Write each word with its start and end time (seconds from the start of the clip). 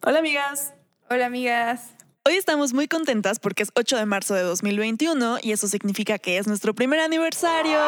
Hola 0.00 0.20
amigas. 0.20 0.74
Hola, 1.10 1.26
amigas. 1.26 1.94
Hoy 2.24 2.34
estamos 2.34 2.72
muy 2.72 2.86
contentas 2.86 3.40
porque 3.40 3.64
es 3.64 3.70
8 3.74 3.96
de 3.96 4.06
marzo 4.06 4.34
de 4.34 4.42
2021 4.42 5.38
y 5.42 5.50
eso 5.50 5.66
significa 5.66 6.18
que 6.18 6.38
es 6.38 6.46
nuestro 6.46 6.72
primer 6.72 7.00
aniversario. 7.00 7.80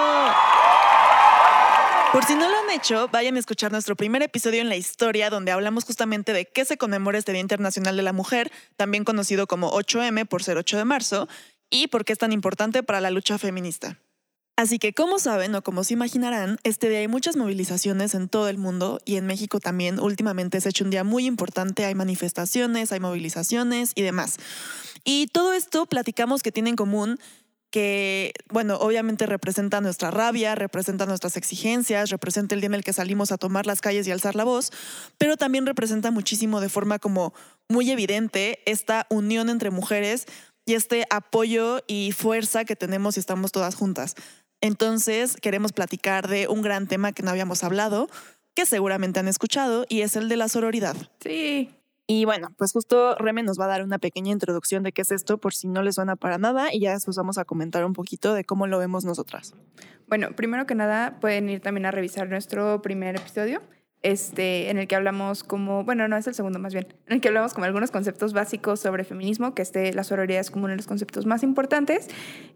Por 2.13 2.25
si 2.25 2.35
no 2.35 2.49
lo 2.49 2.59
han 2.59 2.71
hecho, 2.71 3.07
vayan 3.13 3.37
a 3.37 3.39
escuchar 3.39 3.71
nuestro 3.71 3.95
primer 3.95 4.23
episodio 4.23 4.61
en 4.61 4.69
la 4.69 4.75
historia 4.75 5.31
donde 5.31 5.53
hablamos 5.53 5.85
justamente 5.85 6.33
de 6.33 6.47
qué 6.47 6.65
se 6.65 6.77
conmemora 6.77 7.17
este 7.17 7.31
Día 7.31 7.41
Internacional 7.41 7.97
de 7.97 8.03
la 8.03 8.13
Mujer, 8.13 8.51
también 8.77 9.05
conocido 9.05 9.47
como 9.47 9.71
8M 9.71 10.27
por 10.27 10.43
ser 10.43 10.57
8 10.57 10.79
de 10.79 10.85
marzo, 10.85 11.29
y 11.71 11.87
por 11.87 12.05
qué 12.05 12.13
es 12.13 12.19
tan 12.19 12.33
importante 12.33 12.83
para 12.83 13.01
la 13.01 13.11
lucha 13.11 13.39
feminista. 13.39 14.01
Así 14.61 14.79
que 14.79 14.93
como 14.93 15.19
saben 15.19 15.55
o 15.55 15.63
como 15.63 15.85
se 15.85 15.95
imaginarán, 15.95 16.59
este 16.65 16.91
día 16.91 16.99
hay 16.99 17.09
muchas 17.09 17.35
movilizaciones 17.35 18.15
en 18.15 18.29
todo 18.29 18.47
el 18.51 18.59
mundo 18.59 19.01
y 19.07 19.17
en 19.17 19.25
México 19.25 19.59
también 19.59 19.99
últimamente 19.99 20.61
se 20.61 20.69
ha 20.69 20.71
hecho 20.71 20.85
un 20.85 20.91
día 20.91 21.03
muy 21.03 21.25
importante, 21.25 21.87
hay 21.87 21.95
manifestaciones, 21.95 22.93
hay 22.93 23.01
movilizaciones 23.01 23.93
y 23.95 24.03
demás. 24.03 24.37
Y 25.03 25.29
todo 25.29 25.55
esto 25.55 25.87
platicamos 25.87 26.43
que 26.43 26.53
tiene 26.53 26.69
en 26.69 26.77
común 26.77 27.19
que, 27.71 28.35
bueno, 28.51 28.77
obviamente 28.77 29.25
representa 29.25 29.81
nuestra 29.81 30.11
rabia, 30.11 30.55
representa 30.57 31.07
nuestras 31.07 31.39
exigencias, 31.39 32.11
representa 32.11 32.55
el 32.55 32.61
día 32.61 32.67
en 32.67 32.75
el 32.75 32.85
que 32.85 32.93
salimos 32.93 33.33
a 33.33 33.39
tomar 33.39 33.65
las 33.65 33.81
calles 33.81 34.07
y 34.09 34.11
alzar 34.11 34.37
la 34.37 34.45
voz, 34.45 34.73
pero 35.17 35.39
también 35.39 35.65
representa 35.65 36.11
muchísimo 36.11 36.61
de 36.61 36.69
forma 36.69 36.99
como 36.99 37.33
muy 37.71 37.91
evidente 37.91 38.61
esta 38.67 39.07
unión 39.09 39.49
entre 39.49 39.71
mujeres 39.71 40.27
y 40.67 40.75
este 40.75 41.07
apoyo 41.11 41.83
y 41.87 42.13
fuerza 42.13 42.65
que 42.65 42.77
tenemos 42.77 43.17
y 43.17 43.21
estamos 43.21 43.53
todas 43.53 43.75
juntas. 43.75 44.15
Entonces, 44.61 45.37
queremos 45.37 45.73
platicar 45.73 46.29
de 46.29 46.49
un 46.49 46.63
gran 46.63 46.87
tema 46.87 47.13
que 47.13 47.23
no 47.23 47.31
habíamos 47.31 47.65
hablado, 47.65 48.09
que 48.55 48.67
seguramente 48.67 49.21
han 49.21 49.29
escuchado, 49.29 49.87
y 49.89 50.03
es 50.03 50.17
el 50.17 50.29
de 50.29 50.37
la 50.37 50.49
sororidad. 50.49 50.97
Sí. 51.21 51.71
Y 52.07 52.25
bueno, 52.25 52.49
pues 52.59 52.73
justo 52.73 53.15
Reme 53.15 53.45
nos 53.45 53.59
va 53.59 53.67
a 53.67 53.69
dar 53.69 53.85
una 53.85 54.01
pequeña 54.01 54.33
introducción 54.33 54.83
de 54.83 54.91
qué 54.91 55.03
es 55.03 55.13
esto, 55.13 55.39
por 55.39 55.55
si 55.55 55.69
no 55.69 55.83
le 55.83 55.93
suena 55.93 56.17
para 56.17 56.39
nada, 56.39 56.75
y 56.75 56.81
ya 56.81 56.93
después 56.93 57.17
vamos 57.17 57.39
a 57.39 57.45
comentar 57.45 57.85
un 57.85 57.93
poquito 57.93 58.35
de 58.35 58.45
cómo 58.45 58.67
lo 58.67 58.79
vemos 58.79 59.05
nosotras. 59.05 59.55
Bueno, 60.09 60.35
primero 60.35 60.67
que 60.67 60.75
nada, 60.75 61.21
pueden 61.21 61.49
ir 61.49 61.61
también 61.61 61.87
a 61.87 61.93
revisar 61.93 62.29
nuestro 62.29 62.83
primer 62.83 63.15
episodio, 63.15 63.63
este, 64.03 64.71
en 64.71 64.79
el 64.79 64.89
que 64.89 64.97
hablamos 64.97 65.45
como, 65.45 65.85
bueno, 65.85 66.09
no 66.09 66.17
es 66.17 66.27
el 66.27 66.35
segundo 66.35 66.59
más 66.59 66.73
bien, 66.73 66.87
en 67.07 67.15
el 67.15 67.21
que 67.21 67.29
hablamos 67.29 67.53
como 67.53 67.67
algunos 67.67 67.91
conceptos 67.91 68.33
básicos 68.33 68.81
sobre 68.81 69.05
feminismo, 69.05 69.55
que 69.55 69.63
este, 69.63 69.93
la 69.93 70.05
sororidad 70.05 70.41
es 70.41 70.51
como 70.51 70.65
uno 70.65 70.73
de 70.73 70.79
los 70.79 70.87
conceptos 70.87 71.27
más 71.27 71.43
importantes. 71.43 72.09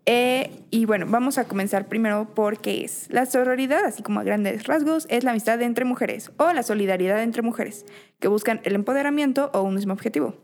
Eh, 0.07 0.51
y 0.71 0.87
bueno, 0.87 1.07
vamos 1.09 1.39
a 1.39 1.45
comenzar 1.45 1.87
primero 1.87 2.35
por 2.35 2.61
qué 2.61 2.85
es. 2.85 3.09
La 3.11 3.27
sororidad, 3.27 3.85
así 3.85 4.03
como 4.03 4.21
a 4.21 4.25
grandes 4.25 4.65
rasgos, 4.67 5.07
es 5.11 5.25
la 5.25 5.33
amistad 5.33 5.61
entre 5.63 5.85
mujeres 5.85 6.31
o 6.39 6.53
la 6.53 6.63
solidaridad 6.63 7.23
entre 7.23 7.43
mujeres, 7.43 7.85
que 8.21 8.29
buscan 8.29 8.61
el 8.65 8.75
empoderamiento 8.75 9.51
o 9.53 9.63
un 9.63 9.75
mismo 9.75 9.93
objetivo. 9.93 10.37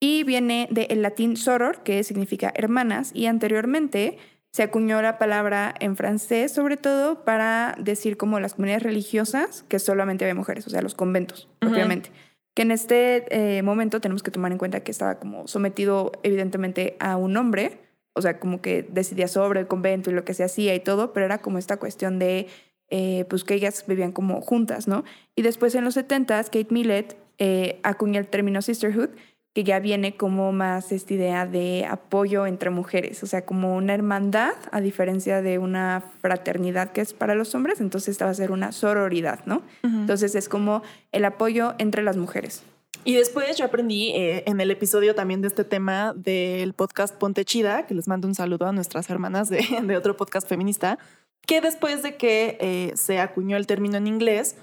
Y 0.00 0.24
viene 0.24 0.68
del 0.70 1.00
latín 1.00 1.36
soror, 1.36 1.82
que 1.82 2.04
significa 2.04 2.52
hermanas, 2.54 3.10
y 3.14 3.26
anteriormente 3.26 4.18
se 4.54 4.62
acuñó 4.62 5.02
la 5.02 5.18
palabra 5.18 5.74
en 5.80 5.96
francés, 5.96 6.52
sobre 6.52 6.76
todo 6.76 7.24
para 7.24 7.74
decir 7.76 8.16
como 8.16 8.38
las 8.38 8.54
comunidades 8.54 8.84
religiosas, 8.84 9.64
que 9.64 9.80
solamente 9.80 10.24
había 10.24 10.36
mujeres, 10.36 10.64
o 10.68 10.70
sea, 10.70 10.80
los 10.80 10.94
conventos, 10.94 11.48
propiamente. 11.58 12.12
Que 12.54 12.62
en 12.62 12.70
este 12.70 13.24
eh, 13.30 13.62
momento 13.64 14.00
tenemos 14.00 14.22
que 14.22 14.30
tomar 14.30 14.52
en 14.52 14.58
cuenta 14.58 14.78
que 14.84 14.92
estaba 14.92 15.18
como 15.18 15.48
sometido 15.48 16.12
evidentemente 16.22 16.96
a 17.00 17.16
un 17.16 17.36
hombre, 17.36 17.80
o 18.12 18.22
sea, 18.22 18.38
como 18.38 18.62
que 18.62 18.86
decidía 18.88 19.26
sobre 19.26 19.58
el 19.58 19.66
convento 19.66 20.12
y 20.12 20.14
lo 20.14 20.24
que 20.24 20.34
se 20.34 20.44
hacía 20.44 20.72
y 20.76 20.78
todo, 20.78 21.12
pero 21.12 21.26
era 21.26 21.38
como 21.38 21.58
esta 21.58 21.78
cuestión 21.78 22.20
de, 22.20 22.46
eh, 22.90 23.24
pues 23.28 23.42
que 23.42 23.54
ellas 23.54 23.84
vivían 23.88 24.12
como 24.12 24.40
juntas, 24.40 24.86
¿no? 24.86 25.02
Y 25.34 25.42
después 25.42 25.74
en 25.74 25.82
los 25.82 25.96
70s, 25.96 26.44
Kate 26.44 26.68
Millett 26.70 27.16
eh, 27.38 27.80
acuñó 27.82 28.20
el 28.20 28.28
término 28.28 28.62
sisterhood, 28.62 29.10
que 29.54 29.62
ya 29.62 29.78
viene 29.78 30.16
como 30.16 30.52
más 30.52 30.90
esta 30.90 31.14
idea 31.14 31.46
de 31.46 31.86
apoyo 31.88 32.44
entre 32.46 32.70
mujeres, 32.70 33.22
o 33.22 33.26
sea, 33.26 33.46
como 33.46 33.76
una 33.76 33.94
hermandad, 33.94 34.54
a 34.72 34.80
diferencia 34.80 35.42
de 35.42 35.58
una 35.58 36.02
fraternidad 36.20 36.90
que 36.90 37.00
es 37.00 37.14
para 37.14 37.36
los 37.36 37.54
hombres, 37.54 37.80
entonces 37.80 38.10
esta 38.10 38.24
va 38.24 38.32
a 38.32 38.34
ser 38.34 38.50
una 38.50 38.72
sororidad, 38.72 39.46
¿no? 39.46 39.62
Entonces 39.84 40.34
es 40.34 40.48
como 40.48 40.82
el 41.12 41.24
apoyo 41.24 41.74
entre 41.78 42.02
las 42.02 42.16
mujeres. 42.16 42.64
Y 43.04 43.14
después 43.14 43.56
yo 43.56 43.64
aprendí 43.66 44.10
eh, 44.10 44.42
en 44.46 44.60
el 44.60 44.70
episodio 44.70 45.14
también 45.14 45.40
de 45.40 45.48
este 45.48 45.62
tema 45.62 46.14
del 46.16 46.72
podcast 46.72 47.14
Ponte 47.14 47.44
Chida, 47.44 47.86
que 47.86 47.94
les 47.94 48.08
mando 48.08 48.26
un 48.26 48.34
saludo 48.34 48.66
a 48.66 48.72
nuestras 48.72 49.08
hermanas 49.08 49.50
de, 49.50 49.64
de 49.84 49.96
otro 49.96 50.16
podcast 50.16 50.48
feminista, 50.48 50.98
que 51.46 51.60
después 51.60 52.02
de 52.02 52.16
que 52.16 52.56
eh, 52.60 52.92
se 52.96 53.20
acuñó 53.20 53.56
el 53.56 53.66
término 53.66 53.98
en 53.98 54.08
inglés, 54.08 54.56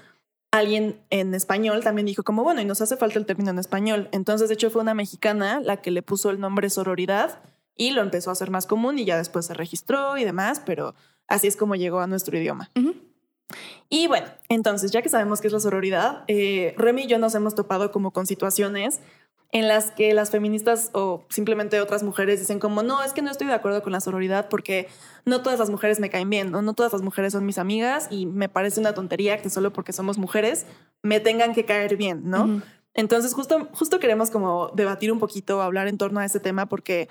alguien 0.52 1.00
en 1.10 1.34
español 1.34 1.82
también 1.82 2.06
dijo 2.06 2.22
como, 2.22 2.44
bueno, 2.44 2.60
y 2.60 2.64
nos 2.64 2.80
hace 2.80 2.96
falta 2.96 3.18
el 3.18 3.26
término 3.26 3.50
en 3.50 3.58
español. 3.58 4.08
Entonces, 4.12 4.48
de 4.48 4.54
hecho, 4.54 4.70
fue 4.70 4.82
una 4.82 4.94
mexicana 4.94 5.60
la 5.60 5.78
que 5.78 5.90
le 5.90 6.02
puso 6.02 6.30
el 6.30 6.38
nombre 6.38 6.70
sororidad 6.70 7.40
y 7.74 7.90
lo 7.90 8.02
empezó 8.02 8.30
a 8.30 8.34
hacer 8.34 8.50
más 8.50 8.66
común 8.66 8.98
y 8.98 9.04
ya 9.04 9.16
después 9.16 9.46
se 9.46 9.54
registró 9.54 10.18
y 10.18 10.24
demás, 10.24 10.62
pero 10.64 10.94
así 11.26 11.48
es 11.48 11.56
como 11.56 11.74
llegó 11.74 12.00
a 12.00 12.06
nuestro 12.06 12.36
idioma. 12.36 12.70
Y 13.88 14.06
bueno, 14.06 14.26
entonces, 14.48 14.90
ya 14.90 15.02
que 15.02 15.08
sabemos 15.08 15.40
qué 15.40 15.46
es 15.46 15.52
la 15.52 15.60
sororidad, 15.60 16.24
eh, 16.28 16.74
Remy 16.76 17.02
y 17.02 17.06
yo 17.06 17.18
nos 17.18 17.34
hemos 17.34 17.54
topado 17.54 17.90
como 17.90 18.10
con 18.10 18.26
situaciones 18.26 19.00
en 19.52 19.68
las 19.68 19.90
que 19.90 20.14
las 20.14 20.30
feministas 20.30 20.90
o 20.94 21.26
simplemente 21.28 21.78
otras 21.80 22.02
mujeres 22.02 22.40
dicen 22.40 22.58
como, 22.58 22.82
no, 22.82 23.02
es 23.02 23.12
que 23.12 23.20
no 23.20 23.30
estoy 23.30 23.46
de 23.46 23.52
acuerdo 23.52 23.82
con 23.82 23.92
la 23.92 24.00
sororidad 24.00 24.48
porque 24.48 24.88
no 25.26 25.42
todas 25.42 25.58
las 25.58 25.68
mujeres 25.68 26.00
me 26.00 26.08
caen 26.08 26.30
bien, 26.30 26.54
o 26.54 26.62
no 26.62 26.72
todas 26.72 26.92
las 26.92 27.02
mujeres 27.02 27.34
son 27.34 27.44
mis 27.44 27.58
amigas 27.58 28.08
y 28.10 28.24
me 28.24 28.48
parece 28.48 28.80
una 28.80 28.94
tontería 28.94 29.42
que 29.42 29.50
solo 29.50 29.70
porque 29.72 29.92
somos 29.92 30.16
mujeres 30.16 30.66
me 31.02 31.20
tengan 31.20 31.54
que 31.54 31.66
caer 31.66 31.96
bien, 31.96 32.22
¿no? 32.24 32.44
Ujú. 32.44 32.62
Entonces, 32.94 33.34
justo, 33.34 33.68
justo 33.72 34.00
queremos 34.00 34.30
como 34.30 34.70
debatir 34.74 35.12
un 35.12 35.18
poquito, 35.18 35.60
hablar 35.60 35.86
en 35.86 35.98
torno 35.98 36.20
a 36.20 36.24
ese 36.24 36.40
tema 36.40 36.66
porque 36.66 37.08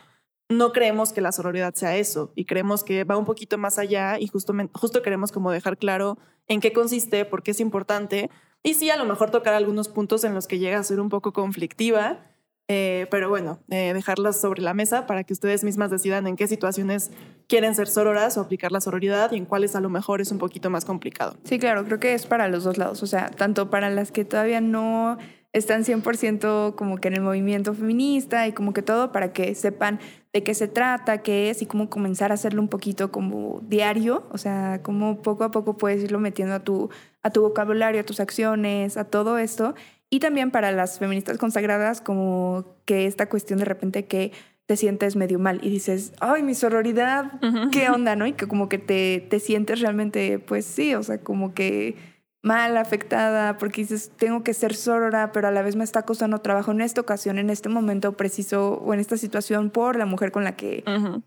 no 0.49 0.73
creemos 0.73 1.13
que 1.13 1.21
la 1.21 1.31
sororidad 1.31 1.75
sea 1.75 1.95
eso 1.95 2.33
y 2.35 2.45
creemos 2.45 2.83
que 2.83 3.03
va 3.03 3.17
un 3.17 3.25
poquito 3.25 3.57
más 3.59 3.77
allá 3.77 4.19
y 4.19 4.27
justo, 4.27 4.53
justo 4.73 5.01
queremos 5.03 5.31
como 5.31 5.51
dejar 5.51 5.77
claro 5.77 6.17
en 6.47 6.59
qué 6.59 6.73
consiste, 6.73 7.23
por 7.23 7.43
qué 7.43 7.51
es 7.51 7.59
importante 7.59 8.29
y 8.63 8.75
sí, 8.75 8.89
a 8.89 8.97
lo 8.97 9.05
mejor 9.05 9.31
tocar 9.31 9.53
algunos 9.53 9.89
puntos 9.89 10.23
en 10.23 10.33
los 10.33 10.47
que 10.47 10.59
llega 10.59 10.77
a 10.77 10.83
ser 10.83 10.99
un 10.99 11.09
poco 11.09 11.33
conflictiva, 11.33 12.30
eh, 12.73 13.05
pero 13.11 13.27
bueno, 13.27 13.59
eh, 13.69 13.91
dejarlas 13.93 14.39
sobre 14.39 14.61
la 14.61 14.73
mesa 14.73 15.05
para 15.05 15.25
que 15.25 15.33
ustedes 15.33 15.65
mismas 15.65 15.91
decidan 15.91 16.25
en 16.25 16.37
qué 16.37 16.47
situaciones 16.47 17.11
quieren 17.49 17.75
ser 17.75 17.89
sororas 17.89 18.37
o 18.37 18.41
aplicar 18.41 18.71
la 18.71 18.79
sororidad 18.79 19.33
y 19.33 19.35
en 19.35 19.45
cuáles 19.45 19.75
a 19.75 19.81
lo 19.81 19.89
mejor 19.89 20.21
es 20.21 20.31
un 20.31 20.37
poquito 20.37 20.69
más 20.69 20.85
complicado. 20.85 21.35
Sí, 21.43 21.59
claro, 21.59 21.83
creo 21.83 21.99
que 21.99 22.13
es 22.13 22.25
para 22.25 22.47
los 22.47 22.63
dos 22.63 22.77
lados, 22.77 23.03
o 23.03 23.07
sea, 23.07 23.29
tanto 23.29 23.69
para 23.69 23.89
las 23.89 24.13
que 24.13 24.23
todavía 24.23 24.61
no 24.61 25.17
están 25.51 25.83
100% 25.83 26.75
como 26.75 26.95
que 26.95 27.09
en 27.09 27.15
el 27.15 27.21
movimiento 27.21 27.73
feminista 27.73 28.47
y 28.47 28.53
como 28.53 28.71
que 28.71 28.83
todo 28.83 29.11
para 29.11 29.33
que 29.33 29.53
sepan 29.53 29.99
de 30.31 30.43
qué 30.43 30.53
se 30.53 30.69
trata, 30.69 31.23
qué 31.23 31.49
es 31.49 31.61
y 31.61 31.65
cómo 31.65 31.89
comenzar 31.89 32.31
a 32.31 32.35
hacerlo 32.35 32.61
un 32.61 32.69
poquito 32.69 33.11
como 33.11 33.59
diario, 33.67 34.23
o 34.31 34.37
sea, 34.37 34.79
cómo 34.81 35.21
poco 35.21 35.43
a 35.43 35.51
poco 35.51 35.75
puedes 35.75 36.01
irlo 36.05 36.19
metiendo 36.19 36.55
a 36.55 36.61
tu, 36.61 36.89
a 37.21 37.31
tu 37.31 37.41
vocabulario, 37.41 37.99
a 37.99 38.05
tus 38.05 38.21
acciones, 38.21 38.95
a 38.95 39.03
todo 39.03 39.37
esto. 39.39 39.75
Y 40.13 40.19
también 40.19 40.51
para 40.51 40.73
las 40.73 40.99
feministas 40.99 41.37
consagradas, 41.37 42.01
como 42.01 42.65
que 42.85 43.07
esta 43.07 43.29
cuestión 43.29 43.59
de 43.59 43.65
repente 43.65 44.05
que 44.05 44.33
te 44.65 44.75
sientes 44.75 45.15
medio 45.15 45.39
mal 45.39 45.59
y 45.63 45.69
dices, 45.69 46.11
ay, 46.19 46.43
mi 46.43 46.53
sororidad, 46.53 47.31
¿qué 47.71 47.89
onda, 47.89 48.17
no? 48.17 48.27
Y 48.27 48.33
que 48.33 48.45
como 48.45 48.67
que 48.67 48.77
te, 48.77 49.25
te 49.29 49.39
sientes 49.39 49.79
realmente, 49.79 50.37
pues 50.37 50.65
sí, 50.65 50.93
o 50.95 51.01
sea, 51.01 51.19
como 51.19 51.53
que 51.53 51.95
mal, 52.43 52.75
afectada, 52.75 53.57
porque 53.57 53.81
dices, 53.81 54.11
tengo 54.17 54.43
que 54.43 54.53
ser 54.53 54.75
sorora, 54.75 55.31
pero 55.31 55.47
a 55.47 55.51
la 55.51 55.61
vez 55.61 55.75
me 55.75 55.83
está 55.83 56.01
costando 56.03 56.39
trabajo 56.39 56.71
en 56.71 56.81
esta 56.81 56.99
ocasión, 56.99 57.37
en 57.37 57.49
este 57.49 57.69
momento 57.69 58.17
preciso 58.17 58.81
o 58.83 58.93
en 58.93 58.99
esta 58.99 59.15
situación 59.15 59.69
por 59.69 59.95
la 59.95 60.05
mujer 60.05 60.31
con 60.31 60.43
la 60.43 60.55
que 60.55 60.83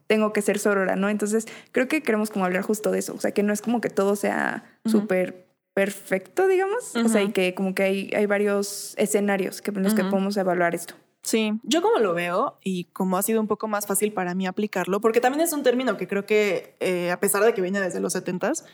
tengo 0.08 0.32
que 0.32 0.42
ser 0.42 0.58
sorora, 0.58 0.96
¿no? 0.96 1.08
Entonces, 1.08 1.46
creo 1.72 1.88
que 1.88 2.02
queremos 2.02 2.31
como 2.31 2.44
hablar 2.44 2.62
justo 2.62 2.90
de 2.90 2.98
eso, 2.98 3.14
o 3.14 3.20
sea, 3.20 3.31
que 3.31 3.42
no 3.42 3.52
es 3.52 3.62
como 3.62 3.81
que 3.81 3.88
todo 3.90 4.16
sea 4.16 4.64
Ujú. 4.84 5.00
súper 5.00 5.44
perfecto, 5.74 6.46
digamos, 6.46 6.94
o 6.94 7.08
sea, 7.08 7.22
y 7.22 7.32
que 7.32 7.54
como 7.54 7.74
que 7.74 7.82
hay, 7.82 8.10
hay 8.14 8.26
varios 8.26 8.94
escenarios 8.96 9.60
que, 9.60 9.70
en 9.72 9.82
los 9.82 9.94
que 9.94 10.04
podemos 10.04 10.36
evaluar 10.36 10.74
esto. 10.74 10.94
Sí, 11.22 11.58
yo 11.62 11.82
como 11.82 11.98
lo 11.98 12.12
veo 12.14 12.58
y 12.62 12.84
como 12.92 13.16
ha 13.16 13.22
sido 13.22 13.40
un 13.40 13.48
poco 13.48 13.66
más 13.66 13.86
fácil 13.86 14.12
para 14.12 14.34
mí 14.34 14.46
aplicarlo, 14.46 15.00
porque 15.00 15.20
también 15.20 15.40
es 15.40 15.52
un 15.52 15.62
término 15.62 15.96
que 15.96 16.06
creo 16.06 16.26
que, 16.26 16.76
eh, 16.80 17.10
a 17.10 17.18
pesar 17.18 17.42
de 17.42 17.54
que 17.54 17.62
viene 17.62 17.80
desde 17.80 17.98
los 17.98 18.14
70s, 18.14 18.64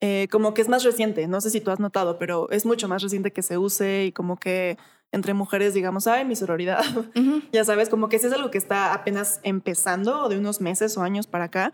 eh, 0.00 0.26
como 0.32 0.52
que 0.52 0.62
es 0.62 0.68
más 0.68 0.82
reciente, 0.82 1.28
no 1.28 1.40
sé 1.40 1.50
si 1.50 1.60
tú 1.60 1.70
has 1.70 1.78
notado, 1.78 2.18
pero 2.18 2.50
es 2.50 2.66
mucho 2.66 2.88
más 2.88 3.02
reciente 3.02 3.32
que 3.32 3.42
se 3.42 3.56
use 3.56 4.06
y 4.06 4.12
como 4.12 4.36
que 4.36 4.76
entre 5.12 5.32
mujeres 5.32 5.74
digamos, 5.74 6.08
ay, 6.08 6.24
mi 6.24 6.34
sororidad, 6.34 6.82
ya 7.52 7.64
sabes, 7.64 7.88
como 7.88 8.08
que 8.08 8.16
es 8.16 8.32
algo 8.32 8.50
que 8.50 8.58
está 8.58 8.94
apenas 8.94 9.40
empezando 9.44 10.28
de 10.28 10.38
unos 10.38 10.60
meses 10.60 10.98
o 10.98 11.02
años 11.02 11.28
para 11.28 11.44
acá. 11.44 11.72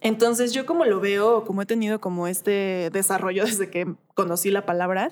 Entonces 0.00 0.52
yo 0.52 0.66
como 0.66 0.84
lo 0.84 1.00
veo, 1.00 1.44
como 1.44 1.62
he 1.62 1.66
tenido 1.66 2.00
como 2.00 2.26
este 2.26 2.90
desarrollo 2.92 3.44
desde 3.46 3.70
que 3.70 3.94
conocí 4.14 4.50
la 4.50 4.66
palabra, 4.66 5.10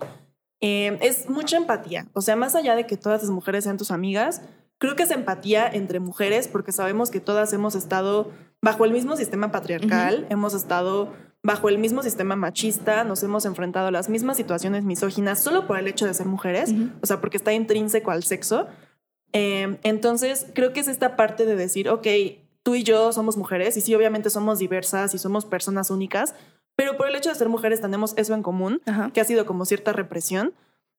eh, 0.61 0.99
es 1.03 1.29
mucha 1.29 1.57
empatía. 1.57 2.07
O 2.15 2.21
sea, 2.21 2.37
más 2.37 2.55
allá 2.55 2.75
de 2.75 2.87
que 2.87 2.97
todas 2.97 3.23
las 3.23 3.31
mujeres 3.31 3.65
sean 3.65 3.77
tus 3.77 3.91
amigas, 3.91 4.43
creo 4.79 4.97
que 4.97 5.05
es 5.05 5.11
empatía 5.11 5.69
entre 5.69 6.01
mujeres 6.01 6.49
porque 6.49 6.73
sabemos 6.73 7.11
que 7.11 7.21
todas 7.21 7.53
hemos 7.53 7.75
estado 7.75 8.33
bajo 8.61 8.85
el 8.85 8.93
mismo 8.93 9.17
sistema 9.17 9.53
patriarcal, 9.53 10.27
hemos 10.31 10.55
estado 10.55 11.13
bajo 11.43 11.69
el 11.69 11.79
mismo 11.79 12.03
sistema 12.03 12.35
machista, 12.35 13.05
nos 13.05 13.23
hemos 13.23 13.45
enfrentado 13.45 13.89
a 13.89 13.91
las 13.91 14.09
mismas 14.09 14.37
situaciones 14.37 14.85
misóginas 14.85 15.41
solo 15.41 15.67
por 15.67 15.79
el 15.79 15.87
hecho 15.87 16.07
de 16.07 16.15
ser 16.15 16.27
mujeres, 16.27 16.75
o 17.01 17.07
sea, 17.07 17.21
porque 17.21 17.37
está 17.37 17.53
intrínseco 17.53 18.11
al 18.11 18.25
sexo. 18.25 18.67
Eh, 19.33 19.79
entonces, 19.83 20.47
creo 20.55 20.73
que 20.73 20.81
es 20.81 20.89
esta 20.89 21.17
parte 21.17 21.47
de 21.47 21.55
decir, 21.55 21.89
ok, 21.89 22.07
tú 22.69 22.75
y 22.75 22.83
yo 22.83 23.15
somos 23.15 23.39
mujeres 23.39 23.79
y 23.79 23.81
sí, 23.81 23.95
obviamente 23.95 24.29
somos 24.29 24.59
diversas 24.59 25.15
y 25.15 25.19
somos 25.19 25.47
personas 25.47 25.89
únicas, 25.91 26.35
pero 26.77 26.99
por 26.99 27.09
el 27.09 27.17
hecho 27.17 27.31
de 27.31 27.35
ser 27.35 27.49
mujeres 27.49 27.81
tenemos 27.81 28.13
eso 28.19 28.35
en 28.35 28.43
común, 28.43 28.83
que 29.15 29.23
ha 29.23 29.25
sido 29.25 29.47
como 29.47 29.65
cierta 29.65 29.95
represión. 29.95 30.53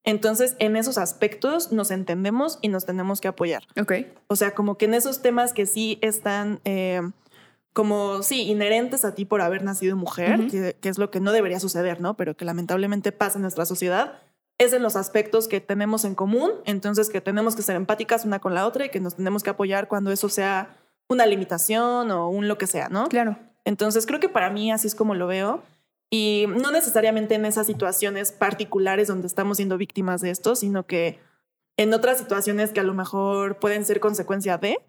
Entonces, 0.04 0.56
en 0.58 0.76
esos 0.76 0.98
aspectos 0.98 1.72
nos 1.72 1.92
entendemos 1.92 2.58
y 2.64 2.70
nos 2.70 2.88
tenemos 2.88 3.22
que 3.22 3.28
apoyar. 3.28 3.68
Ok. 3.80 3.94
O 4.26 4.36
sea, 4.36 4.56
como 4.56 4.80
que 4.80 4.86
en 4.86 4.96
esos 4.96 5.22
temas 5.22 5.54
que 5.54 5.68
sí 5.68 6.00
están... 6.02 6.60
Eh, 6.66 7.02
como, 7.72 8.24
sí, 8.24 8.50
inherentes 8.50 9.06
a 9.06 9.14
ti 9.14 9.26
por 9.26 9.42
haber 9.42 9.64
nacido 9.64 9.96
mujer, 9.96 10.48
que, 10.50 10.90
es 10.90 10.98
lo 10.98 11.12
que 11.12 11.20
no 11.20 11.32
debería 11.32 11.60
suceder, 11.60 12.02
¿no? 12.02 12.18
Pero 12.18 12.36
que 12.36 12.46
lamentablemente 12.46 13.12
pasa 13.12 13.38
en 13.38 13.44
nuestra 13.44 13.68
sociedad, 13.68 14.14
es 14.58 14.74
en 14.74 14.82
los 14.82 14.96
aspectos 14.96 15.48
que 15.48 15.62
tenemos 15.62 16.04
en 16.04 16.16
común, 16.16 16.50
entonces 16.66 17.12
que 17.12 17.22
tenemos 17.22 17.56
que 17.56 17.62
ser 17.62 17.76
empáticas 17.76 18.26
una 18.26 18.40
con 18.40 18.56
la 18.56 18.66
otra 18.66 18.86
y 18.86 18.90
que 18.90 19.00
nos 19.00 19.18
tenemos 19.18 19.44
que 19.44 19.52
apoyar 19.52 19.88
cuando 19.88 20.12
eso 20.12 20.30
sea 20.30 20.79
una 21.10 21.26
limitación 21.26 22.12
o 22.12 22.30
un 22.30 22.48
lo 22.48 22.58
que 22.58 22.68
sea, 22.68 22.88
¿no? 22.90 23.10
Claro. 23.10 23.38
Entonces 23.66 24.06
creo 24.06 24.20
que 24.20 24.30
para 24.30 24.50
mí 24.50 24.72
así 24.72 24.88
es 24.88 24.96
como 24.96 25.16
lo 25.16 25.28
veo. 25.28 25.62
Y 26.12 26.46
no 26.48 26.72
necesariamente 26.72 27.36
en 27.36 27.46
esas 27.46 27.68
situaciones 27.68 28.32
particulares 28.32 29.08
donde 29.08 29.28
estamos 29.28 29.58
siendo 29.58 29.78
víctimas 29.78 30.22
de 30.22 30.32
esto, 30.32 30.56
sino 30.56 30.88
que 30.88 31.20
en 31.78 31.94
otras 31.94 32.18
situaciones 32.18 32.72
que 32.72 32.80
a 32.80 32.84
lo 32.84 32.94
mejor 32.94 33.58
pueden 33.60 33.86
ser 33.86 34.00
consecuencia 34.00 34.58
de, 34.58 34.80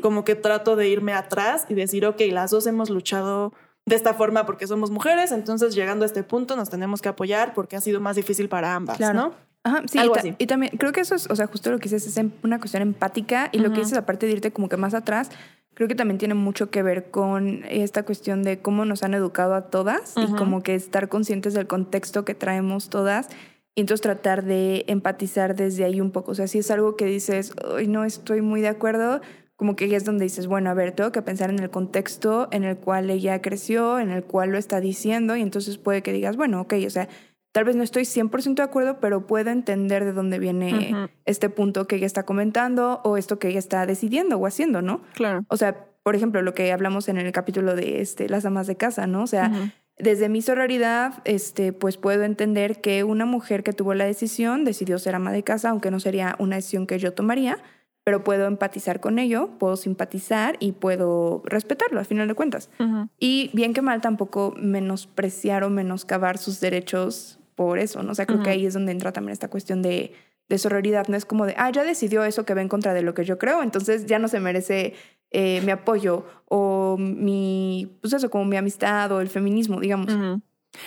como 0.00 0.24
que 0.24 0.34
trato 0.34 0.76
de 0.76 0.88
irme 0.88 1.12
atrás 1.12 1.66
y 1.68 1.74
decir, 1.74 2.06
ok, 2.06 2.20
las 2.30 2.50
dos 2.50 2.66
hemos 2.66 2.88
luchado 2.90 3.52
de 3.84 3.96
esta 3.96 4.14
forma 4.14 4.46
porque 4.46 4.66
somos 4.66 4.90
mujeres, 4.90 5.32
entonces 5.32 5.74
llegando 5.74 6.04
a 6.04 6.06
este 6.06 6.22
punto 6.22 6.56
nos 6.56 6.70
tenemos 6.70 7.02
que 7.02 7.08
apoyar 7.08 7.54
porque 7.54 7.76
ha 7.76 7.80
sido 7.80 8.00
más 8.00 8.16
difícil 8.16 8.48
para 8.48 8.74
ambas, 8.74 9.00
¿no? 9.00 9.32
Ajá, 9.64 9.82
sí, 9.90 9.98
Algo 9.98 10.14
y, 10.16 10.18
así. 10.18 10.34
y 10.38 10.46
también 10.46 10.76
creo 10.78 10.92
que 10.92 11.00
eso 11.00 11.14
es, 11.14 11.28
o 11.28 11.36
sea, 11.36 11.46
justo 11.48 11.70
lo 11.70 11.78
que 11.78 11.88
dices 11.88 12.06
es 12.06 12.24
una 12.42 12.58
cuestión 12.58 12.82
empática 12.82 13.48
y 13.52 13.58
lo 13.58 13.72
que 13.72 13.80
dices 13.80 13.98
aparte 13.98 14.26
de 14.26 14.32
irte 14.32 14.52
como 14.52 14.68
que 14.68 14.76
más 14.76 14.94
atrás, 14.94 15.30
creo 15.78 15.86
que 15.86 15.94
también 15.94 16.18
tiene 16.18 16.34
mucho 16.34 16.70
que 16.70 16.82
ver 16.82 17.12
con 17.12 17.62
esta 17.68 18.02
cuestión 18.02 18.42
de 18.42 18.58
cómo 18.58 18.84
nos 18.84 19.04
han 19.04 19.14
educado 19.14 19.54
a 19.54 19.70
todas 19.70 20.14
y 20.16 20.26
como 20.34 20.60
que 20.60 20.74
estar 20.74 21.08
conscientes 21.08 21.54
del 21.54 21.68
contexto 21.68 22.24
que 22.24 22.34
traemos 22.34 22.90
todas 22.90 23.28
y 23.76 23.82
entonces 23.82 24.02
tratar 24.02 24.44
de 24.44 24.84
empatizar 24.88 25.54
desde 25.54 25.84
ahí 25.84 26.00
un 26.00 26.10
poco. 26.10 26.32
O 26.32 26.34
sea, 26.34 26.48
si 26.48 26.58
es 26.58 26.72
algo 26.72 26.96
que 26.96 27.04
dices, 27.04 27.52
hoy 27.64 27.86
no 27.86 28.04
estoy 28.04 28.42
muy 28.42 28.60
de 28.60 28.66
acuerdo, 28.66 29.20
como 29.54 29.76
que 29.76 29.94
es 29.94 30.04
donde 30.04 30.24
dices, 30.24 30.48
bueno, 30.48 30.68
a 30.68 30.74
ver, 30.74 30.90
tengo 30.96 31.12
que 31.12 31.22
pensar 31.22 31.48
en 31.48 31.60
el 31.60 31.70
contexto 31.70 32.48
en 32.50 32.64
el 32.64 32.76
cual 32.76 33.08
ella 33.08 33.40
creció, 33.40 34.00
en 34.00 34.10
el 34.10 34.24
cual 34.24 34.50
lo 34.50 34.58
está 34.58 34.80
diciendo, 34.80 35.36
y 35.36 35.42
entonces 35.42 35.78
puede 35.78 36.02
que 36.02 36.12
digas, 36.12 36.36
bueno, 36.36 36.60
ok, 36.60 36.74
o 36.88 36.90
sea, 36.90 37.08
tal 37.58 37.64
vez 37.64 37.74
no 37.74 37.82
estoy 37.82 38.04
100% 38.04 38.54
de 38.54 38.62
acuerdo, 38.62 39.00
pero 39.00 39.26
puedo 39.26 39.50
entender 39.50 40.04
de 40.04 40.12
dónde 40.12 40.38
viene 40.38 40.94
este 41.24 41.50
punto 41.50 41.88
que 41.88 41.96
ella 41.96 42.06
está 42.06 42.22
comentando 42.22 43.00
o 43.02 43.16
esto 43.16 43.40
que 43.40 43.48
ella 43.48 43.58
está 43.58 43.84
decidiendo 43.84 44.36
o 44.36 44.46
haciendo, 44.46 44.80
¿no? 44.80 45.00
Claro. 45.14 45.44
O 45.48 45.56
sea, 45.56 45.88
por 46.04 46.14
ejemplo, 46.14 46.40
lo 46.40 46.54
que 46.54 46.70
hablamos 46.70 47.08
en 47.08 47.18
el 47.18 47.32
capítulo 47.32 47.74
de 47.74 48.00
este, 48.00 48.28
las 48.28 48.44
amas 48.44 48.68
de 48.68 48.76
casa, 48.76 49.08
¿no? 49.08 49.24
O 49.24 49.26
sea, 49.26 49.72
desde 49.98 50.28
mi 50.28 50.40
sororidad, 50.40 51.14
este, 51.24 51.72
pues 51.72 51.96
puedo 51.96 52.22
entender 52.22 52.80
que 52.80 53.02
una 53.02 53.24
mujer 53.24 53.64
que 53.64 53.72
tuvo 53.72 53.92
la 53.92 54.04
decisión 54.04 54.64
decidió 54.64 55.00
ser 55.00 55.16
ama 55.16 55.32
de 55.32 55.42
casa, 55.42 55.70
aunque 55.70 55.90
no 55.90 55.98
sería 55.98 56.36
una 56.38 56.54
decisión 56.54 56.86
que 56.86 57.00
yo 57.00 57.12
tomaría, 57.12 57.58
pero 58.04 58.22
puedo 58.22 58.46
empatizar 58.46 59.00
con 59.00 59.18
ello, 59.18 59.50
puedo 59.58 59.76
simpatizar 59.76 60.58
y 60.60 60.70
puedo 60.70 61.42
respetarlo, 61.44 61.98
al 61.98 62.06
final 62.06 62.28
de 62.28 62.34
cuentas. 62.34 62.70
Y 63.18 63.50
bien 63.52 63.74
que 63.74 63.82
mal, 63.82 64.00
tampoco 64.00 64.54
menospreciar 64.56 65.64
o 65.64 65.70
menoscabar 65.70 66.38
sus 66.38 66.60
derechos 66.60 67.37
por 67.58 67.80
eso, 67.80 68.04
¿no? 68.04 68.12
O 68.12 68.14
sea, 68.14 68.24
creo 68.24 68.40
que 68.40 68.50
ahí 68.50 68.66
es 68.66 68.74
donde 68.74 68.92
entra 68.92 69.12
también 69.12 69.32
esta 69.32 69.50
cuestión 69.50 69.82
de, 69.82 70.12
de 70.48 70.58
sororidad, 70.58 71.08
no 71.08 71.16
es 71.16 71.24
como 71.24 71.44
de, 71.44 71.56
ah, 71.58 71.72
ya 71.72 71.82
decidió 71.82 72.22
eso 72.22 72.44
que 72.44 72.54
va 72.54 72.62
en 72.62 72.68
contra 72.68 72.94
de 72.94 73.02
lo 73.02 73.14
que 73.14 73.24
yo 73.24 73.36
creo, 73.36 73.64
entonces 73.64 74.06
ya 74.06 74.20
no 74.20 74.28
se 74.28 74.38
merece 74.38 74.94
eh, 75.32 75.60
mi 75.62 75.72
apoyo 75.72 76.24
o 76.44 76.96
mi, 77.00 77.98
pues 78.00 78.12
eso, 78.12 78.30
como 78.30 78.44
mi 78.44 78.56
amistad 78.56 79.10
o 79.10 79.20
el 79.20 79.28
feminismo, 79.28 79.80
digamos. 79.80 80.14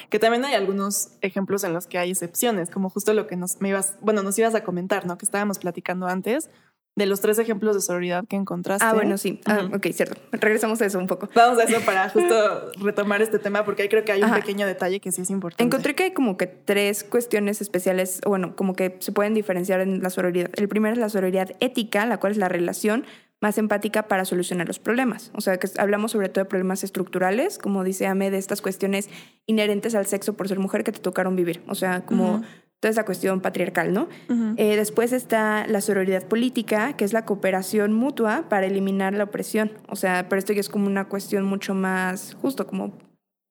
Que 0.10 0.18
también 0.18 0.46
hay 0.46 0.54
algunos 0.54 1.18
ejemplos 1.20 1.66
en 1.66 1.74
los 1.74 1.88
que 1.88 1.98
hay 1.98 2.12
excepciones, 2.12 2.70
como 2.70 2.90
justo 2.90 3.14
lo 3.14 3.28
que 3.28 3.36
nos, 3.36 3.60
me 3.60 3.68
ibas, 3.68 3.98
bueno, 4.00 4.24
nos 4.24 4.40
ibas 4.40 4.56
a 4.56 4.64
comentar, 4.64 5.06
¿no? 5.06 5.18
Que 5.18 5.26
estábamos 5.26 5.60
platicando 5.60 6.08
antes 6.08 6.50
de 6.96 7.06
los 7.06 7.22
tres 7.22 7.40
ejemplos 7.40 7.76
de 7.76 7.82
sororidad 7.82 8.26
que 8.28 8.36
encontraste. 8.36 8.86
Ah, 8.86 8.94
bueno, 8.94 9.18
sí. 9.18 9.40
Ah, 9.46 9.70
ok, 9.74 9.88
cierto. 9.94 10.20
Regresamos 10.32 10.82
a 10.82 10.86
eso 10.86 11.00
un 11.00 11.08
poco. 11.08 11.30
Vamos 11.34 11.58
a 11.60 11.64
eso 11.64 11.80
para 11.86 12.10
justo 12.14 12.72
retomar 12.82 13.22
este 13.22 13.40
tema, 13.40 13.64
porque 13.64 13.84
ahí 13.84 13.90
creo 13.90 14.04
que 14.04 14.12
hay 14.12 14.24
un 14.24 14.34
pequeño 14.34 14.68
detalle 14.68 15.00
que 15.00 15.12
sí 15.12 15.22
es 15.22 15.30
importante. 15.30 15.64
Encontré 15.64 15.96
que 15.96 16.04
hay 16.04 16.12
como 16.12 16.36
que 16.38 16.48
tres 16.48 17.04
cuestiones 17.04 17.62
especiales, 17.62 18.20
bueno, 18.26 18.56
como 18.56 18.74
que 18.74 18.98
se 19.00 19.12
pueden 19.12 19.34
diferenciar 19.34 19.80
en 19.80 20.02
la 20.04 20.10
sororidad. 20.10 20.50
El 20.56 20.68
primero 20.68 20.94
es 20.94 21.00
la 21.00 21.10
sororidad 21.10 21.52
ética, 21.60 22.06
la 22.06 22.20
cual 22.20 22.34
es 22.34 22.38
la 22.38 22.50
relación 22.50 23.06
más 23.40 23.58
empática 23.58 24.08
para 24.08 24.24
solucionar 24.24 24.68
los 24.68 24.80
problemas. 24.80 25.32
O 25.34 25.42
sea, 25.42 25.58
que 25.58 25.68
hablamos 25.78 26.12
sobre 26.12 26.30
todo 26.30 26.44
de 26.44 26.50
problemas 26.50 26.84
estructurales, 26.84 27.58
como 27.58 27.84
dice 27.84 28.06
Ame, 28.06 28.30
de 28.30 28.38
estas 28.38 28.62
cuestiones 28.62 29.10
inherentes 29.48 29.96
al 29.96 30.06
sexo 30.06 30.34
por 30.34 30.48
ser 30.48 30.60
mujer 30.60 30.84
que 30.84 30.92
te 30.92 31.00
tocaron 31.00 31.36
vivir. 31.36 31.64
O 31.68 31.74
sea, 31.74 32.06
como 32.06 32.44
toda 32.82 32.90
esa 32.90 33.06
cuestión 33.06 33.42
patriarcal, 33.42 33.94
¿no? 33.94 34.10
Eh, 34.58 34.76
después 34.76 35.14
está 35.14 35.68
la 35.68 35.82
sororidad 35.82 36.24
política, 36.24 36.94
que 36.94 37.06
es 37.06 37.14
la 37.14 37.26
cooperación 37.26 37.94
mutua 37.94 38.46
para 38.50 38.66
eliminar 38.66 39.14
la 39.14 39.26
opresión. 39.26 39.72
O 39.88 39.96
sea, 39.96 40.28
pero 40.28 40.40
esto 40.40 40.52
ya 40.52 40.62
es 40.62 40.68
como 40.68 40.88
una 40.88 41.08
cuestión 41.08 41.46
mucho 41.46 41.76
más 41.76 42.36
justo, 42.42 42.66
como 42.66 42.98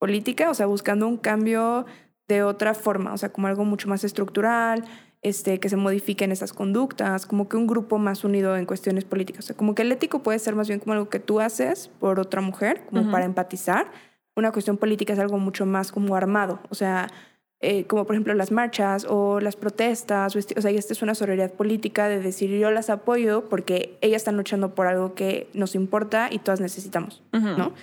política, 0.01 0.51
o 0.51 0.55
sea, 0.55 0.67
buscando 0.67 1.07
un 1.07 1.17
cambio 1.17 1.87
de 2.27 2.43
otra 2.43 2.75
forma, 2.75 3.13
o 3.13 3.19
sea, 3.19 3.29
como 3.33 3.47
algo 3.47 3.65
mucho 3.65 3.89
más 3.89 4.03
estructural, 4.03 4.85
este, 5.23 5.61
que 5.61 5.69
se 5.69 5.77
modifiquen 5.77 6.33
esas 6.33 6.53
conductas, 6.53 7.25
como 7.25 7.49
que 7.49 7.57
un 7.57 7.69
grupo 7.69 7.99
más 7.99 8.25
unido 8.25 8.57
en 8.57 8.67
cuestiones 8.67 9.05
políticas. 9.05 9.45
O 9.45 9.47
sea, 9.47 9.57
como 9.57 9.77
que 9.77 9.83
el 9.83 9.93
ético 9.93 10.25
puede 10.25 10.41
ser 10.41 10.57
más 10.57 10.67
bien 10.67 10.81
como 10.81 10.95
algo 10.95 11.09
que 11.09 11.21
tú 11.21 11.39
haces 11.39 11.89
por 12.01 12.19
otra 12.19 12.41
mujer, 12.41 12.83
como 12.87 13.13
para 13.13 13.27
empatizar. 13.27 13.93
Una 14.35 14.51
cuestión 14.51 14.77
política 14.77 15.13
es 15.13 15.21
algo 15.21 15.39
mucho 15.39 15.67
más 15.67 15.93
como 15.93 16.17
armado, 16.17 16.59
o 16.69 16.75
sea, 16.75 17.09
eh, 17.63 17.85
como 17.85 18.07
por 18.07 18.15
ejemplo 18.15 18.33
las 18.33 18.53
marchas 18.53 19.07
o 19.07 19.39
las 19.39 19.55
protestas, 19.55 20.35
o, 20.35 20.41
sea, 20.41 20.71
esta 20.71 20.93
es 20.95 21.03
una 21.03 21.15
sororidad 21.15 21.53
política 21.53 22.09
de 22.09 22.19
decir 22.21 22.49
yo 22.59 22.71
las 22.71 22.89
apoyo 22.89 23.51
porque 23.51 23.99
ellas 24.01 24.23
están 24.23 24.39
luchando 24.39 24.75
por 24.75 24.87
algo 24.87 25.15
que 25.15 25.49
nos 25.53 25.75
importa 25.75 26.29
y 26.31 26.39
todas 26.39 26.61
necesitamos, 26.61 27.23
¿no? 27.33 27.75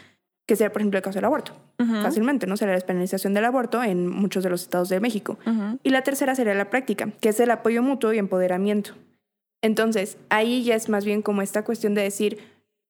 Que 0.48 0.56
sea, 0.56 0.72
por 0.72 0.82
ejemplo, 0.82 0.98
el 0.98 1.04
caso 1.04 1.18
del 1.18 1.26
aborto. 1.26 1.54
Fácilmente, 1.78 2.48
¿no? 2.48 2.58
Sería 2.58 2.72
la 2.72 2.78
despenalización 2.78 3.36
del 3.36 3.46
aborto 3.46 3.84
en 3.84 4.08
muchos 4.08 4.44
de 4.44 4.50
los 4.50 4.64
estados 4.64 4.90
de 4.90 5.00
México. 5.00 5.38
Y 5.84 5.92
la 5.92 6.02
tercera 6.02 6.34
sería 6.34 6.56
la 6.56 6.72
práctica, 6.72 7.12
que 7.22 7.30
es 7.30 7.40
el 7.40 7.52
apoyo 7.52 7.84
mutuo 7.84 8.14
y 8.14 8.18
empoderamiento. 8.18 8.94
Entonces, 9.62 10.18
ahí 10.30 10.64
ya 10.64 10.74
es 10.74 10.90
más 10.90 11.06
bien 11.06 11.22
como 11.22 11.44
esta 11.44 11.64
cuestión 11.64 11.94
de 11.94 12.02
decir, 12.02 12.40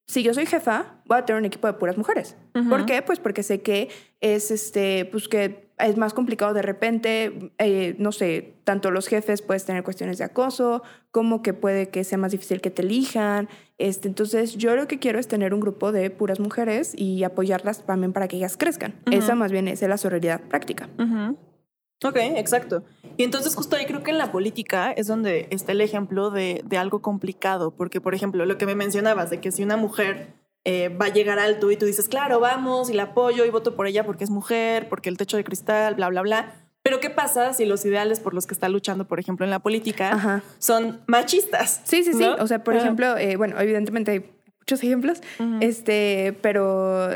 si 0.07 0.23
yo 0.23 0.33
soy 0.33 0.45
jefa, 0.45 0.95
voy 1.05 1.17
a 1.17 1.25
tener 1.25 1.39
un 1.39 1.45
equipo 1.45 1.67
de 1.67 1.73
puras 1.73 1.97
mujeres. 1.97 2.37
¿Por 2.69 2.85
qué? 2.85 3.01
Pues 3.01 3.19
porque 3.19 3.43
sé 3.43 3.61
que 3.61 3.89
es 4.21 4.51
este, 4.51 5.03
pues 5.05 5.27
que 5.27 5.66
es 5.79 5.97
más 5.97 6.13
complicado 6.13 6.53
de 6.53 6.61
repente, 6.61 7.51
eh, 7.59 7.95
no 7.99 8.11
sé, 8.11 8.55
tanto 8.63 8.89
los 8.89 9.07
jefes 9.07 9.41
puedes 9.41 9.65
tener 9.65 9.83
cuestiones 9.83 10.17
de 10.17 10.23
acoso, 10.23 10.81
como 11.11 11.41
que 11.41 11.53
puede 11.53 11.89
que 11.89 12.03
sea 12.03 12.17
más 12.17 12.31
difícil 12.31 12.61
que 12.61 12.71
te 12.71 12.81
elijan. 12.81 13.47
Este, 13.77 14.07
entonces, 14.07 14.57
yo 14.57 14.75
lo 14.75 14.87
que 14.87 14.97
quiero 14.97 15.19
es 15.19 15.27
tener 15.27 15.53
un 15.53 15.59
grupo 15.59 15.91
de 15.91 16.09
puras 16.09 16.39
mujeres 16.39 16.93
y 16.95 17.23
apoyarlas 17.23 17.85
también 17.85 18.11
para 18.11 18.27
que 18.27 18.37
ellas 18.37 18.57
crezcan. 18.57 18.95
Esa 19.11 19.35
más 19.35 19.51
bien 19.51 19.67
es 19.67 19.81
la 19.81 19.97
sororidad 19.97 20.41
práctica. 20.41 20.89
Ok, 22.03 22.17
exacto. 22.17 22.83
Y 23.15 23.23
entonces 23.23 23.55
justo 23.55 23.75
ahí 23.75 23.85
creo 23.85 24.03
que 24.03 24.11
en 24.11 24.19
la 24.19 24.31
política 24.31 24.91
es 24.91 25.07
donde 25.07 25.47
está 25.49 25.71
el 25.71 25.81
ejemplo 25.81 26.29
de, 26.29 26.61
de 26.65 26.77
algo 26.77 27.01
complicado, 27.01 27.71
porque 27.71 28.01
por 28.01 28.13
ejemplo, 28.13 28.45
lo 28.45 28.57
que 28.57 28.65
me 28.65 28.75
mencionabas, 28.75 29.29
de 29.29 29.41
que 29.41 29.51
si 29.51 29.63
una 29.63 29.77
mujer 29.77 30.33
eh, 30.69 30.89
va 30.89 31.05
a 31.05 31.13
llegar 31.13 31.39
alto 31.39 31.71
y 31.71 31.77
tú 31.77 31.85
dices, 31.85 32.09
claro, 32.09 32.41
vamos 32.41 32.89
y 32.89 32.93
la 32.93 33.03
apoyo 33.03 33.45
y 33.45 33.49
voto 33.49 33.73
por 33.73 33.87
ella 33.87 34.05
porque 34.05 34.25
es 34.25 34.29
mujer, 34.29 34.89
porque 34.89 35.07
el 35.07 35.15
techo 35.15 35.37
de 35.37 35.45
cristal, 35.45 35.95
bla, 35.95 36.09
bla, 36.09 36.21
bla. 36.21 36.55
Pero 36.83 36.99
¿qué 36.99 37.09
pasa 37.09 37.53
si 37.53 37.63
los 37.63 37.85
ideales 37.85 38.19
por 38.19 38.33
los 38.33 38.47
que 38.47 38.53
está 38.53 38.67
luchando, 38.67 39.07
por 39.07 39.17
ejemplo, 39.17 39.45
en 39.45 39.49
la 39.49 39.59
política, 39.59 40.43
son 40.57 40.99
machistas? 41.07 41.79
Sí, 41.85 42.03
sí, 42.03 42.11
sí. 42.11 42.25
O 42.25 42.47
sea, 42.47 42.65
por 42.65 42.75
ejemplo, 42.75 43.17
eh, 43.17 43.37
bueno, 43.37 43.57
evidentemente 43.61 44.11
hay 44.11 44.29
muchos 44.59 44.83
ejemplos, 44.83 45.21
este, 45.61 46.37
pero 46.41 47.09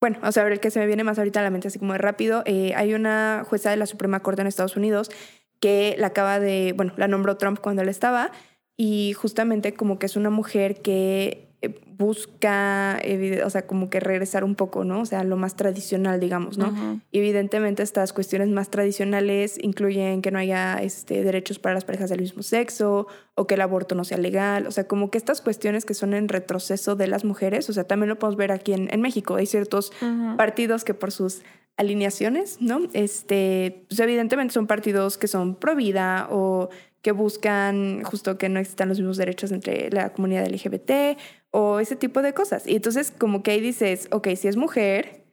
bueno, 0.00 0.18
o 0.22 0.30
sea, 0.30 0.46
el 0.46 0.60
que 0.60 0.70
se 0.70 0.78
me 0.78 0.86
viene 0.86 1.02
más 1.02 1.18
ahorita 1.18 1.40
a 1.40 1.42
la 1.42 1.50
mente 1.50 1.66
así 1.66 1.80
como 1.80 1.94
de 1.94 1.98
rápido, 1.98 2.44
eh, 2.46 2.72
hay 2.76 2.94
una 2.94 3.44
jueza 3.48 3.70
de 3.70 3.76
la 3.76 3.86
Suprema 3.86 4.20
Corte 4.20 4.42
en 4.42 4.46
Estados 4.46 4.76
Unidos 4.76 5.10
que 5.58 5.96
la 5.98 6.08
acaba 6.08 6.38
de, 6.38 6.72
bueno, 6.76 6.92
la 6.96 7.08
nombró 7.08 7.36
Trump 7.36 7.58
cuando 7.60 7.82
él 7.82 7.88
estaba 7.88 8.30
y 8.76 9.14
justamente 9.14 9.74
como 9.74 9.98
que 9.98 10.06
es 10.06 10.14
una 10.14 10.30
mujer 10.30 10.82
que 10.82 11.45
busca, 11.68 13.00
o 13.44 13.50
sea, 13.50 13.66
como 13.66 13.88
que 13.88 14.00
regresar 14.00 14.44
un 14.44 14.54
poco, 14.54 14.84
¿no? 14.84 15.00
O 15.00 15.06
sea, 15.06 15.24
lo 15.24 15.36
más 15.36 15.56
tradicional, 15.56 16.20
digamos, 16.20 16.58
¿no? 16.58 17.00
Y 17.10 17.18
evidentemente 17.18 17.82
estas 17.82 18.12
cuestiones 18.12 18.48
más 18.48 18.70
tradicionales 18.70 19.58
incluyen 19.60 20.22
que 20.22 20.30
no 20.30 20.38
haya 20.38 20.76
este, 20.82 21.22
derechos 21.22 21.58
para 21.58 21.74
las 21.74 21.84
parejas 21.84 22.10
del 22.10 22.20
mismo 22.20 22.42
sexo 22.42 23.06
o 23.34 23.46
que 23.46 23.54
el 23.54 23.60
aborto 23.60 23.94
no 23.94 24.04
sea 24.04 24.18
legal, 24.18 24.66
o 24.66 24.70
sea, 24.70 24.86
como 24.86 25.10
que 25.10 25.18
estas 25.18 25.40
cuestiones 25.40 25.84
que 25.84 25.94
son 25.94 26.14
en 26.14 26.28
retroceso 26.28 26.96
de 26.96 27.06
las 27.06 27.24
mujeres, 27.24 27.68
o 27.70 27.72
sea, 27.72 27.84
también 27.84 28.08
lo 28.08 28.18
podemos 28.18 28.36
ver 28.36 28.52
aquí 28.52 28.72
en, 28.72 28.88
en 28.92 29.00
México, 29.00 29.36
hay 29.36 29.46
ciertos 29.46 29.92
partidos 30.36 30.84
que 30.84 30.94
por 30.94 31.12
sus 31.12 31.42
alineaciones, 31.76 32.58
¿no? 32.60 32.80
Este, 32.92 33.84
pues 33.88 34.00
evidentemente 34.00 34.54
son 34.54 34.66
partidos 34.66 35.18
que 35.18 35.28
son 35.28 35.54
pro 35.54 35.76
vida 35.76 36.26
o 36.30 36.70
que 37.06 37.12
buscan 37.12 38.02
justo 38.02 38.36
que 38.36 38.48
no 38.48 38.58
existan 38.58 38.88
los 38.88 38.98
mismos 38.98 39.16
derechos 39.16 39.52
entre 39.52 39.90
la 39.92 40.12
comunidad 40.12 40.48
LGBT 40.48 41.16
o 41.52 41.78
ese 41.78 41.94
tipo 41.94 42.20
de 42.20 42.34
cosas. 42.34 42.66
Y 42.66 42.74
entonces 42.74 43.12
como 43.16 43.44
que 43.44 43.52
ahí 43.52 43.60
dices, 43.60 44.08
ok, 44.10 44.30
si 44.34 44.48
es 44.48 44.56
mujer, 44.56 45.24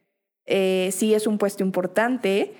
eh, 0.46 0.90
sí 0.92 1.14
es 1.14 1.26
un 1.26 1.36
puesto 1.36 1.64
importante, 1.64 2.54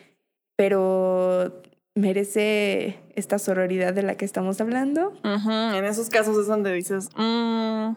pero 0.57 1.63
merece 1.95 2.99
esta 3.15 3.39
sororidad 3.39 3.95
de 3.95 4.03
la 4.03 4.17
que 4.17 4.25
estamos 4.25 4.61
hablando. 4.61 5.13
En 5.23 5.85
esos 5.85 6.09
casos 6.09 6.37
es 6.37 6.49
donde 6.49 6.73
dices, 6.73 7.09
mm, 7.17 7.93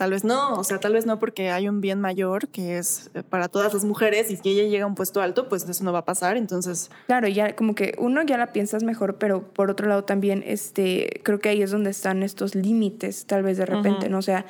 tal 0.00 0.12
vez 0.12 0.24
no, 0.24 0.54
o 0.54 0.64
sea, 0.64 0.80
tal 0.80 0.94
vez 0.94 1.04
no 1.04 1.18
porque 1.18 1.50
hay 1.50 1.68
un 1.68 1.82
bien 1.82 2.00
mayor 2.00 2.48
que 2.48 2.78
es 2.78 3.10
eh, 3.12 3.22
para 3.22 3.48
todas 3.48 3.74
las 3.74 3.84
mujeres 3.84 4.30
y 4.30 4.38
si 4.38 4.48
ella 4.48 4.66
llega 4.66 4.84
a 4.84 4.86
un 4.86 4.94
puesto 4.94 5.20
alto, 5.20 5.46
pues 5.50 5.68
eso 5.68 5.84
no 5.84 5.92
va 5.92 5.98
a 5.98 6.04
pasar, 6.06 6.38
entonces... 6.38 6.90
Claro, 7.04 7.28
ya 7.28 7.54
como 7.54 7.74
que 7.74 7.94
uno 7.98 8.22
ya 8.22 8.38
la 8.38 8.46
piensas 8.54 8.82
mejor, 8.82 9.16
pero 9.16 9.42
por 9.52 9.70
otro 9.70 9.88
lado 9.88 10.04
también, 10.04 10.42
este, 10.46 11.20
creo 11.22 11.38
que 11.38 11.50
ahí 11.50 11.60
es 11.60 11.70
donde 11.70 11.90
están 11.90 12.22
estos 12.22 12.54
límites, 12.54 13.26
tal 13.26 13.42
vez 13.42 13.58
de 13.58 13.66
repente, 13.66 14.08
¿no? 14.08 14.16
O 14.16 14.22
sea, 14.22 14.46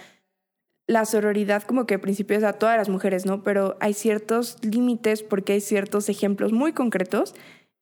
la 0.87 1.05
sororidad 1.05 1.65
como 1.65 1.85
que 1.85 1.95
al 1.95 2.01
principio 2.01 2.39
es 2.39 2.45
a 2.45 2.53
todas 2.53 2.77
las 2.77 2.89
mujeres, 2.89 3.27
¿no? 3.27 3.43
Pero 3.43 3.77
hay 3.81 3.93
ciertos 3.93 4.57
límites 4.63 5.25
porque 5.25 5.55
hay 5.55 5.61
ciertos 5.61 6.09
ejemplos 6.09 6.53
muy 6.53 6.75
concretos 6.75 7.35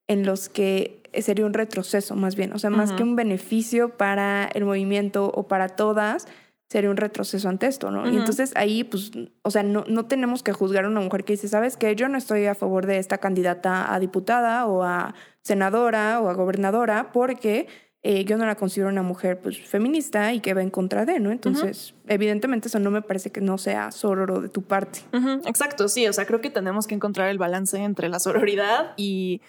en 0.07 0.25
los 0.25 0.49
que 0.49 1.03
sería 1.21 1.45
un 1.45 1.53
retroceso 1.53 2.15
más 2.15 2.35
bien, 2.35 2.51
o 2.51 2.57
sea, 2.57 2.71
más 2.71 2.93
que 2.93 3.03
un 3.03 3.15
beneficio 3.15 3.89
para 3.89 4.49
el 4.55 4.65
movimiento 4.65 5.31
o 5.35 5.47
para 5.47 5.69
todas, 5.69 6.27
sería 6.69 6.91
un 6.91 6.97
retroceso 6.97 7.49
ante 7.49 7.65
esto, 7.65 7.89
¿no? 7.89 8.09
Y 8.09 8.15
entonces 8.15 8.53
ahí, 8.55 8.83
pues, 8.83 9.11
o 9.41 9.49
sea, 9.49 9.63
no, 9.63 9.83
no 9.87 10.05
tenemos 10.05 10.43
que 10.43 10.53
juzgar 10.53 10.85
a 10.85 10.87
una 10.87 10.99
mujer 10.99 11.23
que 11.23 11.33
dice, 11.33 11.47
¿sabes 11.47 11.77
qué? 11.77 11.95
Yo 11.95 12.07
no 12.09 12.17
estoy 12.17 12.45
a 12.45 12.53
favor 12.53 12.85
de 12.85 12.99
esta 12.99 13.17
candidata 13.17 13.91
a 13.93 13.99
diputada 13.99 14.67
o 14.67 14.83
a 14.83 15.15
senadora 15.41 16.19
o 16.21 16.29
a 16.29 16.33
gobernadora 16.33 17.11
porque 17.11 17.67
eh, 18.03 18.23
yo 18.23 18.37
no 18.37 18.45
la 18.45 18.55
considero 18.55 18.89
una 18.89 19.01
mujer, 19.01 19.41
pues, 19.41 19.59
feminista 19.59 20.31
y 20.31 20.41
que 20.41 20.53
va 20.53 20.61
en 20.61 20.69
contra 20.69 21.05
de, 21.05 21.19
¿no? 21.19 21.31
Entonces, 21.31 21.95
evidentemente 22.07 22.67
eso 22.67 22.79
no 22.79 22.91
me 22.91 23.01
parece 23.01 23.31
que 23.31 23.41
no 23.41 23.57
sea 23.57 23.91
sororo 23.91 24.39
de 24.39 24.49
tu 24.49 24.61
parte. 24.61 24.99
Exacto, 25.45 25.89
sí, 25.89 26.07
o 26.07 26.13
sea, 26.13 26.25
creo 26.25 26.39
que 26.39 26.51
tenemos 26.51 26.85
que 26.85 26.93
encontrar 26.93 27.29
el 27.29 27.39
balance 27.39 27.77
entre 27.79 28.09
la 28.09 28.19
sororidad 28.19 28.93
y 28.95 29.41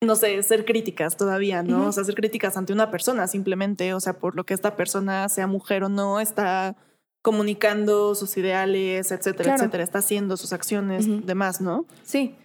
no 0.00 0.14
sé, 0.16 0.42
ser 0.42 0.64
críticas 0.64 1.16
todavía, 1.16 1.62
¿no? 1.62 1.88
O 1.88 1.92
sea, 1.92 2.04
ser 2.04 2.14
críticas 2.14 2.56
ante 2.56 2.72
una 2.72 2.90
persona 2.90 3.26
simplemente, 3.26 3.94
o 3.94 4.00
sea, 4.00 4.14
por 4.14 4.36
lo 4.36 4.44
que 4.44 4.54
esta 4.54 4.76
persona, 4.76 5.28
sea 5.28 5.46
mujer 5.46 5.84
o 5.84 5.88
no, 5.88 6.20
está 6.20 6.76
comunicando 7.22 8.14
sus 8.14 8.36
ideales, 8.36 9.10
etcétera, 9.10 9.56
etcétera, 9.56 9.82
está 9.82 9.98
haciendo 9.98 10.36
sus 10.36 10.52
acciones, 10.52 11.06
demás, 11.26 11.60
¿no? 11.60 11.84
Sí. 12.04 12.36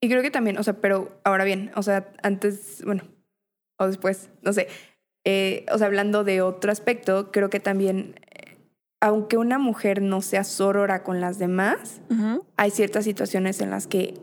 Y 0.00 0.08
creo 0.08 0.22
que 0.22 0.30
también, 0.30 0.58
o 0.58 0.62
sea, 0.62 0.74
pero 0.74 1.18
ahora 1.24 1.44
bien, 1.44 1.72
o 1.74 1.82
sea, 1.82 2.12
antes, 2.22 2.82
bueno, 2.84 3.04
o 3.78 3.86
después, 3.86 4.28
no 4.42 4.52
sé, 4.52 4.68
eh, 5.24 5.64
o 5.72 5.78
sea, 5.78 5.86
hablando 5.86 6.24
de 6.24 6.42
otro 6.42 6.70
aspecto, 6.70 7.32
creo 7.32 7.50
que 7.50 7.58
también, 7.58 8.14
eh, 8.30 8.56
aunque 9.00 9.38
una 9.38 9.58
mujer 9.58 10.02
no 10.02 10.20
sea 10.20 10.44
sorora 10.44 11.02
con 11.02 11.20
las 11.20 11.38
demás, 11.38 12.00
hay 12.56 12.70
ciertas 12.70 13.04
situaciones 13.04 13.60
en 13.60 13.70
las 13.70 13.86
que 13.86 14.14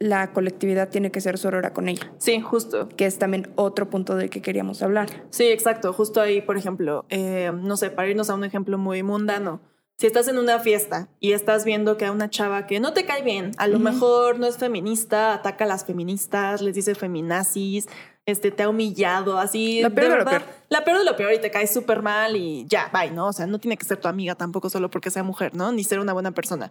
la 0.00 0.32
colectividad 0.32 0.88
tiene 0.88 1.12
que 1.12 1.20
ser 1.20 1.38
sorora 1.38 1.72
con 1.72 1.88
ella. 1.88 2.10
Sí, 2.18 2.40
justo. 2.40 2.88
Que 2.88 3.04
es 3.06 3.18
también 3.18 3.52
otro 3.54 3.90
punto 3.90 4.16
del 4.16 4.30
que 4.30 4.40
queríamos 4.42 4.82
hablar. 4.82 5.08
Sí, 5.28 5.44
exacto. 5.44 5.92
Justo 5.92 6.20
ahí, 6.20 6.40
por 6.40 6.56
ejemplo, 6.56 7.04
eh, 7.10 7.52
no 7.54 7.76
sé, 7.76 7.90
para 7.90 8.08
irnos 8.08 8.30
a 8.30 8.34
un 8.34 8.42
ejemplo 8.42 8.78
muy 8.78 9.02
mundano. 9.02 9.60
Si 10.00 10.06
estás 10.06 10.28
en 10.28 10.38
una 10.38 10.58
fiesta 10.60 11.08
y 11.20 11.32
estás 11.32 11.66
viendo 11.66 11.98
que 11.98 12.06
a 12.06 12.12
una 12.12 12.30
chava 12.30 12.66
que 12.66 12.80
no 12.80 12.94
te 12.94 13.04
cae 13.04 13.20
bien, 13.20 13.50
a 13.58 13.66
lo 13.66 13.78
mejor 13.78 14.38
no 14.38 14.46
es 14.46 14.56
feminista, 14.56 15.34
ataca 15.34 15.66
a 15.66 15.68
las 15.68 15.84
feministas, 15.84 16.62
les 16.62 16.74
dice 16.74 16.94
feminazis, 16.94 17.86
este, 18.24 18.50
te 18.50 18.62
ha 18.62 18.70
humillado, 18.70 19.38
así. 19.38 19.82
La 19.82 19.90
peor 19.90 20.12
de, 20.12 20.16
lo 20.16 20.24
peor. 20.24 20.42
La 20.70 20.84
peor 20.84 20.98
de 21.00 21.04
lo 21.04 21.16
peor 21.16 21.34
y 21.34 21.38
te 21.38 21.50
cae 21.50 21.66
súper 21.66 22.00
mal 22.00 22.34
y 22.34 22.64
ya, 22.66 22.90
bye, 22.94 23.10
¿no? 23.10 23.26
O 23.26 23.32
sea, 23.34 23.46
no 23.46 23.58
tiene 23.58 23.76
que 23.76 23.84
ser 23.84 23.98
tu 23.98 24.08
amiga 24.08 24.34
tampoco 24.36 24.70
solo 24.70 24.90
porque 24.90 25.10
sea 25.10 25.22
mujer, 25.22 25.54
¿no? 25.54 25.70
Ni 25.70 25.84
ser 25.84 26.00
una 26.00 26.14
buena 26.14 26.30
persona. 26.30 26.70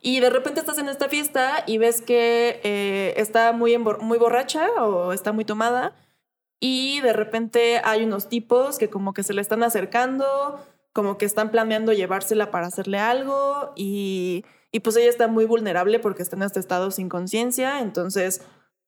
Y 0.00 0.20
de 0.20 0.30
repente 0.30 0.60
estás 0.60 0.78
en 0.78 0.88
esta 0.88 1.08
fiesta 1.08 1.64
y 1.66 1.78
ves 1.78 2.00
que 2.00 2.60
eh, 2.62 3.14
está 3.16 3.50
muy, 3.50 3.76
muy 3.78 4.18
borracha 4.18 4.68
o 4.78 5.12
está 5.12 5.32
muy 5.32 5.44
tomada 5.44 5.92
y 6.60 7.00
de 7.00 7.14
repente 7.14 7.80
hay 7.82 8.04
unos 8.04 8.28
tipos 8.28 8.78
que 8.78 8.90
como 8.90 9.14
que 9.14 9.22
se 9.22 9.32
le 9.32 9.40
están 9.40 9.62
acercando, 9.62 10.60
como 10.92 11.18
que 11.18 11.24
están 11.24 11.50
planeando 11.50 11.92
llevársela 11.92 12.50
para 12.50 12.66
hacerle 12.66 12.98
algo 12.98 13.72
y, 13.76 14.44
y 14.72 14.80
pues 14.80 14.96
ella 14.96 15.08
está 15.08 15.28
muy 15.28 15.44
vulnerable 15.44 15.98
porque 15.98 16.22
está 16.22 16.36
en 16.36 16.42
este 16.42 16.60
estado 16.60 16.90
sin 16.90 17.08
conciencia, 17.08 17.80
entonces 17.80 18.42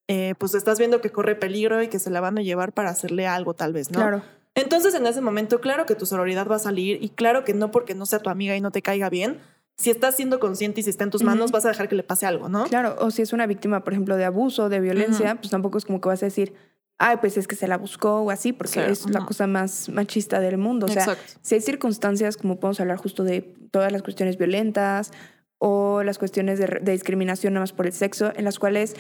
eh, 0.09 0.35
pues 0.39 0.55
estás 0.55 0.79
viendo 0.79 1.01
que 1.01 1.11
corre 1.11 1.37
peligro 1.37 1.83
y 1.83 1.89
que 1.89 1.99
se 1.99 2.11
la 2.11 2.21
van 2.21 2.39
a 2.39 2.43
llevar 2.43 2.73
para 2.73 2.91
hacerle 2.91 3.27
algo 3.27 3.55
tal 3.55 3.73
vez, 3.73 3.91
¿no? 3.91 4.01
Claro. 4.01 4.23
Entonces 4.55 4.95
en 4.95 5.07
ese 5.07 5.21
momento, 5.21 5.61
claro 5.61 5.87
que 5.87 5.95
tu 5.95 6.05
sororidad 6.05 6.47
va 6.47 6.57
a 6.57 6.61
salir 6.61 7.03
y 7.03 7.11
claro 7.11 7.45
que 7.45 7.55
no 7.55 7.71
porque 7.71 7.95
no 7.95 8.05
sea 8.05 8.19
tu 8.19 8.29
amiga 8.29 8.57
y 8.57 8.61
no 8.61 8.71
te 8.71 8.83
caiga 8.83 9.09
bien, 9.09 9.41
si 9.77 9.91
estás 9.91 10.17
siendo 10.17 10.39
consciente 10.39 10.81
y 10.81 10.83
si 10.85 10.91
está 10.91 11.05
en 11.05 11.11
tus 11.11 11.23
manos, 11.23 11.51
vas 11.51 11.65
a 11.65 11.69
dejar 11.69 11.89
que 11.89 11.97
le 11.97 12.03
pase 12.03 12.27
algo, 12.27 12.49
¿no? 12.49 12.65
Claro, 12.65 12.97
o 12.99 13.11
si 13.11 13.23
es 13.23 13.33
una 13.33 13.47
víctima, 13.47 13.83
por 13.83 13.95
ejemplo, 13.95 14.17
de 14.17 14.25
abuso, 14.25 14.69
de 14.69 14.81
violencia, 14.81 15.37
pues 15.37 15.51
tampoco 15.51 15.79
es 15.79 15.85
como 15.85 16.01
que 16.01 16.09
vas 16.09 16.23
a 16.23 16.27
decir, 16.27 16.55
ay, 17.03 17.17
pues 17.17 17.37
es 17.37 17.49
que 17.49 17.57
se 17.57 17.67
la 17.67 17.79
buscó 17.79 18.21
o 18.21 18.31
así, 18.31 18.53
porque 18.53 18.89
es 18.89 19.11
la 19.11 19.27
cosa 19.27 19.49
más 19.49 19.89
machista 19.89 20.39
del 20.39 20.57
mundo. 20.57 20.87
O 20.87 20.89
sea, 20.89 21.17
si 21.41 21.57
hay 21.57 21.61
circunstancias, 21.61 22.37
como 22.37 22.61
podemos 22.61 22.79
hablar 22.79 22.97
justo 22.97 23.25
de 23.25 23.43
todas 23.73 23.91
las 23.91 24.03
cuestiones 24.03 24.39
violentas 24.39 25.11
o 25.59 26.05
las 26.05 26.19
cuestiones 26.19 26.61
de, 26.61 26.79
de 26.81 26.93
discriminación 26.93 27.55
nada 27.55 27.63
más 27.63 27.73
por 27.73 27.87
el 27.87 27.93
sexo, 27.93 28.33
en 28.37 28.45
las 28.45 28.61
cuales 28.61 28.95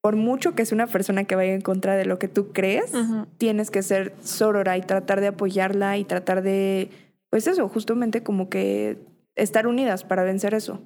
por 0.00 0.16
mucho 0.16 0.54
que 0.54 0.62
es 0.62 0.72
una 0.72 0.86
persona 0.86 1.24
que 1.24 1.36
vaya 1.36 1.52
en 1.52 1.60
contra 1.60 1.94
de 1.94 2.06
lo 2.06 2.18
que 2.18 2.26
tú 2.26 2.52
crees, 2.52 2.90
tienes 3.36 3.70
que 3.70 3.82
ser 3.82 4.14
sorora 4.22 4.76
y 4.78 4.80
tratar 4.80 5.20
de 5.20 5.28
apoyarla 5.28 5.98
y 5.98 6.04
tratar 6.04 6.42
de, 6.42 6.90
pues 7.30 7.46
eso, 7.46 7.68
justamente 7.68 8.22
como 8.22 8.48
que 8.48 8.98
estar 9.36 9.66
unidas 9.66 10.04
para 10.04 10.24
vencer 10.24 10.54
eso. 10.54 10.82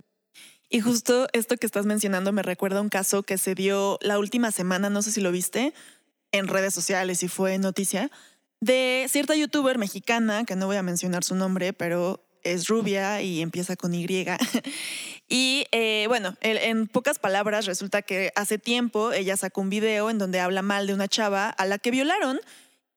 Y 0.69 0.81
justo 0.81 1.29
esto 1.33 1.57
que 1.57 1.67
estás 1.67 1.87
mencionando 1.87 2.33
me 2.33 2.43
recuerda 2.43 2.81
un 2.81 2.89
caso 2.89 3.23
que 3.23 3.39
se 3.39 3.55
dio 3.55 3.99
la 4.03 4.19
última 4.19 4.51
semana, 4.51 4.91
no 4.91 5.01
sé 5.01 5.13
si 5.13 5.21
lo 5.21 5.31
viste, 5.31 5.73
en 6.37 6.49
redes 6.49 6.75
sociales 6.75 7.23
y 7.23 7.29
fue 7.29 7.59
noticia, 7.59 8.11
de 8.61 9.07
cierta 9.09 9.35
youtuber 9.35 9.79
mexicana, 9.79 10.45
que 10.45 10.57
no 10.57 10.67
voy 10.67 10.77
a 10.77 10.83
mencionar 10.83 11.25
su 11.25 11.35
nombre, 11.35 11.73
pero 11.73 12.27
es 12.43 12.69
rubia 12.69 13.21
y 13.23 13.43
empieza 13.43 13.77
con 13.77 13.95
Y. 13.95 14.07
y 15.29 15.67
eh, 15.73 16.05
bueno, 16.09 16.37
en 16.41 16.87
pocas 16.87 17.19
palabras, 17.19 17.67
resulta 17.67 18.03
que 18.03 18.33
hace 18.37 18.59
tiempo 18.59 19.13
ella 19.13 19.37
sacó 19.37 19.61
un 19.61 19.71
video 19.71 20.11
en 20.11 20.19
donde 20.19 20.41
habla 20.41 20.63
mal 20.63 20.87
de 20.87 20.95
una 20.95 21.09
chava 21.09 21.51
a 21.51 21.67
la 21.67 21.79
que 21.79 21.91
violaron 21.91 22.41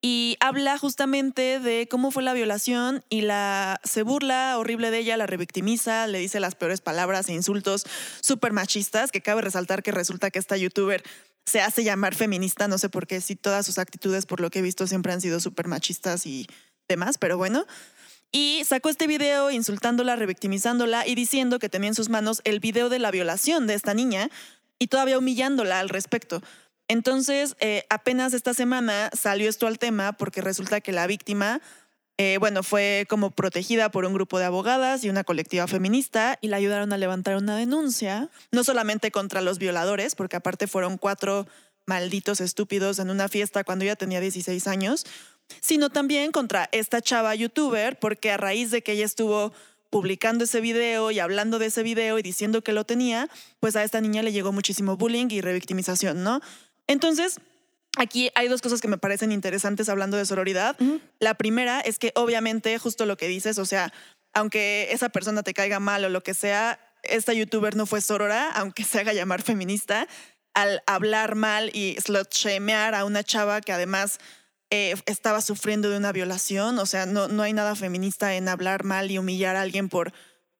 y 0.02 0.38
habla 0.40 0.78
justamente 0.78 1.60
de 1.60 1.88
cómo 1.90 2.12
fue 2.12 2.24
la 2.24 2.34
violación 2.34 3.04
y 3.10 3.22
la 3.22 3.82
se 3.84 4.04
burla 4.04 4.58
horrible 4.58 4.92
de 4.92 5.00
ella, 5.00 5.18
la 5.18 5.28
revictimiza, 5.28 6.08
le 6.08 6.20
dice 6.20 6.40
las 6.40 6.56
peores 6.56 6.80
palabras 6.80 7.28
e 7.28 7.34
insultos 7.34 7.86
súper 8.22 8.54
machistas, 8.54 9.12
que 9.12 9.22
cabe 9.22 9.42
resaltar 9.42 9.84
que 9.84 9.92
resulta 9.92 10.32
que 10.32 10.40
esta 10.40 10.56
youtuber 10.56 11.04
se 11.50 11.62
hace 11.62 11.84
llamar 11.84 12.14
feminista, 12.14 12.68
no 12.68 12.78
sé 12.78 12.90
por 12.90 13.08
qué, 13.08 13.22
si 13.22 13.36
todas 13.36 13.66
sus 13.66 13.80
actitudes, 13.80 14.26
por 14.26 14.40
lo 14.40 14.52
que 14.52 14.60
he 14.60 14.62
visto, 14.62 14.86
siempre 14.86 15.12
han 15.12 15.20
sido 15.20 15.40
súper 15.40 15.68
machistas 15.68 16.26
y 16.26 16.48
demás, 16.88 17.18
pero 17.18 17.38
bueno. 17.38 17.66
Y 18.32 18.62
sacó 18.66 18.90
este 18.90 19.08
video 19.08 19.50
insultándola, 19.50 20.16
revictimizándola 20.16 21.08
y 21.08 21.16
diciendo 21.16 21.58
que 21.58 21.68
tenía 21.68 21.90
en 21.90 21.96
sus 21.96 22.10
manos 22.10 22.42
el 22.44 22.60
video 22.60 22.90
de 22.90 23.00
la 23.00 23.10
violación 23.10 23.66
de 23.66 23.74
esta 23.74 23.96
niña 23.96 24.30
y 24.78 24.88
todavía 24.88 25.18
humillándola 25.18 25.80
al 25.80 25.90
respecto. 25.90 26.44
Entonces, 26.88 27.56
eh, 27.60 27.86
apenas 27.90 28.34
esta 28.34 28.54
semana 28.54 29.10
salió 29.18 29.50
esto 29.50 29.66
al 29.66 29.80
tema 29.80 30.14
porque 30.14 30.42
resulta 30.42 30.82
que 30.82 30.92
la 30.92 31.08
víctima, 31.08 31.62
eh, 32.22 32.38
bueno, 32.38 32.64
fue 32.64 33.06
como 33.08 33.32
protegida 33.32 33.92
por 33.92 34.04
un 34.04 34.14
grupo 34.14 34.40
de 34.40 34.46
abogadas 34.46 35.06
y 35.06 35.10
una 35.10 35.24
colectiva 35.24 35.68
feminista 35.68 36.38
y 36.42 36.50
la 36.50 36.58
ayudaron 36.58 36.92
a 36.92 36.98
levantar 36.98 37.38
una 37.38 37.56
denuncia, 37.56 38.28
no 38.52 38.66
solamente 38.66 39.10
contra 39.10 39.40
los 39.40 39.58
violadores, 39.58 40.16
porque 40.16 40.36
aparte 40.36 40.68
fueron 40.68 40.98
cuatro 40.98 41.48
malditos 41.86 42.42
estúpidos 42.42 43.00
en 43.00 43.10
una 43.10 43.30
fiesta 43.30 43.64
cuando 43.64 43.86
ella 43.86 43.96
tenía 43.96 44.20
16 44.20 44.68
años, 44.68 45.06
sino 45.62 45.90
también 45.90 46.34
contra 46.34 46.68
esta 46.74 47.02
chava 47.02 47.34
youtuber, 47.36 47.98
porque 47.98 48.32
a 48.32 48.38
raíz 48.38 48.70
de 48.70 48.82
que 48.82 48.92
ella 48.92 49.06
estuvo 49.06 49.54
publicando 49.90 50.44
ese 50.44 50.60
video 50.60 51.12
y 51.12 51.20
hablando 51.20 51.58
de 51.58 51.68
ese 51.68 51.84
video 51.84 52.20
y 52.20 52.22
diciendo 52.22 52.62
que 52.62 52.74
lo 52.74 52.84
tenía, 52.84 53.30
pues 53.62 53.78
a 53.78 53.84
esta 53.86 54.02
niña 54.02 54.24
le 54.24 54.34
llegó 54.34 54.52
muchísimo 54.52 54.98
bullying 54.98 55.28
y 55.30 55.40
revictimización, 55.40 56.22
¿no? 56.22 56.42
Entonces, 56.86 57.40
Aquí 57.98 58.30
hay 58.36 58.48
dos 58.48 58.62
cosas 58.62 58.82
que 58.82 58.88
me 58.88 58.98
parecen 58.98 59.32
interesantes 59.32 59.90
hablando 59.90 60.18
de 60.18 60.26
sororidad. 60.26 60.78
La 61.20 61.34
primera 61.34 61.82
es 61.82 62.00
que 62.00 62.12
obviamente 62.16 62.78
justo 62.78 63.06
lo 63.06 63.18
que 63.18 63.28
dices, 63.28 63.58
o 63.58 63.66
sea, 63.66 63.92
aunque 64.34 64.90
esa 64.92 65.10
persona 65.10 65.44
te 65.44 65.54
caiga 65.54 65.80
mal 65.80 66.06
o 66.06 66.10
lo 66.10 66.22
que 66.22 66.34
sea, 66.34 66.80
esta 67.04 67.34
youtuber 67.34 67.76
no 67.76 67.86
fue 67.86 68.02
sorora, 68.02 68.52
aunque 68.52 68.84
se 68.84 69.00
haga 69.00 69.14
llamar 69.14 69.42
feminista, 69.42 70.08
al 70.54 70.82
hablar 70.88 71.36
mal 71.36 71.72
y 71.74 71.96
slut 72.00 72.32
shamear 72.32 72.96
a 72.96 73.06
una 73.06 73.24
chava 73.24 73.62
que 73.62 73.72
además 73.72 74.20
eh, 74.72 74.96
estaba 75.06 75.42
sufriendo 75.42 75.90
de 75.90 75.98
una 75.98 76.12
violación. 76.12 76.80
O 76.80 76.86
sea, 76.86 77.06
no, 77.06 77.28
no 77.28 77.44
hay 77.44 77.54
nada 77.54 77.76
feminista 77.76 78.36
en 78.36 78.48
hablar 78.48 78.84
mal 78.84 79.10
y 79.10 79.18
humillar 79.18 79.56
a 79.56 79.62
alguien 79.62 79.90
por, 79.90 80.14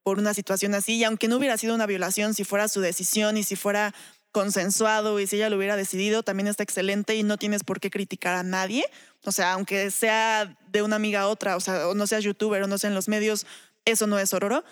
por 0.04 0.20
una 0.20 0.34
situación 0.34 0.74
así. 0.74 0.98
Y 0.98 1.04
aunque 1.04 1.28
no 1.28 1.38
hubiera 1.38 1.58
sido 1.58 1.76
una 1.76 1.86
violación, 1.86 2.34
si 2.34 2.44
fuera 2.44 2.68
su 2.68 2.82
decisión 2.82 3.38
y 3.38 3.44
si 3.44 3.56
fuera 3.56 3.94
consensuado 4.32 5.20
y 5.20 5.28
si 5.28 5.38
ella 5.38 5.50
lo 5.50 5.58
hubiera 5.58 5.76
decidido, 5.76 6.24
también 6.24 6.48
está 6.48 6.64
excelente 6.64 7.16
y 7.16 7.24
no 7.24 7.38
tienes 7.38 7.64
por 7.64 7.80
qué 7.80 7.90
criticar 7.90 8.36
a 8.36 8.44
nadie. 8.44 8.86
O 9.26 9.32
sea, 9.32 9.54
aunque 9.54 9.92
sea 9.92 10.58
de 10.72 10.82
una 10.82 10.96
amiga 10.96 11.22
a 11.22 11.28
otra, 11.28 11.56
o 11.56 11.60
sea, 11.60 11.88
o 11.88 11.96
no 11.96 12.08
seas 12.08 12.24
youtuber 12.24 12.64
o 12.64 12.68
no 12.68 12.78
sea 12.78 12.90
en 12.90 12.96
los 12.96 13.08
medios, 13.08 13.46
eso 13.86 14.08
no 14.08 14.20
es 14.20 14.34
ororo. 14.34 14.64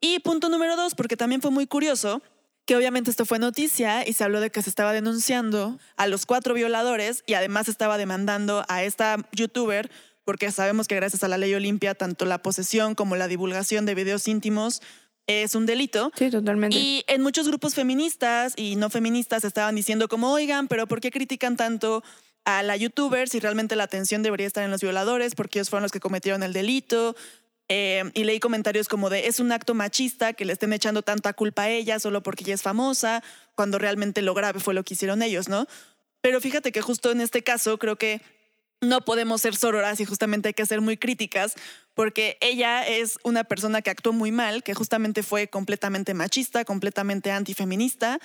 Y 0.00 0.20
punto 0.20 0.48
número 0.48 0.76
dos, 0.76 0.94
porque 0.94 1.16
también 1.16 1.42
fue 1.42 1.50
muy 1.50 1.66
curioso, 1.66 2.22
que 2.64 2.76
obviamente 2.76 3.10
esto 3.10 3.26
fue 3.26 3.38
noticia 3.38 4.06
y 4.06 4.12
se 4.12 4.24
habló 4.24 4.40
de 4.40 4.50
que 4.50 4.62
se 4.62 4.70
estaba 4.70 4.92
denunciando 4.92 5.78
a 5.96 6.06
los 6.06 6.24
cuatro 6.24 6.54
violadores 6.54 7.24
y 7.26 7.34
además 7.34 7.68
estaba 7.68 7.98
demandando 7.98 8.64
a 8.68 8.84
esta 8.84 9.16
youtuber 9.32 9.90
porque 10.24 10.52
sabemos 10.52 10.86
que 10.86 10.94
gracias 10.94 11.24
a 11.24 11.28
la 11.28 11.38
ley 11.38 11.52
Olimpia 11.54 11.94
tanto 11.94 12.24
la 12.26 12.38
posesión 12.38 12.94
como 12.94 13.16
la 13.16 13.26
divulgación 13.26 13.86
de 13.86 13.96
videos 13.96 14.28
íntimos 14.28 14.82
es 15.30 15.54
un 15.54 15.66
delito. 15.66 16.12
Sí, 16.16 16.30
totalmente. 16.30 16.76
Y 16.76 17.04
en 17.06 17.22
muchos 17.22 17.46
grupos 17.48 17.74
feministas 17.74 18.54
y 18.56 18.76
no 18.76 18.90
feministas 18.90 19.44
estaban 19.44 19.74
diciendo 19.74 20.08
como, 20.08 20.32
oigan, 20.32 20.68
pero 20.68 20.86
¿por 20.86 21.00
qué 21.00 21.10
critican 21.10 21.56
tanto 21.56 22.02
a 22.44 22.62
la 22.62 22.76
youtuber 22.76 23.28
si 23.28 23.38
realmente 23.38 23.76
la 23.76 23.84
atención 23.84 24.22
debería 24.22 24.46
estar 24.46 24.64
en 24.64 24.70
los 24.70 24.80
violadores? 24.80 25.34
Porque 25.34 25.58
ellos 25.58 25.70
fueron 25.70 25.84
los 25.84 25.92
que 25.92 26.00
cometieron 26.00 26.42
el 26.42 26.52
delito. 26.52 27.14
Eh, 27.72 28.10
y 28.14 28.24
leí 28.24 28.40
comentarios 28.40 28.88
como 28.88 29.10
de, 29.10 29.28
es 29.28 29.38
un 29.38 29.52
acto 29.52 29.74
machista 29.74 30.32
que 30.32 30.44
le 30.44 30.52
estén 30.52 30.72
echando 30.72 31.02
tanta 31.02 31.32
culpa 31.34 31.62
a 31.62 31.70
ella 31.70 32.00
solo 32.00 32.20
porque 32.20 32.42
ella 32.42 32.54
es 32.54 32.62
famosa, 32.62 33.22
cuando 33.54 33.78
realmente 33.78 34.22
lo 34.22 34.34
grave 34.34 34.58
fue 34.58 34.74
lo 34.74 34.82
que 34.82 34.94
hicieron 34.94 35.22
ellos, 35.22 35.48
¿no? 35.48 35.68
Pero 36.20 36.40
fíjate 36.40 36.72
que 36.72 36.82
justo 36.82 37.12
en 37.12 37.20
este 37.20 37.44
caso 37.44 37.78
creo 37.78 37.94
que 37.94 38.22
no 38.80 39.02
podemos 39.02 39.42
ser 39.42 39.54
sororas 39.54 40.00
y 40.00 40.04
justamente 40.04 40.48
hay 40.48 40.54
que 40.54 40.66
ser 40.66 40.80
muy 40.80 40.96
críticas 40.96 41.54
porque 42.00 42.38
ella 42.40 42.86
es 42.88 43.18
una 43.24 43.44
persona 43.44 43.82
que 43.82 43.90
actuó 43.90 44.14
muy 44.14 44.32
mal, 44.32 44.62
que 44.62 44.72
justamente 44.72 45.22
fue 45.22 45.48
completamente 45.48 46.14
machista, 46.14 46.64
completamente 46.64 47.30
antifeminista. 47.30 48.18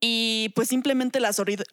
Y 0.00 0.50
pues 0.56 0.66
simplemente 0.66 1.20
la, 1.20 1.30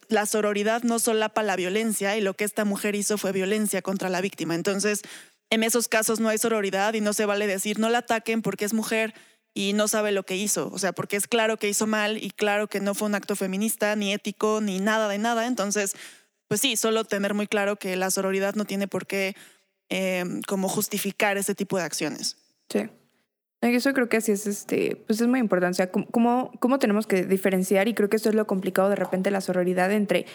la 0.07 0.27
sororidad 0.27 0.83
no 0.83 0.99
solapa 0.99 1.41
la 1.41 1.55
violencia 1.55 2.15
y 2.15 2.21
lo 2.21 2.35
que 2.35 2.43
esta 2.43 2.63
mujer 2.63 2.93
hizo 2.93 3.17
fue 3.17 3.31
violencia 3.31 3.81
contra 3.81 4.07
la 4.09 4.21
víctima. 4.21 4.53
Entonces, 4.53 5.01
en 5.49 5.63
esos 5.63 5.87
casos 5.87 6.19
no 6.19 6.29
hay 6.29 6.37
sororidad 6.37 6.93
y 6.93 7.01
no 7.01 7.11
se 7.11 7.25
vale 7.25 7.47
decir 7.47 7.79
no 7.79 7.89
la 7.89 7.97
ataquen 7.97 8.43
porque 8.43 8.65
es 8.65 8.73
mujer 8.73 9.15
y 9.55 9.73
no 9.73 9.87
sabe 9.87 10.11
lo 10.11 10.21
que 10.21 10.35
hizo. 10.35 10.69
O 10.71 10.77
sea, 10.77 10.93
porque 10.93 11.15
es 11.15 11.25
claro 11.25 11.57
que 11.57 11.69
hizo 11.69 11.87
mal 11.87 12.23
y 12.23 12.29
claro 12.29 12.67
que 12.67 12.81
no 12.81 12.93
fue 12.93 13.07
un 13.07 13.15
acto 13.15 13.35
feminista, 13.35 13.95
ni 13.95 14.13
ético, 14.13 14.61
ni 14.61 14.79
nada 14.79 15.07
de 15.07 15.17
nada. 15.17 15.47
Entonces, 15.47 15.95
pues 16.47 16.61
sí, 16.61 16.75
solo 16.75 17.03
tener 17.03 17.33
muy 17.33 17.47
claro 17.47 17.77
que 17.77 17.95
la 17.95 18.11
sororidad 18.11 18.53
no 18.53 18.65
tiene 18.65 18.87
por 18.87 19.07
qué 19.07 19.35
em, 19.91 20.41
como 20.47 20.69
justificar 20.69 21.37
ese 21.37 21.53
tipo 21.53 21.77
de 21.77 21.83
acciones. 21.83 22.37
Sí. 22.69 22.89
Eso 23.61 23.93
creo 23.93 24.09
que 24.09 24.17
así 24.17 24.31
es, 24.31 24.47
este, 24.47 24.95
pues 25.05 25.21
es 25.21 25.27
muy 25.27 25.39
importante. 25.39 25.71
O 25.71 25.75
sea, 25.75 25.91
¿cómo, 25.91 26.51
cómo 26.59 26.79
tenemos 26.79 27.05
que 27.05 27.25
diferenciar? 27.25 27.87
Y 27.87 27.93
creo 27.93 28.09
que 28.09 28.15
esto 28.15 28.29
es 28.29 28.35
lo 28.35 28.47
complicado 28.47 28.89
de 28.89 28.95
repente 28.95 29.29
la 29.29 29.41
sororidad 29.41 29.91
entre 29.91 30.25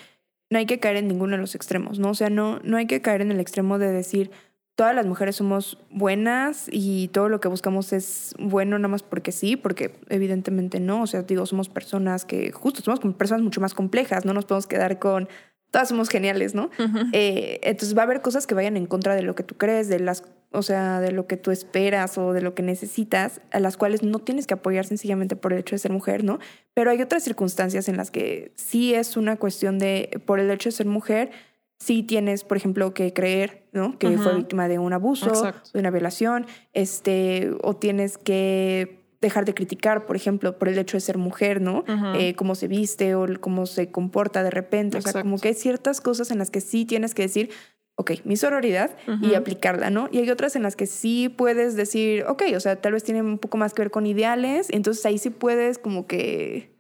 no 0.51 0.59
hay 0.59 0.67
que 0.67 0.79
caer 0.79 0.97
en 0.97 1.09
ninguno 1.09 1.33
de 1.33 1.41
los 1.41 1.55
extremos, 1.55 1.99
¿no? 1.99 2.11
O 2.11 2.15
sea, 2.15 2.31
no, 2.31 2.61
no 2.63 2.77
hay 2.77 2.87
que 2.87 3.01
caer 3.01 3.23
en 3.23 3.33
el 3.33 3.41
extremo 3.41 3.79
de 3.79 3.91
decir 3.91 4.31
todas 4.77 4.95
las 4.95 5.07
mujeres 5.07 5.37
somos 5.37 5.79
buenas 5.91 6.69
y 6.71 7.09
todo 7.09 7.31
lo 7.31 7.41
que 7.41 7.49
buscamos 7.49 7.95
es 7.95 8.35
bueno 8.39 8.79
nada 8.79 8.89
más 8.89 9.03
porque 9.03 9.33
sí, 9.33 9.57
porque 9.57 9.99
evidentemente 10.11 10.81
no. 10.81 11.03
O 11.03 11.07
sea, 11.07 11.23
digo, 11.23 11.47
somos 11.47 11.69
personas 11.69 12.27
que 12.27 12.53
justo 12.53 12.83
somos 12.83 13.01
personas 13.15 13.43
mucho 13.43 13.61
más 13.61 13.75
complejas, 13.75 14.25
no 14.27 14.35
nos 14.35 14.45
podemos 14.45 14.67
quedar 14.67 14.99
con 14.99 15.29
todas 15.71 15.89
somos 15.89 16.09
geniales, 16.09 16.55
¿no? 16.55 16.71
Eh, 17.13 17.61
entonces 17.63 17.97
va 17.97 18.03
a 18.03 18.05
haber 18.05 18.23
cosas 18.23 18.47
que 18.47 18.55
vayan 18.55 18.77
en 18.77 18.87
contra 18.87 19.15
de 19.15 19.23
lo 19.23 19.35
que 19.35 19.43
tú 19.43 19.57
crees, 19.57 19.89
de 19.89 19.99
las, 19.99 20.25
o 20.53 20.63
sea, 20.63 21.01
de 21.01 21.13
lo 21.13 21.27
que 21.27 21.37
tú 21.37 21.51
esperas 21.51 22.17
o 22.19 22.33
de 22.33 22.41
lo 22.41 22.55
que 22.55 22.63
necesitas, 22.63 23.41
a 23.53 23.61
las 23.61 23.77
cuales 23.77 24.03
no 24.03 24.19
tienes 24.21 24.47
que 24.47 24.55
apoyar 24.55 24.87
sencillamente 24.87 25.37
por 25.37 25.53
el 25.53 25.61
hecho 25.61 25.75
de 25.75 25.79
ser 25.81 25.93
mujer, 25.93 26.25
¿no? 26.25 26.39
Pero 26.75 26.91
hay 26.91 27.03
otras 27.03 27.25
circunstancias 27.25 27.89
en 27.89 27.97
las 27.97 28.11
que 28.11 28.53
sí 28.55 28.95
es 28.95 29.17
una 29.17 29.37
cuestión 29.37 29.79
de, 29.79 30.21
por 30.25 30.41
el 30.41 30.51
hecho 30.51 30.69
de 30.69 30.73
ser 30.73 30.87
mujer, 30.87 31.31
sí 31.79 32.03
tienes, 32.03 32.45
por 32.45 32.57
ejemplo, 32.57 32.95
que 32.95 33.13
creer, 33.13 33.67
¿no? 33.73 33.99
Que 33.99 34.17
fue 34.19 34.35
víctima 34.35 34.69
de 34.69 34.79
un 34.79 34.93
abuso, 34.93 35.53
de 35.73 35.81
una 35.81 35.91
violación, 35.91 36.47
este, 36.73 37.51
o 37.63 37.77
tienes 37.77 38.19
que 38.19 39.06
dejar 39.21 39.45
de 39.45 39.55
criticar, 39.55 40.07
por 40.07 40.17
ejemplo, 40.17 40.59
por 40.59 40.69
el 40.69 40.79
hecho 40.79 40.97
de 40.97 41.01
ser 41.01 41.19
mujer, 41.19 41.61
¿no? 41.61 41.85
Eh, 42.15 42.35
cómo 42.35 42.55
se 42.55 42.69
viste 42.69 43.15
o 43.15 43.27
cómo 43.41 43.67
se 43.67 43.91
comporta 43.91 44.43
de 44.43 44.51
repente. 44.51 44.99
O 44.99 45.01
sea, 45.01 45.23
como 45.23 45.39
que 45.39 45.49
hay 45.49 45.55
ciertas 45.55 46.01
cosas 46.01 46.31
en 46.31 46.39
las 46.39 46.51
que 46.51 46.61
sí 46.61 46.85
tienes 46.85 47.15
que 47.15 47.23
decir, 47.23 47.51
ok, 47.97 48.13
mi 48.25 48.37
sororidad 48.37 48.91
y 49.23 49.35
aplicarla, 49.35 49.91
¿no? 49.91 50.09
Y 50.13 50.19
hay 50.19 50.31
otras 50.31 50.55
en 50.55 50.63
las 50.63 50.77
que 50.77 50.87
sí 50.87 51.29
puedes 51.29 51.77
decir, 51.77 52.25
ok, 52.29 52.43
o 52.55 52.61
sea, 52.61 52.77
tal 52.77 52.93
vez 52.93 53.05
tiene 53.05 53.23
un 53.23 53.39
poco 53.39 53.57
más 53.57 53.73
que 53.73 53.83
ver 53.83 53.91
con 53.91 54.07
ideales, 54.07 54.69
entonces 54.71 55.05
ahí 55.07 55.19
sí 55.19 55.31
puedes 55.31 55.79
como 55.79 56.07
que 56.07 56.77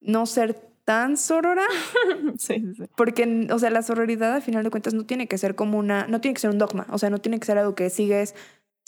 no 0.00 0.26
ser 0.26 0.68
tan 0.84 1.16
sorora. 1.16 1.64
sí, 2.38 2.72
sí. 2.76 2.84
Porque, 2.96 3.46
o 3.52 3.58
sea, 3.58 3.70
la 3.70 3.82
sororidad 3.82 4.34
al 4.34 4.42
final 4.42 4.64
de 4.64 4.70
cuentas 4.70 4.94
no 4.94 5.06
tiene 5.06 5.28
que 5.28 5.38
ser 5.38 5.54
como 5.54 5.78
una, 5.78 6.06
no 6.08 6.20
tiene 6.20 6.34
que 6.34 6.40
ser 6.40 6.50
un 6.50 6.58
dogma, 6.58 6.86
o 6.90 6.98
sea, 6.98 7.10
no 7.10 7.18
tiene 7.18 7.38
que 7.38 7.46
ser 7.46 7.58
algo 7.58 7.74
que 7.74 7.88
sigues 7.88 8.34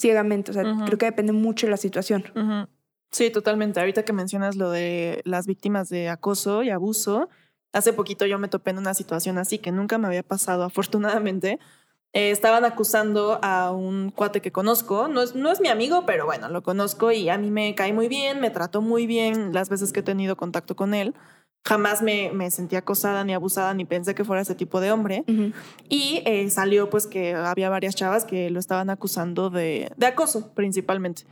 ciegamente, 0.01 0.51
o 0.51 0.55
sea, 0.55 0.65
creo 0.87 0.99
que 0.99 1.07
depende 1.07 1.33
mucho 1.33 1.67
de 1.67 1.71
la 1.71 1.77
situación. 1.77 2.25
Sí, 3.11 3.31
totalmente. 3.31 3.81
Ahorita 3.81 4.05
que 4.05 4.13
mencionas 4.13 4.57
lo 4.57 4.71
de 4.71 5.21
las 5.25 5.47
víctimas 5.47 5.89
de 5.89 6.09
acoso 6.09 6.63
y 6.63 6.71
abuso, 6.71 7.29
hace 7.73 7.93
poquito 7.93 8.27
yo 8.27 8.39
me 8.39 8.49
topé 8.49 8.71
en 8.71 8.79
una 8.79 8.95
situación 8.95 9.39
así 9.39 9.59
que 9.59 9.73
nunca 9.73 9.99
me 9.99 10.07
había 10.07 10.23
pasado, 10.23 10.65
afortunadamente. 10.65 11.59
Eh, 12.13 12.33
estaban 12.33 12.65
acusando 12.65 13.39
a 13.41 13.71
un 13.71 14.11
cuate 14.11 14.41
que 14.41 14.51
conozco, 14.51 15.07
no 15.07 15.23
es, 15.23 15.37
no 15.37 15.53
es 15.53 15.61
mi 15.61 15.69
amigo, 15.69 16.07
pero 16.07 16.27
bueno, 16.27 16.49
lo 16.49 16.61
conozco 16.65 17.13
y 17.13 17.29
a 17.29 17.39
mí 17.39 17.53
me 17.53 17.77
cae 17.77 17.93
muy 17.93 18.09
bien, 18.09 18.41
me 18.41 18.51
trató 18.51 18.83
muy 18.83 19.07
bien 19.07 19.53
las 19.53 19.69
veces 19.69 19.93
que 19.93 20.01
he 20.01 20.03
tenido 20.03 20.37
contacto 20.37 20.75
con 20.75 20.93
él. 20.93 21.15
Jamás 21.65 22.03
me, 22.03 22.33
me 22.33 22.51
sentí 22.51 22.75
acosada 22.75 23.23
ni 23.23 23.33
abusada 23.33 23.75
ni 23.75 23.85
pensé 23.85 24.17
que 24.17 24.25
fuera 24.25 24.43
ese 24.43 24.57
tipo 24.57 24.81
de 24.81 24.91
hombre. 24.91 25.25
Y 25.89 26.23
eh, 26.25 26.49
salió 26.51 26.91
pues 26.91 27.07
que 27.07 27.35
había 27.35 27.69
varias 27.69 27.95
chavas 27.95 28.25
que 28.25 28.51
lo 28.51 28.59
estaban 28.59 28.91
acusando 28.91 29.51
de, 29.51 29.93
de 29.97 30.07
acoso 30.07 30.53
principalmente. 30.55 31.27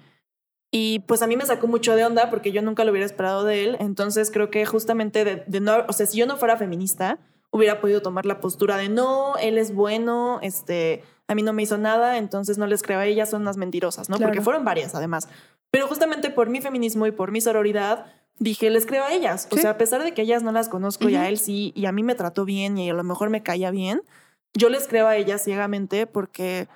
Y 0.71 1.01
pues 1.01 1.23
a 1.23 1.27
mí 1.27 1.37
me 1.37 1.47
sacó 1.47 1.67
mucho 1.67 1.97
de 1.97 2.05
onda 2.05 2.29
porque 2.29 2.53
yo 2.53 2.61
nunca 2.61 2.85
lo 2.85 2.91
hubiera 2.91 3.07
esperado 3.07 3.45
de 3.45 3.65
él. 3.65 3.77
Entonces 3.81 4.31
creo 4.31 4.51
que 4.51 4.67
justamente 4.67 5.25
de, 5.25 5.61
no, 5.61 5.85
o 5.89 5.93
sea, 5.93 6.07
si 6.07 6.19
yo 6.19 6.27
no 6.27 6.37
fuera 6.37 6.57
feminista, 6.57 7.19
hubiera 7.51 7.81
podido 7.81 8.03
tomar 8.03 8.27
la 8.27 8.41
postura 8.41 8.77
de 8.77 8.89
no, 8.89 9.37
él 9.39 9.57
es 9.57 9.75
bueno, 9.75 10.39
este, 10.43 11.03
a 11.27 11.35
mí 11.35 11.43
no 11.43 11.55
me 11.55 11.63
hizo 11.63 11.79
nada, 11.79 12.19
entonces 12.19 12.59
no 12.59 12.67
les 12.67 12.83
creo 12.83 12.99
a 12.99 13.07
ellas, 13.07 13.31
son 13.31 13.43
unas 13.43 13.57
mentirosas, 13.57 14.11
¿no? 14.11 14.19
Porque 14.19 14.43
fueron 14.43 14.65
varias 14.65 14.95
además. 14.95 15.29
Pero 15.71 15.87
justamente 15.87 16.31
por 16.31 16.51
mi 16.51 16.61
feminismo 16.61 17.07
y 17.07 17.13
por 17.13 17.31
mi 17.31 17.41
sororidad, 17.41 18.07
dije, 18.39 18.69
les 18.69 18.85
creo 18.85 19.05
a 19.05 19.13
ellas. 19.13 19.49
O 19.51 19.57
sea, 19.57 19.71
a 19.71 19.79
pesar 19.79 20.03
de 20.03 20.13
que 20.13 20.23
ellas 20.23 20.43
no 20.43 20.53
las 20.53 20.69
conozco 20.69 21.09
y 21.09 21.17
a 21.17 21.29
él 21.29 21.39
sí, 21.39 21.73
y 21.75 21.87
a 21.87 21.93
mí 21.93 22.03
me 22.03 22.15
trató 22.15 22.45
bien 22.45 22.77
y 22.77 22.91
a 22.91 22.95
lo 22.95 23.05
mejor 23.05 23.31
me 23.31 23.43
caía 23.43 23.71
bien, 23.71 24.03
yo 24.55 24.69
les 24.69 24.87
creo 24.87 25.07
a 25.07 25.17
ellas 25.17 25.43
ciegamente 25.43 26.07
porque 26.07 26.69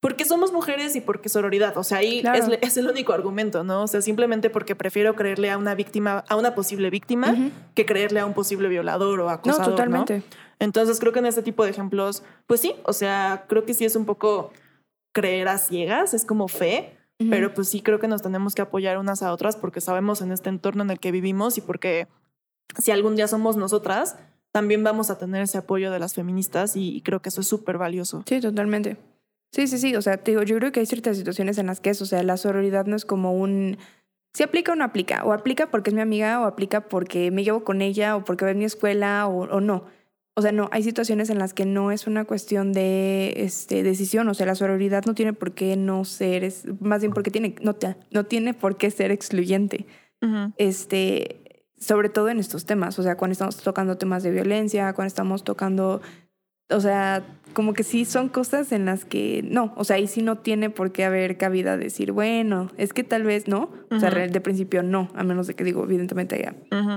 porque 0.00 0.24
somos 0.24 0.52
mujeres 0.52 0.96
y 0.96 1.00
porque 1.00 1.28
sororidad. 1.28 1.76
O 1.76 1.84
sea, 1.84 1.98
ahí 1.98 2.22
es, 2.62 2.76
el 2.78 2.88
único 2.88 3.12
argumento, 3.12 3.64
¿no? 3.64 3.82
O 3.82 3.86
sea, 3.86 4.00
simplemente 4.00 4.48
porque 4.48 4.74
prefiero 4.74 5.14
creerle 5.14 5.50
a 5.50 5.58
una 5.58 5.74
víctima, 5.74 6.24
a 6.28 6.36
una 6.36 6.54
posible 6.54 6.88
víctima, 6.88 7.36
que 7.74 7.84
creerle 7.84 8.20
a 8.20 8.26
un 8.26 8.32
posible 8.32 8.68
violador 8.68 9.20
o 9.20 9.28
acosador. 9.28 9.66
No, 9.66 9.70
totalmente. 9.70 10.22
Entonces 10.58 10.98
creo 11.00 11.12
que 11.12 11.18
en 11.18 11.26
este 11.26 11.42
tipo 11.42 11.64
de 11.64 11.70
ejemplos, 11.70 12.22
pues 12.46 12.60
sí, 12.60 12.74
o 12.84 12.94
sea, 12.94 13.44
creo 13.46 13.64
que 13.64 13.74
sí 13.74 13.84
es 13.84 13.94
un 13.94 14.06
poco 14.06 14.52
creer 15.12 15.48
a 15.48 15.58
ciegas, 15.58 16.14
es 16.14 16.24
como 16.24 16.48
fe, 16.48 16.96
pero 17.28 17.52
pues 17.52 17.68
sí 17.68 17.82
creo 17.82 17.98
que 17.98 18.08
nos 18.08 18.22
tenemos 18.22 18.54
que 18.54 18.62
apoyar 18.62 18.96
unas 18.96 19.22
a 19.22 19.32
otras 19.32 19.54
porque 19.56 19.82
sabemos 19.82 20.22
en 20.22 20.32
este 20.32 20.48
entorno 20.48 20.82
en 20.82 20.90
el 20.90 20.98
que 20.98 21.12
vivimos 21.12 21.58
y 21.58 21.60
porque 21.60 22.08
si 22.78 22.90
algún 22.92 23.16
día 23.16 23.28
somos 23.28 23.58
nosotras, 23.58 24.16
también 24.52 24.82
vamos 24.82 25.10
a 25.10 25.18
tener 25.18 25.42
ese 25.42 25.58
apoyo 25.58 25.90
de 25.90 25.98
las 25.98 26.14
feministas 26.14 26.76
y 26.76 27.02
creo 27.02 27.20
que 27.20 27.28
eso 27.28 27.42
es 27.42 27.46
súper 27.46 27.76
valioso. 27.76 28.22
Sí, 28.26 28.40
totalmente. 28.40 28.96
Sí, 29.52 29.66
sí, 29.66 29.78
sí. 29.78 29.96
O 29.96 30.02
sea, 30.02 30.16
te 30.18 30.32
digo, 30.32 30.42
yo 30.42 30.56
creo 30.56 30.72
que 30.72 30.80
hay 30.80 30.86
ciertas 30.86 31.16
situaciones 31.16 31.58
en 31.58 31.66
las 31.66 31.80
que 31.80 31.90
es, 31.90 32.00
o 32.02 32.06
sea, 32.06 32.22
la 32.22 32.36
sororidad 32.36 32.86
no 32.86 32.96
es 32.96 33.04
como 33.04 33.32
un. 33.34 33.78
Si 34.32 34.42
aplica 34.42 34.72
o 34.72 34.76
no 34.76 34.84
aplica. 34.84 35.24
O 35.24 35.32
aplica 35.32 35.70
porque 35.70 35.90
es 35.90 35.94
mi 35.94 36.00
amiga, 36.00 36.40
o 36.40 36.44
aplica 36.44 36.88
porque 36.88 37.30
me 37.30 37.44
llevo 37.44 37.64
con 37.64 37.82
ella, 37.82 38.16
o 38.16 38.24
porque 38.24 38.44
ve 38.44 38.52
en 38.52 38.58
mi 38.58 38.64
escuela, 38.64 39.26
o, 39.26 39.48
o 39.48 39.60
no. 39.60 39.84
O 40.34 40.40
o 40.40 40.42
sea, 40.42 40.52
no, 40.52 40.70
hay 40.72 40.82
situaciones 40.82 41.28
en 41.28 41.38
las 41.38 41.52
que 41.52 41.66
no 41.66 41.92
es 41.92 42.06
una 42.06 42.24
cuestión 42.24 42.72
de 42.72 43.34
este, 43.36 43.82
decisión, 43.82 44.26
o 44.26 44.32
sea, 44.32 44.46
la 44.46 44.54
sororidad 44.54 45.04
no 45.04 45.14
tiene 45.14 45.34
por 45.34 45.52
qué 45.52 45.76
no 45.76 46.06
ser, 46.06 46.44
es, 46.44 46.64
más 46.80 47.02
bien 47.02 47.12
porque 47.12 47.30
tiene, 47.30 47.56
no, 47.60 47.76
no 48.10 48.24
tiene 48.24 48.54
por 48.54 48.78
qué 48.78 48.90
ser 48.90 49.10
excluyente. 49.10 49.86
Este, 50.56 51.66
sobre 51.78 52.08
todo 52.08 52.30
en 52.30 52.38
estos 52.38 52.64
temas, 52.64 52.98
o 52.98 53.02
sea, 53.02 53.18
cuando 53.18 53.32
estamos 53.32 53.58
tocando 53.58 53.98
temas 53.98 54.22
de 54.22 54.30
violencia, 54.30 54.94
cuando 54.94 55.08
estamos 55.08 55.44
tocando, 55.44 56.00
o 56.70 56.80
sea, 56.80 57.24
como 57.52 57.72
que 57.72 57.82
sí 57.82 58.04
son 58.04 58.28
cosas 58.28 58.72
en 58.72 58.84
las 58.84 59.04
que 59.04 59.42
no, 59.44 59.72
o 59.76 59.84
sea, 59.84 59.96
ahí 59.96 60.06
sí 60.06 60.22
no 60.22 60.38
tiene 60.38 60.70
por 60.70 60.92
qué 60.92 61.04
haber 61.04 61.36
cabida 61.36 61.76
decir, 61.76 62.12
bueno, 62.12 62.70
es 62.76 62.92
que 62.92 63.04
tal 63.04 63.24
vez 63.24 63.48
no, 63.48 63.70
o 63.90 63.98
sea, 63.98 64.10
de 64.10 64.40
principio 64.40 64.82
no, 64.82 65.08
a 65.14 65.24
menos 65.24 65.46
de 65.46 65.54
que 65.54 65.64
digo, 65.64 65.84
evidentemente 65.84 66.36
haya 66.36 66.54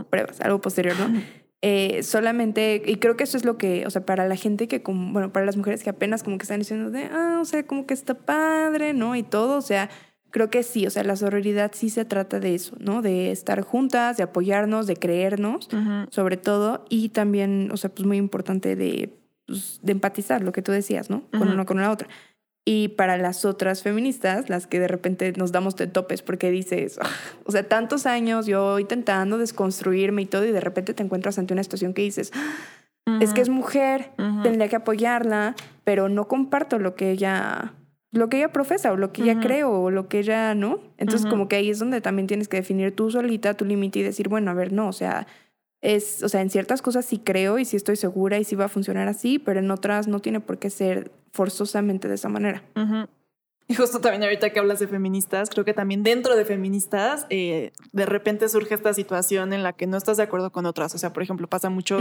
pruebas, 0.09 0.41
algo 0.41 0.61
posterior, 0.61 0.95
¿no? 0.99 1.21
Eh, 1.65 2.03
solamente, 2.03 2.83
y 2.85 2.97
creo 2.97 3.15
que 3.15 3.23
eso 3.23 3.37
es 3.37 3.45
lo 3.45 3.57
que, 3.57 3.87
o 3.87 3.89
sea, 3.89 4.05
para 4.05 4.27
la 4.27 4.35
gente 4.35 4.67
que, 4.67 4.83
como, 4.83 5.13
bueno, 5.13 5.31
para 5.31 5.45
las 5.45 5.55
mujeres 5.55 5.81
que 5.81 5.89
apenas 5.89 6.21
como 6.21 6.37
que 6.37 6.43
están 6.43 6.59
diciendo 6.59 6.91
de, 6.91 7.05
ah, 7.05 7.39
o 7.41 7.45
sea, 7.45 7.65
como 7.65 7.85
que 7.85 7.93
está 7.93 8.15
padre, 8.15 8.91
¿no? 8.91 9.15
Y 9.15 9.23
todo, 9.23 9.59
o 9.59 9.61
sea, 9.61 9.89
creo 10.29 10.49
que 10.49 10.61
sí, 10.63 10.85
o 10.85 10.89
sea, 10.89 11.05
la 11.05 11.15
sororidad 11.15 11.71
sí 11.73 11.89
se 11.89 12.03
trata 12.03 12.41
de 12.41 12.53
eso, 12.53 12.75
¿no? 12.79 13.01
De 13.01 13.31
estar 13.31 13.61
juntas, 13.61 14.17
de 14.17 14.23
apoyarnos, 14.23 14.87
de 14.87 14.97
creernos, 14.97 15.69
sobre 16.09 16.35
todo, 16.35 16.83
y 16.89 17.07
también, 17.07 17.69
o 17.71 17.77
sea, 17.77 17.89
pues 17.89 18.05
muy 18.05 18.17
importante 18.17 18.75
de, 18.75 19.13
pues, 19.45 19.79
de 19.81 19.91
empatizar, 19.91 20.41
lo 20.41 20.51
que 20.51 20.61
tú 20.61 20.71
decías, 20.71 21.09
¿no? 21.09 21.23
Con 21.31 21.49
uno 21.49 21.65
con 21.65 21.81
la 21.81 21.91
otra. 21.91 22.07
Y 22.65 22.89
para 22.89 23.17
las 23.17 23.43
otras 23.43 23.83
feministas, 23.83 24.49
las 24.49 24.67
que 24.67 24.79
de 24.79 24.87
repente 24.87 25.33
nos 25.35 25.51
damos 25.51 25.75
de 25.75 25.87
topes 25.87 26.21
porque 26.21 26.49
dices, 26.49 26.97
ah", 27.01 27.09
o 27.45 27.51
sea, 27.51 27.67
tantos 27.67 28.05
años 28.05 28.45
yo 28.45 28.79
intentando 28.79 29.37
desconstruirme 29.37 30.21
y 30.21 30.25
todo, 30.25 30.45
y 30.45 30.51
de 30.51 30.61
repente 30.61 30.93
te 30.93 31.03
encuentras 31.03 31.37
ante 31.37 31.53
una 31.53 31.63
situación 31.63 31.93
que 31.93 32.03
dices, 32.03 32.31
ah, 32.33 33.17
es 33.19 33.33
que 33.33 33.41
es 33.41 33.49
mujer, 33.49 34.11
tendría 34.43 34.69
que 34.69 34.77
apoyarla, 34.77 35.55
pero 35.83 36.07
no 36.07 36.29
comparto 36.29 36.79
lo 36.79 36.95
que 36.95 37.11
ella 37.11 37.73
lo 38.13 38.29
que 38.29 38.37
ella 38.37 38.51
profesa 38.51 38.91
o 38.91 38.95
lo 38.95 39.11
que 39.11 39.23
ella 39.23 39.39
cree 39.39 39.63
o 39.63 39.89
lo 39.89 40.07
que 40.07 40.19
ella 40.19 40.53
no. 40.53 40.79
Entonces, 40.99 41.27
como 41.27 41.47
que 41.47 41.55
ahí 41.55 41.71
es 41.71 41.79
donde 41.79 41.99
también 41.99 42.27
tienes 42.27 42.47
que 42.47 42.57
definir 42.57 42.95
tú 42.95 43.09
solita 43.09 43.55
tu 43.55 43.65
límite 43.65 43.99
y 43.99 44.03
decir, 44.03 44.29
bueno, 44.29 44.51
a 44.51 44.53
ver, 44.53 44.71
no, 44.71 44.87
o 44.87 44.93
sea, 44.93 45.25
es, 45.83 46.23
o 46.23 46.29
sea, 46.29 46.41
en 46.41 46.49
ciertas 46.49 46.81
cosas 46.81 47.05
sí 47.05 47.19
creo 47.19 47.59
y 47.59 47.65
sí 47.65 47.75
estoy 47.75 47.97
segura 47.97 48.39
y 48.39 48.45
sí 48.45 48.55
va 48.55 48.65
a 48.65 48.69
funcionar 48.69 49.09
así, 49.09 49.37
pero 49.37 49.59
en 49.59 49.69
otras 49.69 50.07
no 50.07 50.19
tiene 50.19 50.39
por 50.39 50.57
qué 50.57 50.69
ser 50.69 51.11
forzosamente 51.33 52.07
de 52.07 52.15
esa 52.15 52.29
manera. 52.29 52.63
Y 53.67 53.75
justo 53.75 53.99
también 53.99 54.23
ahorita 54.23 54.49
que 54.51 54.59
hablas 54.59 54.79
de 54.79 54.87
feministas, 54.87 55.49
creo 55.49 55.65
que 55.65 55.73
también 55.73 56.03
dentro 56.03 56.35
de 56.35 56.45
feministas 56.45 57.25
eh, 57.29 57.73
de 57.91 58.05
repente 58.05 58.47
surge 58.47 58.75
esta 58.75 58.93
situación 58.93 59.51
en 59.51 59.61
la 59.61 59.73
que 59.73 59.85
no 59.85 59.97
estás 59.97 60.17
de 60.17 60.23
acuerdo 60.23 60.51
con 60.51 60.65
otras. 60.65 60.95
O 60.95 60.97
sea, 60.97 61.11
por 61.11 61.21
ejemplo, 61.21 61.47
pasa 61.47 61.69
mucho 61.69 61.99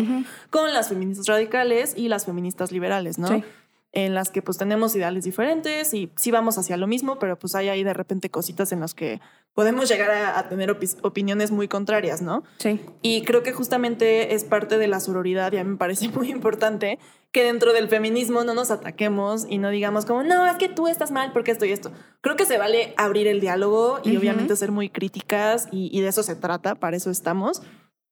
con 0.50 0.72
las 0.72 0.88
feministas 0.88 1.26
radicales 1.26 1.94
y 1.96 2.08
las 2.08 2.24
feministas 2.24 2.70
liberales, 2.70 3.18
¿no? 3.18 3.28
Sí 3.28 3.44
en 3.92 4.14
las 4.14 4.30
que 4.30 4.40
pues 4.40 4.56
tenemos 4.56 4.96
ideales 4.96 5.24
diferentes 5.24 5.92
y 5.92 6.10
sí 6.16 6.30
vamos 6.30 6.56
hacia 6.56 6.78
lo 6.78 6.86
mismo, 6.86 7.18
pero 7.18 7.38
pues 7.38 7.54
hay 7.54 7.68
ahí 7.68 7.84
de 7.84 7.92
repente 7.92 8.30
cositas 8.30 8.72
en 8.72 8.80
las 8.80 8.94
que 8.94 9.20
podemos 9.54 9.86
llegar 9.88 10.10
a, 10.10 10.48
tener 10.48 10.74
opiniones 11.02 11.50
muy 11.50 11.68
contrarias, 11.68 12.22
¿no? 12.22 12.42
Sí. 12.56 12.80
Y 13.02 13.22
creo 13.22 13.42
que 13.42 13.52
justamente 13.52 14.34
es 14.34 14.44
parte 14.44 14.78
de 14.78 14.88
la 14.88 14.98
sororidad 14.98 15.52
y 15.52 15.58
a 15.58 15.64
mí 15.64 15.72
me 15.72 15.76
parece 15.76 16.08
muy 16.14 16.30
importante 16.30 16.98
que 17.32 17.44
dentro 17.44 17.72
del 17.74 17.88
feminismo 17.88 18.44
no 18.44 18.54
nos 18.54 18.70
ataquemos 18.70 19.46
y 19.48 19.58
no 19.58 19.68
digamos 19.68 20.06
como, 20.06 20.22
no, 20.22 20.46
es 20.46 20.56
que 20.56 20.68
tú 20.68 20.88
estás 20.88 21.10
mal 21.10 21.32
porque 21.32 21.50
estoy 21.50 21.72
esto. 21.72 21.92
Creo 22.22 22.36
que 22.36 22.46
se 22.46 22.56
vale 22.56 22.94
abrir 22.96 23.26
el 23.26 23.40
diálogo 23.40 24.00
y 24.02 24.16
obviamente 24.16 24.56
ser 24.56 24.72
muy 24.72 24.88
críticas 24.88 25.68
y, 25.70 25.90
y 25.96 26.00
de 26.00 26.08
eso 26.08 26.22
se 26.22 26.34
trata, 26.34 26.74
para 26.74 26.96
eso 26.96 27.10
estamos, 27.10 27.62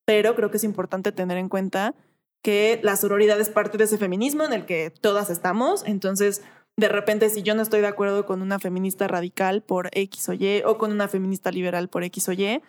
pero 0.05 0.35
creo 0.35 0.51
que 0.51 0.59
es 0.59 0.65
importante 0.65 1.13
tener 1.13 1.39
en 1.39 1.49
cuenta 1.49 1.95
que 2.43 2.81
la 2.83 2.97
sororidad 2.97 3.41
es 3.41 3.51
parte 3.51 3.79
de 3.79 3.85
ese 3.85 3.99
feminismo 3.99 4.45
en 4.45 4.53
el 4.53 4.67
que 4.67 4.91
todas 4.91 5.31
estamos. 5.31 5.85
Entonces, 5.87 6.43
de 6.77 6.89
repente, 6.89 7.29
si 7.29 7.43
yo 7.43 7.55
no 7.55 7.63
estoy 7.63 7.81
de 7.81 7.87
acuerdo 7.87 8.25
con 8.27 8.43
una 8.43 8.59
feminista 8.59 9.07
radical 9.09 9.63
por 9.63 9.91
X 9.93 10.29
o 10.29 10.33
Y 10.33 10.63
o 10.65 10.79
con 10.79 10.93
una 10.93 11.09
feminista 11.09 11.51
liberal 11.51 11.89
por 11.89 12.05
X 12.05 12.29
o 12.29 12.33
Y, 12.33 12.63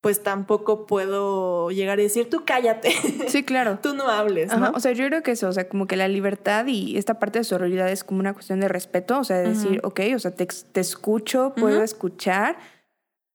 pues 0.00 0.22
tampoco 0.22 0.86
puedo 0.86 1.70
llegar 1.70 2.00
y 2.00 2.04
decir, 2.04 2.30
tú 2.30 2.44
cállate. 2.46 2.92
Sí, 3.28 3.42
claro. 3.42 3.78
tú 3.82 3.94
no 3.94 4.08
hables, 4.08 4.56
¿no? 4.56 4.72
O 4.74 4.80
sea, 4.80 4.92
yo 4.92 5.06
creo 5.06 5.22
que 5.22 5.32
eso, 5.32 5.48
o 5.48 5.52
sea, 5.52 5.68
como 5.68 5.86
que 5.86 5.96
la 5.96 6.08
libertad 6.08 6.66
y 6.66 6.96
esta 6.96 7.18
parte 7.18 7.40
de 7.40 7.44
sororidad 7.44 7.90
es 7.90 8.02
como 8.02 8.20
una 8.20 8.32
cuestión 8.32 8.60
de 8.60 8.68
respeto, 8.68 9.18
o 9.18 9.24
sea, 9.24 9.38
de 9.38 9.50
decir, 9.50 9.80
ok, 9.84 10.00
o 10.14 10.18
sea, 10.18 10.30
te, 10.30 10.46
te 10.46 10.80
escucho, 10.80 11.52
puedo 11.54 11.82
escuchar 11.82 12.56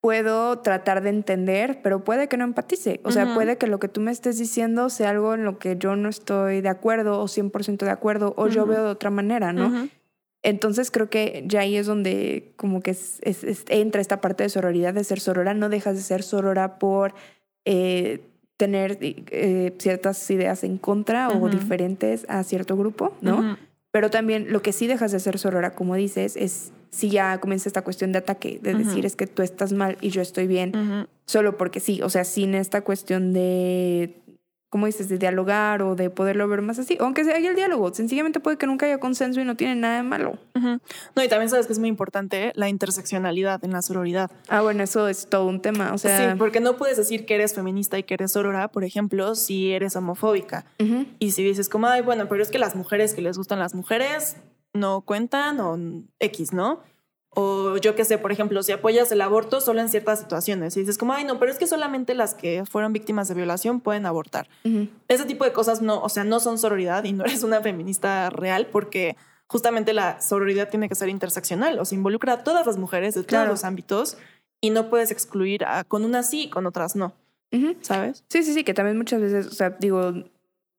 puedo 0.06 0.60
tratar 0.60 1.02
de 1.02 1.10
entender, 1.10 1.80
pero 1.82 2.04
puede 2.04 2.28
que 2.28 2.38
no 2.38 2.44
empatice. 2.44 3.00
O 3.04 3.10
sea, 3.10 3.34
puede 3.34 3.58
que 3.58 3.66
lo 3.66 3.80
que 3.80 3.88
tú 3.88 4.02
me 4.02 4.12
estés 4.12 4.38
diciendo 4.38 4.92
sea 4.92 5.10
algo 5.10 5.34
en 5.34 5.44
lo 5.44 5.58
que 5.58 5.78
yo 5.78 5.96
no 5.96 6.10
estoy 6.10 6.62
de 6.62 6.70
acuerdo 6.70 7.20
o 7.20 7.26
100% 7.26 7.78
de 7.80 7.90
acuerdo 7.90 8.36
o 8.38 8.48
yo 8.48 8.68
veo 8.68 8.84
de 8.84 8.92
otra 8.92 9.10
manera, 9.10 9.52
¿no? 9.52 9.90
Entonces 10.44 10.92
creo 10.92 11.10
que 11.10 11.44
ya 11.48 11.62
ahí 11.62 11.76
es 11.76 11.88
donde 11.88 12.54
como 12.56 12.82
que 12.82 12.96
entra 13.70 14.00
esta 14.00 14.22
parte 14.22 14.44
de 14.44 14.50
sororidad, 14.50 14.94
de 14.94 15.04
ser 15.04 15.20
sorora. 15.20 15.56
No 15.56 15.70
dejas 15.70 15.96
de 15.96 16.04
ser 16.04 16.22
sorora 16.22 16.78
por 16.78 17.16
eh, 17.66 18.22
tener 18.58 19.00
eh, 19.02 19.74
ciertas 19.80 20.30
ideas 20.30 20.64
en 20.64 20.78
contra 20.78 21.30
o 21.30 21.50
diferentes 21.50 22.28
a 22.30 22.44
cierto 22.44 22.78
grupo, 22.78 23.12
¿no? 23.22 23.58
Pero 23.90 24.12
también 24.12 24.54
lo 24.54 24.62
que 24.62 24.72
sí 24.72 24.86
dejas 24.86 25.12
de 25.14 25.20
ser 25.20 25.40
sorora, 25.40 25.74
como 25.74 25.96
dices, 25.96 26.36
es 26.36 26.74
si 26.96 27.10
ya 27.10 27.40
comienza 27.40 27.68
esta 27.68 27.82
cuestión 27.82 28.14
de 28.14 28.20
ataque, 28.20 28.58
de 28.62 28.74
decir 28.74 29.06
es 29.06 29.18
que 29.18 29.28
tú 29.28 29.42
estás 29.42 29.74
mal 29.74 29.98
y 30.00 30.12
yo 30.12 30.22
estoy 30.22 30.48
bien, 30.48 31.08
solo 31.26 31.58
porque 31.58 31.82
sí, 31.82 32.02
o 32.02 32.10
sea, 32.10 32.24
sin 32.24 32.56
esta 32.56 32.82
cuestión 32.82 33.34
de, 33.34 34.16
¿cómo 34.70 34.86
dices?, 34.86 35.10
de 35.10 35.18
dialogar 35.18 35.82
o 35.82 35.96
de 35.96 36.10
poderlo 36.10 36.48
ver 36.48 36.62
más 36.62 36.80
así, 36.80 36.96
aunque 37.02 37.26
sea 37.26 37.36
el 37.36 37.56
diálogo, 37.56 37.94
sencillamente 37.94 38.40
puede 38.40 38.58
que 38.58 38.66
nunca 38.66 38.86
haya 38.86 38.98
consenso 38.98 39.42
y 39.42 39.44
no 39.44 39.56
tiene 39.56 39.76
nada 39.76 39.98
de 39.98 40.04
malo. 40.04 40.38
No, 40.54 41.24
y 41.24 41.28
también 41.28 41.50
sabes 41.50 41.68
que 41.68 41.74
es 41.74 41.80
muy 41.80 41.90
importante 41.90 42.54
la 42.56 42.70
interseccionalidad 42.70 43.66
en 43.66 43.72
la 43.72 43.82
sororidad. 43.82 44.32
Ah, 44.48 44.62
bueno, 44.62 44.82
eso 44.82 45.10
es 45.10 45.28
todo 45.28 45.48
un 45.48 45.62
tema, 45.62 45.94
o 45.94 45.98
sea... 45.98 46.32
Sí, 46.32 46.38
porque 46.38 46.62
no 46.62 46.78
puedes 46.78 46.96
decir 46.96 47.26
que 47.26 47.36
eres 47.36 47.54
feminista 47.54 48.00
y 48.00 48.04
que 48.04 48.14
eres 48.14 48.32
sorora, 48.32 48.70
por 48.70 48.86
ejemplo, 48.86 49.36
si 49.36 49.74
eres 49.74 49.98
homofóbica. 49.98 50.66
Y 51.20 51.32
si 51.32 51.44
dices 51.44 51.68
como, 51.68 51.88
ay, 51.88 52.04
bueno, 52.04 52.30
pero 52.30 52.42
es 52.42 52.50
que 52.50 52.58
las 52.58 52.74
mujeres 52.74 53.14
que 53.14 53.22
les 53.22 53.38
gustan 53.38 53.60
las 53.60 53.76
mujeres 53.76 54.38
no 54.76 55.02
cuentan 55.02 55.60
o 55.60 55.78
X, 56.20 56.54
¿no? 56.54 56.82
O 57.38 57.76
yo 57.78 57.96
qué 57.96 58.06
sé, 58.06 58.18
por 58.18 58.32
ejemplo, 58.32 58.64
si 58.64 58.72
apoyas 58.72 59.12
el 59.12 59.22
aborto 59.22 59.60
solo 59.60 59.82
en 59.82 59.90
ciertas 59.90 60.20
situaciones 60.20 60.78
y 60.78 60.82
dices 60.82 60.98
como, 60.98 61.14
ay, 61.14 61.26
no, 61.26 61.38
pero 61.38 61.52
es 61.52 61.58
que 61.58 61.68
solamente 61.68 62.14
las 62.14 62.34
que 62.34 62.64
fueron 62.66 62.94
víctimas 62.94 63.28
de 63.28 63.34
violación 63.36 63.82
pueden 63.82 64.06
abortar. 64.06 64.48
Ese 65.10 65.26
tipo 65.26 65.44
de 65.44 65.52
cosas 65.52 65.82
no, 65.82 66.02
o 66.02 66.08
sea, 66.08 66.24
no 66.24 66.40
son 66.40 66.58
sororidad 66.58 67.04
y 67.04 67.12
no 67.12 67.26
eres 67.26 67.44
una 67.44 67.62
feminista 67.62 68.30
real 68.30 68.68
porque 68.72 69.18
justamente 69.48 69.92
la 69.92 70.22
sororidad 70.22 70.70
tiene 70.70 70.88
que 70.88 70.96
ser 70.96 71.10
interseccional, 71.10 71.78
o 71.80 71.86
sea, 71.86 71.98
involucra 71.98 72.34
a 72.34 72.44
todas 72.44 72.66
las 72.66 72.78
mujeres 72.78 73.16
de 73.16 73.24
todos 73.24 73.48
los 73.48 73.66
ámbitos 73.66 74.18
y 74.62 74.70
no 74.70 74.90
puedes 74.90 75.12
excluir 75.12 75.66
a, 75.66 75.84
con 75.84 76.06
unas 76.06 76.30
sí 76.30 76.44
y 76.44 76.50
con 76.50 76.66
otras 76.66 76.96
no. 76.96 77.14
¿Sabes? 77.82 78.24
Sí, 78.28 78.44
sí, 78.44 78.54
sí, 78.54 78.64
que 78.64 78.74
también 78.74 78.98
muchas 78.98 79.22
veces, 79.22 79.48
o 79.48 79.52
sea, 79.52 79.70
digo, 79.70 80.14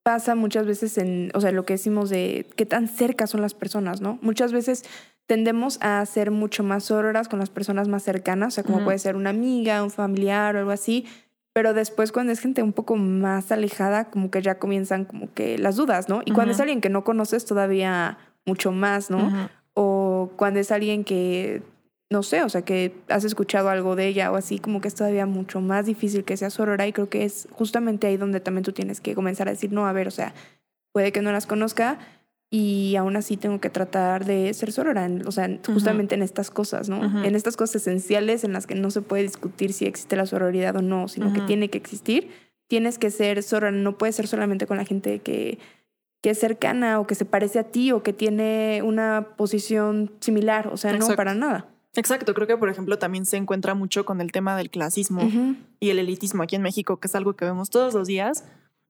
pasa 0.07 0.37
muchas 0.37 0.67
veces 0.67 0.99
en, 0.99 1.33
o 1.35 1.41
sea, 1.41 1.51
lo 1.51 1.65
que 1.65 1.75
decimos 1.75 2.11
de 2.11 2.47
qué 2.55 2.65
tan 2.65 2.87
cerca 2.87 3.27
son 3.27 3.43
las 3.43 3.55
personas, 3.55 4.01
¿no? 4.01 4.21
Muchas 4.23 4.53
veces 4.53 4.85
tendemos 5.27 5.81
a 5.83 6.07
ser 6.07 6.31
mucho 6.31 6.63
más 6.63 6.85
sororas 6.85 7.27
con 7.27 7.41
las 7.41 7.51
personas 7.51 7.89
más 7.89 8.05
cercanas, 8.05 8.47
o 8.47 8.51
sea, 8.55 8.63
como 8.63 8.85
puede 8.85 9.01
ser 9.01 9.17
una 9.17 9.31
amiga, 9.31 9.83
un 9.83 9.91
familiar 9.91 10.55
o 10.55 10.61
algo 10.61 10.71
así, 10.71 11.07
pero 11.53 11.75
después 11.75 12.13
cuando 12.13 12.33
es 12.33 12.39
gente 12.39 12.63
un 12.63 12.73
poco 12.73 12.95
más 12.95 13.51
alejada, 13.51 14.05
como 14.05 14.31
que 14.31 14.43
ya 14.43 14.61
comienzan 14.61 15.07
como 15.07 15.35
que 15.35 15.59
las 15.59 15.75
dudas, 15.75 16.09
¿no? 16.09 16.23
Y 16.25 16.31
cuando 16.31 16.53
es 16.53 16.61
alguien 16.61 16.81
que 16.81 16.89
no 16.89 17.03
conoces 17.03 17.45
todavía 17.45 18.17
mucho 18.45 18.71
más, 18.71 19.11
¿no? 19.11 19.49
O 19.75 20.31
cuando 20.37 20.61
es 20.61 20.71
alguien 20.71 21.03
que 21.03 21.65
no 22.11 22.23
sé, 22.23 22.43
o 22.43 22.49
sea, 22.49 22.63
que 22.63 22.95
has 23.09 23.25
escuchado 23.25 23.69
algo 23.69 23.97
de 23.97 24.07
ella 24.07 24.31
o 24.31 24.37
así, 24.37 24.59
como 24.59 24.81
que 24.81 24.89
es 24.89 24.95
todavía 24.95 25.27
mucho 25.27 25.61
más 25.61 25.87
difícil 25.87 26.25
que 26.25 26.37
sea 26.37 26.51
sorora 26.51 26.87
y 26.87 26.93
creo 26.93 27.09
que 27.09 27.25
es 27.25 27.49
justamente 27.51 28.07
ahí 28.07 28.17
donde 28.17 28.41
también 28.41 28.65
tú 28.65 28.73
tienes 28.73 29.01
que 29.01 29.15
comenzar 29.15 29.49
a 29.49 29.53
decir, 29.53 29.73
no, 29.73 29.87
a 29.87 29.93
ver, 29.93 30.07
o 30.07 30.13
sea, 30.13 30.33
puede 30.93 31.11
que 31.11 31.21
no 31.21 31.33
las 31.33 31.47
conozca 31.47 31.99
y 32.49 32.95
aún 32.97 33.17
así 33.17 33.37
tengo 33.37 33.61
que 33.61 33.71
tratar 33.71 34.25
de 34.25 34.55
ser 34.55 34.71
sorora, 34.71 35.11
o 35.27 35.33
sea, 35.33 35.51
justamente 35.67 36.15
en 36.15 36.23
estas 36.23 36.51
cosas, 36.51 36.89
¿no? 36.89 37.25
En 37.25 37.35
estas 37.35 37.57
cosas 37.57 37.83
esenciales 37.83 38.45
en 38.45 38.53
las 38.53 38.69
que 38.69 38.77
no 38.77 38.93
se 38.93 39.03
puede 39.03 39.25
discutir 39.25 39.73
si 39.73 39.85
existe 39.85 40.15
la 40.15 40.27
sororidad 40.27 40.77
o 40.77 40.83
no, 40.83 41.09
sino 41.09 41.33
que 41.33 41.41
tiene 41.41 41.71
que 41.71 41.79
existir, 41.79 42.31
tienes 42.69 42.99
que 42.99 43.11
ser 43.11 43.43
sorora, 43.43 43.73
no 43.73 43.99
puedes 43.99 44.15
ser 44.15 44.29
solamente 44.29 44.67
con 44.67 44.77
la 44.77 44.85
gente 44.85 45.19
que 45.19 45.59
que 46.23 46.31
es 46.31 46.41
cercana 46.41 46.99
o 46.99 47.07
que 47.07 47.15
se 47.15 47.25
parece 47.25 47.61
a 47.61 47.65
ti 47.65 47.93
o 47.93 48.03
que 48.03 48.13
tiene 48.13 48.81
una 48.83 49.29
posición 49.37 50.11
similar, 50.19 50.67
o 50.67 50.77
sea, 50.77 50.93
no 50.95 51.07
para 51.15 51.35
nada. 51.35 51.69
Exacto, 51.97 52.35
creo 52.35 52.47
que 52.47 52.57
por 52.57 52.69
ejemplo 52.69 52.99
también 52.99 53.27
se 53.27 53.37
encuentra 53.37 53.75
mucho 53.75 54.05
con 54.05 54.21
el 54.21 54.33
tema 54.33 54.57
del 54.57 54.71
clasismo 54.71 55.23
y 55.81 55.91
el 55.91 55.99
elitismo 55.99 56.43
aquí 56.43 56.57
en 56.57 56.63
México, 56.63 56.99
que 56.99 57.09
es 57.09 57.15
algo 57.15 57.35
que 57.35 57.45
vemos 57.45 57.71
todos 57.71 57.95
los 57.95 58.07
días. 58.07 58.45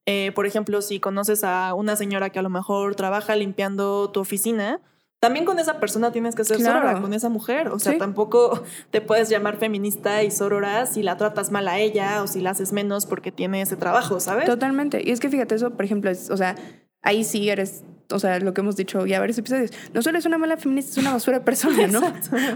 Eh, 0.06 0.32
por 0.34 0.46
ejemplo, 0.46 0.82
si 0.82 1.00
conoces 1.00 1.42
a 1.42 1.74
una 1.74 1.96
señora 1.96 2.30
que 2.30 2.38
a 2.38 2.42
lo 2.42 2.50
mejor 2.50 2.94
trabaja 2.94 3.34
limpiando 3.34 4.10
tu 4.10 4.20
oficina, 4.20 4.80
también 5.18 5.44
con 5.44 5.58
esa 5.58 5.80
persona 5.80 6.12
tienes 6.12 6.34
que 6.34 6.44
ser 6.44 6.60
sorora, 6.60 7.00
con 7.00 7.12
esa 7.14 7.28
mujer. 7.28 7.68
O 7.68 7.78
sea, 7.78 7.98
tampoco 7.98 8.62
te 8.90 9.00
puedes 9.00 9.28
llamar 9.28 9.56
feminista 9.56 10.22
y 10.22 10.30
sorora 10.30 10.86
si 10.86 11.02
la 11.02 11.16
tratas 11.16 11.50
mal 11.50 11.66
a 11.68 11.78
ella 11.78 12.22
o 12.22 12.26
si 12.26 12.40
la 12.40 12.50
haces 12.50 12.72
menos 12.72 13.06
porque 13.06 13.32
tiene 13.32 13.62
ese 13.62 13.76
trabajo, 13.76 14.20
¿sabes? 14.20 14.46
Totalmente. 14.46 15.02
Y 15.04 15.10
es 15.10 15.20
que 15.20 15.28
fíjate, 15.28 15.54
eso, 15.54 15.70
por 15.70 15.84
ejemplo, 15.84 16.10
es, 16.10 16.30
o 16.30 16.36
sea, 16.36 16.54
ahí 17.02 17.24
sí 17.24 17.48
eres, 17.48 17.82
o 18.12 18.18
sea, 18.18 18.38
lo 18.40 18.54
que 18.54 18.60
hemos 18.60 18.76
dicho 18.76 19.04
ya 19.06 19.18
varios 19.20 19.38
episodios, 19.38 19.70
no 19.92 20.02
solo 20.02 20.18
es 20.18 20.26
una 20.26 20.38
mala 20.38 20.56
feminista, 20.56 20.92
es 20.92 20.98
una 20.98 21.12
basura 21.12 21.38
de 21.40 21.44
persona, 21.44 21.86
¿no? 21.88 22.00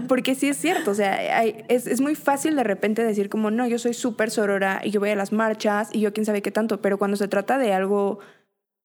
Porque 0.07 0.35
sí 0.35 0.47
es 0.49 0.57
cierto, 0.57 0.91
o 0.91 0.93
sea, 0.93 1.37
hay- 1.37 1.63
es, 1.67 1.87
es 1.87 1.99
muy 2.01 2.15
fácil 2.15 2.55
de 2.55 2.63
repente 2.63 3.03
decir 3.03 3.29
como, 3.29 3.51
no, 3.51 3.67
yo 3.67 3.77
soy 3.79 3.93
súper 3.93 4.31
sorora 4.31 4.81
y 4.83 4.91
yo 4.91 4.99
voy 4.99 5.09
a 5.09 5.15
las 5.15 5.31
marchas 5.31 5.89
y 5.91 5.99
yo 5.99 6.13
quién 6.13 6.25
sabe 6.25 6.41
qué 6.41 6.51
tanto, 6.51 6.81
pero 6.81 6.97
cuando 6.97 7.17
se 7.17 7.27
trata 7.27 7.57
de 7.57 7.73
algo 7.73 8.19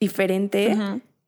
diferente, 0.01 0.77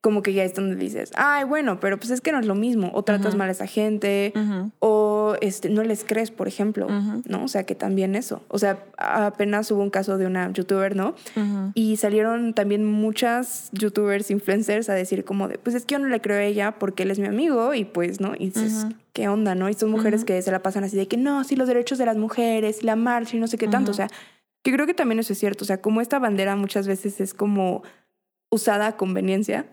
como 0.00 0.22
que 0.22 0.32
ya 0.32 0.44
es 0.44 0.54
donde 0.54 0.76
dices, 0.76 1.10
ay, 1.16 1.44
bueno, 1.44 1.80
pero 1.80 1.98
pues 1.98 2.10
es 2.10 2.20
que 2.20 2.30
no 2.30 2.38
es 2.38 2.46
lo 2.46 2.54
mismo, 2.54 2.90
o 2.94 3.02
tratas 3.02 3.34
mal 3.34 3.48
a 3.48 3.52
esa 3.52 3.66
gente, 3.66 4.32
o 4.78 5.34
este, 5.40 5.70
no 5.70 5.82
les 5.82 6.04
crees, 6.04 6.30
por 6.30 6.46
ejemplo. 6.46 6.86
¿no? 7.26 7.44
O 7.44 7.48
sea, 7.48 7.64
que 7.64 7.74
también 7.74 8.14
eso. 8.14 8.42
O 8.48 8.58
sea, 8.58 8.84
apenas 8.96 9.70
hubo 9.70 9.82
un 9.82 9.90
caso 9.90 10.16
de 10.16 10.26
una 10.26 10.52
youtuber, 10.52 10.94
¿no? 10.94 11.14
Y 11.74 11.96
salieron 11.96 12.54
también 12.54 12.84
muchas 12.84 13.70
youtubers, 13.72 14.30
influencers 14.30 14.88
a 14.88 14.94
decir 14.94 15.24
como 15.24 15.48
de, 15.48 15.58
pues 15.58 15.74
es 15.74 15.84
que 15.84 15.94
yo 15.94 15.98
no 15.98 16.06
le 16.06 16.20
creo 16.20 16.38
a 16.38 16.44
ella 16.44 16.72
porque 16.78 17.02
él 17.02 17.10
es 17.10 17.18
mi 17.18 17.26
amigo 17.26 17.74
y 17.74 17.84
pues, 17.84 18.20
¿no? 18.20 18.34
Y 18.38 18.50
dices. 18.50 18.86
¿qué 19.14 19.26
onda, 19.26 19.56
no? 19.56 19.68
Y 19.68 19.74
son 19.74 19.90
mujeres 19.90 20.24
que 20.24 20.40
se 20.42 20.52
la 20.52 20.62
pasan 20.62 20.84
así 20.84 20.96
de 20.96 21.08
que 21.08 21.16
no, 21.16 21.42
sí, 21.42 21.56
los 21.56 21.66
derechos 21.66 21.98
de 21.98 22.06
las 22.06 22.16
mujeres, 22.16 22.84
la 22.84 22.94
marcha 22.94 23.36
y 23.36 23.40
no 23.40 23.48
sé 23.48 23.58
qué 23.58 23.66
tanto. 23.66 23.90
O 23.90 23.94
sea, 23.94 24.06
que 24.62 24.72
creo 24.72 24.86
que 24.86 24.94
también 24.94 25.18
eso 25.18 25.32
es 25.32 25.40
cierto. 25.40 25.64
O 25.64 25.66
sea, 25.66 25.80
como 25.80 26.00
esta 26.00 26.20
bandera 26.20 26.54
muchas 26.54 26.86
veces 26.86 27.20
es 27.20 27.34
como 27.34 27.82
usada 28.50 28.88
a 28.88 28.96
conveniencia. 28.96 29.66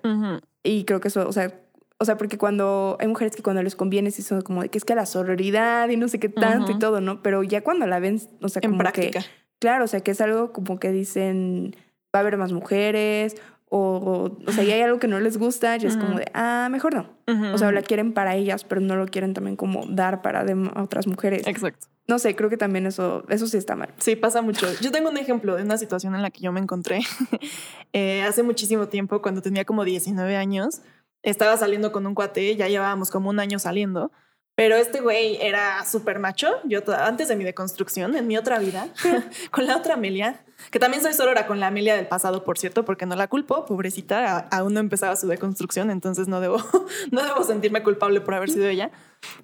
Y 0.64 0.84
creo 0.86 1.00
que 1.00 1.10
eso, 1.10 1.28
o 1.28 1.32
sea, 1.32 1.54
o 1.98 2.06
sea, 2.06 2.18
porque 2.18 2.38
cuando 2.38 2.98
hay 3.00 3.08
mujeres 3.08 3.36
que 3.36 3.44
cuando 3.44 3.64
les 3.64 3.76
conviene 3.76 4.12
sí 4.12 4.22
son 4.22 4.42
como 4.42 4.62
de 4.62 4.70
que 4.70 4.78
es 4.78 4.86
que 4.86 4.96
la 4.96 5.06
sororidad 5.06 5.90
y 5.90 5.98
no 5.98 6.08
sé 6.08 6.20
qué 6.20 6.30
tanto 6.30 6.72
y 6.72 6.80
todo, 6.80 7.00
¿no? 7.02 7.22
Pero 7.22 7.44
ya 7.44 7.62
cuando 7.62 7.88
la 7.88 8.00
ven, 8.00 8.20
o 8.42 8.50
sea, 8.50 8.60
En 8.64 8.72
como 8.72 8.80
práctica. 8.80 9.22
que 9.22 9.26
claro, 9.60 9.86
o 9.86 9.88
sea, 9.88 10.02
que 10.02 10.12
es 10.12 10.22
algo 10.22 10.52
como 10.52 10.80
que 10.80 10.92
dicen 10.92 11.76
va 12.14 12.20
a 12.20 12.22
haber 12.22 12.38
más 12.38 12.52
mujeres 12.52 13.36
o 13.78 14.38
o 14.48 14.52
sea, 14.52 14.64
y 14.64 14.72
hay 14.72 14.82
algo 14.82 15.00
que 15.00 15.08
no 15.08 15.20
les 15.20 15.38
gusta, 15.38 15.76
y 15.78 15.86
es 15.86 15.98
como 15.98 16.12
Ujú. 16.12 16.20
de, 16.20 16.32
ah, 16.34 16.68
mejor 16.72 16.94
no. 16.96 17.10
Ujú, 17.28 17.54
O 17.54 17.58
sea, 17.58 17.72
la 17.72 17.82
quieren 17.82 18.14
para 18.14 18.36
ellas, 18.36 18.64
pero 18.64 18.80
no 18.82 18.96
lo 18.96 19.06
quieren 19.08 19.34
también 19.34 19.56
como 19.56 19.86
dar 19.88 20.22
para 20.22 20.46
otras 20.76 21.08
mujeres. 21.08 21.46
Exacto. 21.48 21.88
No 22.08 22.20
sé, 22.20 22.36
creo 22.36 22.50
que 22.50 22.58
también 22.58 22.86
eso 22.86 23.24
eso 23.30 23.48
sí 23.48 23.58
está 23.58 23.76
mal. 23.76 23.94
Sí, 23.98 24.16
pasa 24.16 24.42
mucho. 24.42 24.68
Yo 24.82 24.92
tengo 24.92 25.10
un 25.10 25.18
ejemplo 25.18 25.56
de 25.56 25.64
una 25.64 25.78
situación 25.78 26.14
en 26.16 26.22
la 26.22 26.30
que 26.30 26.42
yo 26.42 26.52
me 26.52 26.60
encontré 26.60 27.00
eh, 27.94 28.22
hace 28.24 28.44
muchísimo 28.44 28.88
tiempo, 28.88 29.22
cuando 29.22 29.42
tenía 29.42 29.66
como 29.66 29.84
19 29.84 30.36
años. 30.38 30.82
Estaba 31.24 31.58
saliendo 31.58 31.92
con 31.92 32.06
un 32.06 32.14
cuate, 32.14 32.56
ya 32.56 32.68
llevábamos 32.68 33.10
como 33.10 33.32
un 33.32 33.40
año 33.40 33.58
saliendo, 33.58 34.12
pero 34.56 34.78
este 34.78 35.02
güey 35.02 35.38
era 35.42 35.84
súper 35.86 36.20
macho. 36.20 36.48
Yo 36.64 36.80
antes 36.98 37.28
de 37.28 37.36
mi 37.36 37.44
deconstrucción, 37.44 38.16
en 38.16 38.26
mi 38.26 38.38
otra 38.38 38.58
vida, 38.58 38.88
con 39.52 39.68
la 39.68 39.76
otra 39.76 39.96
Amelia, 39.96 40.44
que 40.72 40.80
también 40.80 41.04
soy 41.04 41.14
sorora 41.14 41.46
con 41.46 41.60
la 41.60 41.68
Amelia 41.68 41.96
del 41.96 42.08
pasado, 42.08 42.46
por 42.46 42.58
cierto, 42.58 42.86
porque 42.86 43.06
no 43.06 43.16
la 43.16 43.28
culpo, 43.28 43.66
pobrecita, 43.66 44.48
aún 44.52 44.74
no 44.74 44.80
empezaba 44.80 45.16
su 45.18 45.28
deconstrucción, 45.28 45.92
entonces 45.92 46.30
no 46.30 46.40
debo, 46.40 46.58
no 47.12 47.24
debo 47.24 47.44
sentirme 47.44 47.84
culpable 47.84 48.22
por 48.22 48.34
haber 48.34 48.50
sido 48.50 48.68
ella. 48.68 48.92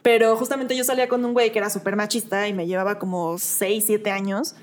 Pero 0.01 0.37
justamente 0.37 0.77
yo 0.77 0.83
salía 0.85 1.09
con 1.09 1.25
un 1.25 1.33
güey 1.33 1.51
que 1.51 1.59
era 1.59 1.69
súper 1.69 1.97
machista 1.97 2.47
y 2.47 2.53
me 2.53 2.65
llevaba 2.65 2.97
como 2.97 3.37
6, 3.37 3.83
7 3.85 4.11
años. 4.11 4.55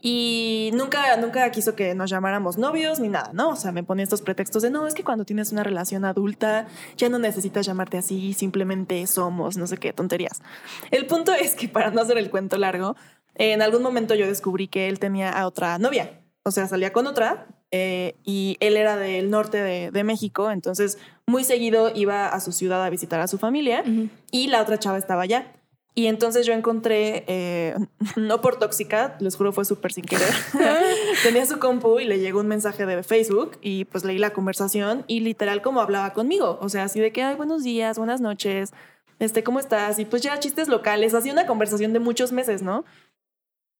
Y 0.00 0.70
nunca, 0.74 1.16
nunca 1.16 1.50
quiso 1.50 1.74
que 1.74 1.94
nos 1.94 2.10
llamáramos 2.10 2.58
novios 2.58 3.00
ni 3.00 3.08
nada, 3.08 3.30
¿no? 3.32 3.50
O 3.50 3.56
sea, 3.56 3.72
me 3.72 3.82
ponía 3.82 4.04
estos 4.04 4.22
pretextos 4.22 4.62
de 4.62 4.70
no, 4.70 4.86
es 4.86 4.94
que 4.94 5.04
cuando 5.04 5.24
tienes 5.24 5.52
una 5.52 5.62
relación 5.62 6.04
adulta 6.04 6.66
ya 6.96 7.08
no 7.08 7.18
necesitas 7.18 7.64
llamarte 7.66 7.98
así, 7.98 8.34
simplemente 8.34 9.06
somos, 9.06 9.56
no 9.56 9.66
sé 9.66 9.78
qué 9.78 9.92
tonterías. 9.92 10.42
El 10.90 11.06
punto 11.06 11.32
es 11.32 11.54
que 11.54 11.68
para 11.68 11.90
no 11.90 12.00
hacer 12.00 12.18
el 12.18 12.30
cuento 12.30 12.58
largo, 12.58 12.96
en 13.34 13.62
algún 13.62 13.82
momento 13.82 14.14
yo 14.14 14.26
descubrí 14.26 14.68
que 14.68 14.88
él 14.88 14.98
tenía 14.98 15.30
a 15.30 15.46
otra 15.46 15.78
novia, 15.78 16.20
o 16.44 16.50
sea, 16.50 16.68
salía 16.68 16.92
con 16.92 17.06
otra 17.06 17.46
eh, 17.70 18.14
y 18.22 18.56
él 18.60 18.76
era 18.76 18.96
del 18.96 19.30
norte 19.30 19.56
de, 19.62 19.90
de 19.90 20.04
México, 20.04 20.50
entonces 20.50 20.98
muy 21.26 21.44
seguido 21.44 21.90
iba 21.94 22.28
a 22.28 22.40
su 22.40 22.52
ciudad 22.52 22.84
a 22.84 22.90
visitar 22.90 23.20
a 23.20 23.26
su 23.26 23.38
familia 23.38 23.82
y 24.30 24.48
la 24.48 24.60
otra 24.60 24.78
chava 24.78 24.98
estaba 24.98 25.22
allá. 25.22 25.52
Y 25.96 26.08
entonces 26.08 26.44
yo 26.44 26.52
encontré, 26.52 27.24
eh, 27.28 27.76
no 28.16 28.40
por 28.40 28.58
tóxica, 28.58 29.16
les 29.20 29.36
juro 29.36 29.52
fue 29.52 29.64
súper 29.64 29.92
sin 29.92 30.04
querer, 30.04 30.34
tenía 31.22 31.46
su 31.46 31.58
compu 31.58 32.00
y 32.00 32.04
le 32.04 32.18
llegó 32.18 32.40
un 32.40 32.48
mensaje 32.48 32.84
de 32.84 33.02
Facebook 33.04 33.58
y 33.60 33.84
pues 33.84 34.04
leí 34.04 34.18
la 34.18 34.32
conversación 34.32 35.04
y 35.06 35.20
literal 35.20 35.62
como 35.62 35.80
hablaba 35.80 36.12
conmigo, 36.12 36.58
o 36.60 36.68
sea, 36.68 36.84
así 36.84 36.98
de 36.98 37.12
que, 37.12 37.22
ay, 37.22 37.36
buenos 37.36 37.62
días, 37.62 37.96
buenas 37.96 38.20
noches, 38.20 38.72
este, 39.20 39.44
¿cómo 39.44 39.60
estás? 39.60 40.00
Y 40.00 40.04
pues 40.04 40.22
ya 40.22 40.38
chistes 40.40 40.66
locales, 40.66 41.14
así 41.14 41.30
una 41.30 41.46
conversación 41.46 41.92
de 41.92 42.00
muchos 42.00 42.32
meses, 42.32 42.62
¿no? 42.62 42.84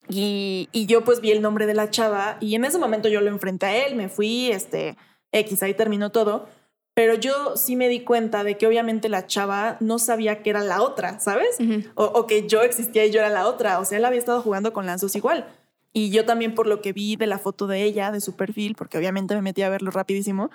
Y, 0.08 0.68
y 0.70 0.86
yo 0.86 1.02
pues 1.02 1.20
vi 1.20 1.32
el 1.32 1.42
nombre 1.42 1.66
de 1.66 1.74
la 1.74 1.90
chava 1.90 2.36
y 2.40 2.54
en 2.54 2.64
ese 2.64 2.78
momento 2.78 3.08
yo 3.08 3.22
lo 3.22 3.30
enfrenté 3.30 3.66
a 3.66 3.86
él, 3.86 3.96
me 3.96 4.08
fui, 4.08 4.52
este, 4.52 4.96
X, 5.32 5.62
ahí 5.62 5.74
terminó 5.74 6.10
todo. 6.10 6.46
Pero 6.94 7.14
yo 7.14 7.56
sí 7.56 7.74
me 7.74 7.88
di 7.88 8.00
cuenta 8.00 8.44
de 8.44 8.56
que 8.56 8.66
obviamente 8.66 9.08
la 9.08 9.26
chava 9.26 9.76
no 9.80 9.98
sabía 9.98 10.42
que 10.42 10.50
era 10.50 10.62
la 10.62 10.80
otra, 10.80 11.18
¿sabes? 11.18 11.58
O, 11.96 12.04
o 12.04 12.26
que 12.26 12.46
yo 12.46 12.62
existía 12.62 13.04
y 13.04 13.10
yo 13.10 13.18
era 13.18 13.30
la 13.30 13.48
otra. 13.48 13.80
O 13.80 13.84
sea, 13.84 13.98
él 13.98 14.04
había 14.04 14.20
estado 14.20 14.40
jugando 14.40 14.72
con 14.72 14.86
lanzos 14.86 15.16
igual. 15.16 15.48
Y 15.92 16.10
yo 16.10 16.24
también 16.24 16.54
por 16.54 16.66
lo 16.66 16.80
que 16.82 16.92
vi 16.92 17.16
de 17.16 17.26
la 17.26 17.38
foto 17.38 17.66
de 17.66 17.82
ella, 17.82 18.12
de 18.12 18.20
su 18.20 18.36
perfil, 18.36 18.74
porque 18.76 18.98
obviamente 18.98 19.34
me 19.34 19.42
metí 19.42 19.62
a 19.62 19.68
verlo 19.68 19.90
rapidísimo, 19.90 20.50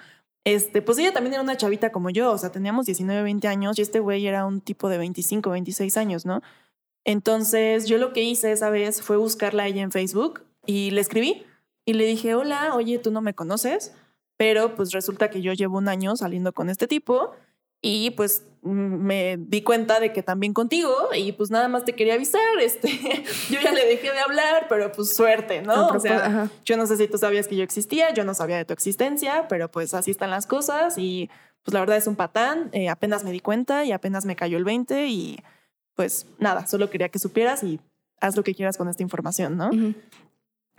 este, 0.45 0.82
pues 0.82 0.97
ella 0.97 1.13
también 1.13 1.34
era 1.34 1.43
una 1.43 1.58
chavita 1.58 1.91
como 1.91 2.10
yo. 2.10 2.32
O 2.32 2.38
sea, 2.38 2.52
teníamos 2.52 2.86
19, 2.86 3.23
20 3.23 3.47
años 3.47 3.78
y 3.78 3.82
este 3.82 3.99
güey 3.99 4.25
era 4.25 4.45
un 4.45 4.62
tipo 4.62 4.89
de 4.89 4.97
25, 4.97 5.49
26 5.49 5.97
años, 5.97 6.25
¿no? 6.25 6.41
Entonces 7.06 7.86
yo 7.88 7.97
lo 7.97 8.13
que 8.13 8.23
hice 8.23 8.52
esa 8.52 8.69
vez 8.69 9.02
fue 9.02 9.17
buscarla 9.17 9.63
a 9.63 9.67
ella 9.67 9.82
en 9.82 9.91
Facebook 9.91 10.41
y 10.65 10.91
le 10.91 11.02
escribí 11.02 11.45
y 11.86 11.93
le 11.93 12.06
dije, 12.06 12.36
hola, 12.36 12.75
oye, 12.75 12.99
tú 12.99 13.10
no 13.12 13.21
me 13.21 13.34
conoces, 13.34 13.93
pero 14.39 14.73
pues 14.73 14.93
resulta 14.93 15.30
que 15.30 15.41
yo 15.41 15.52
llevo 15.52 15.78
un 15.78 15.89
año 15.89 16.15
saliendo 16.15 16.54
con 16.54 16.69
este 16.69 16.88
tipo 16.88 17.32
y 17.82 18.12
pues 18.12 18.45
me 18.62 19.36
di 19.38 19.62
cuenta 19.63 19.99
de 19.99 20.13
que 20.13 20.23
también 20.23 20.54
contigo 20.54 20.93
y 21.13 21.34
pues 21.34 21.52
nada 21.52 21.67
más 21.67 21.84
te 21.84 21.91
quería 21.91 22.13
avisar, 22.13 22.39
este, 22.62 22.88
yo 23.49 23.60
ya 23.62 23.73
le 23.73 23.86
dejé 23.86 24.12
de 24.13 24.19
hablar, 24.19 24.67
pero 24.69 24.93
pues 24.93 25.13
suerte, 25.13 25.62
¿no? 25.62 25.88
O 25.88 25.89
propós- 25.89 26.02
sea, 26.02 26.25
ajá. 26.25 26.49
yo 26.63 26.78
no 26.78 26.86
sé 26.88 26.95
si 26.95 27.08
tú 27.10 27.17
sabías 27.17 27.49
que 27.49 27.58
yo 27.58 27.63
existía, 27.63 28.13
yo 28.13 28.23
no 28.23 28.34
sabía 28.34 28.56
de 28.56 28.63
tu 28.63 28.71
existencia, 28.71 29.47
pero 29.49 29.69
pues 29.69 29.93
así 29.93 30.12
están 30.12 30.30
las 30.32 30.45
cosas 30.47 30.97
y 30.97 31.30
pues 31.63 31.73
la 31.73 31.82
verdad 31.82 31.97
es 31.97 32.08
un 32.08 32.15
patán, 32.15 32.69
eh, 32.71 32.88
apenas 32.88 33.25
me 33.25 33.34
di 33.34 33.41
cuenta 33.41 33.84
y 33.84 33.91
apenas 33.91 34.23
me 34.23 34.38
cayó 34.38 34.58
el 34.58 34.63
20 34.63 35.08
y 35.08 35.38
pues 35.95 36.28
nada, 36.38 36.65
solo 36.65 36.89
quería 36.89 37.10
que 37.10 37.19
supieras 37.19 37.62
y 37.63 37.82
haz 38.21 38.38
lo 38.38 38.43
que 38.43 38.56
quieras 38.56 38.78
con 38.78 38.88
esta 38.88 39.04
información, 39.04 39.58
¿no? 39.58 39.69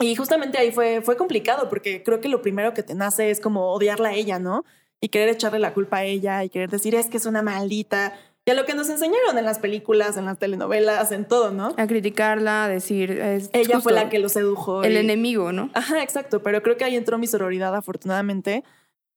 Y 0.00 0.16
justamente 0.16 0.58
ahí 0.58 0.72
fue, 0.72 1.02
fue 1.02 1.16
complicado 1.16 1.68
porque 1.68 2.02
creo 2.02 2.20
que 2.20 2.28
lo 2.28 2.42
primero 2.42 2.74
que 2.74 2.82
te 2.82 2.94
nace 2.94 3.30
es 3.30 3.38
como 3.40 3.72
odiarla 3.72 4.08
a 4.10 4.14
ella, 4.14 4.38
¿no? 4.38 4.64
Y 5.00 5.08
querer 5.08 5.28
echarle 5.28 5.58
la 5.58 5.74
culpa 5.74 5.98
a 5.98 6.04
ella 6.04 6.42
y 6.44 6.48
querer 6.48 6.70
decir 6.70 6.94
es 6.94 7.06
que 7.06 7.18
es 7.18 7.26
una 7.26 7.42
maldita. 7.42 8.14
Y 8.46 8.50
a 8.50 8.54
lo 8.54 8.64
que 8.64 8.74
nos 8.74 8.88
enseñaron 8.88 9.36
en 9.36 9.44
las 9.44 9.58
películas, 9.58 10.16
en 10.16 10.24
las 10.24 10.38
telenovelas, 10.38 11.12
en 11.12 11.26
todo, 11.26 11.50
¿no? 11.50 11.74
A 11.76 11.86
criticarla, 11.86 12.64
a 12.64 12.68
decir. 12.68 13.10
es 13.10 13.50
Ella 13.52 13.80
fue 13.80 13.92
la 13.92 14.08
que 14.08 14.18
lo 14.18 14.30
sedujo. 14.30 14.82
El 14.82 14.94
y- 14.94 14.96
enemigo, 14.96 15.52
¿no? 15.52 15.70
Ajá, 15.74 16.02
exacto. 16.02 16.42
Pero 16.42 16.62
creo 16.62 16.76
que 16.78 16.84
ahí 16.84 16.96
entró 16.96 17.18
mi 17.18 17.26
sororidad, 17.26 17.74
afortunadamente, 17.74 18.64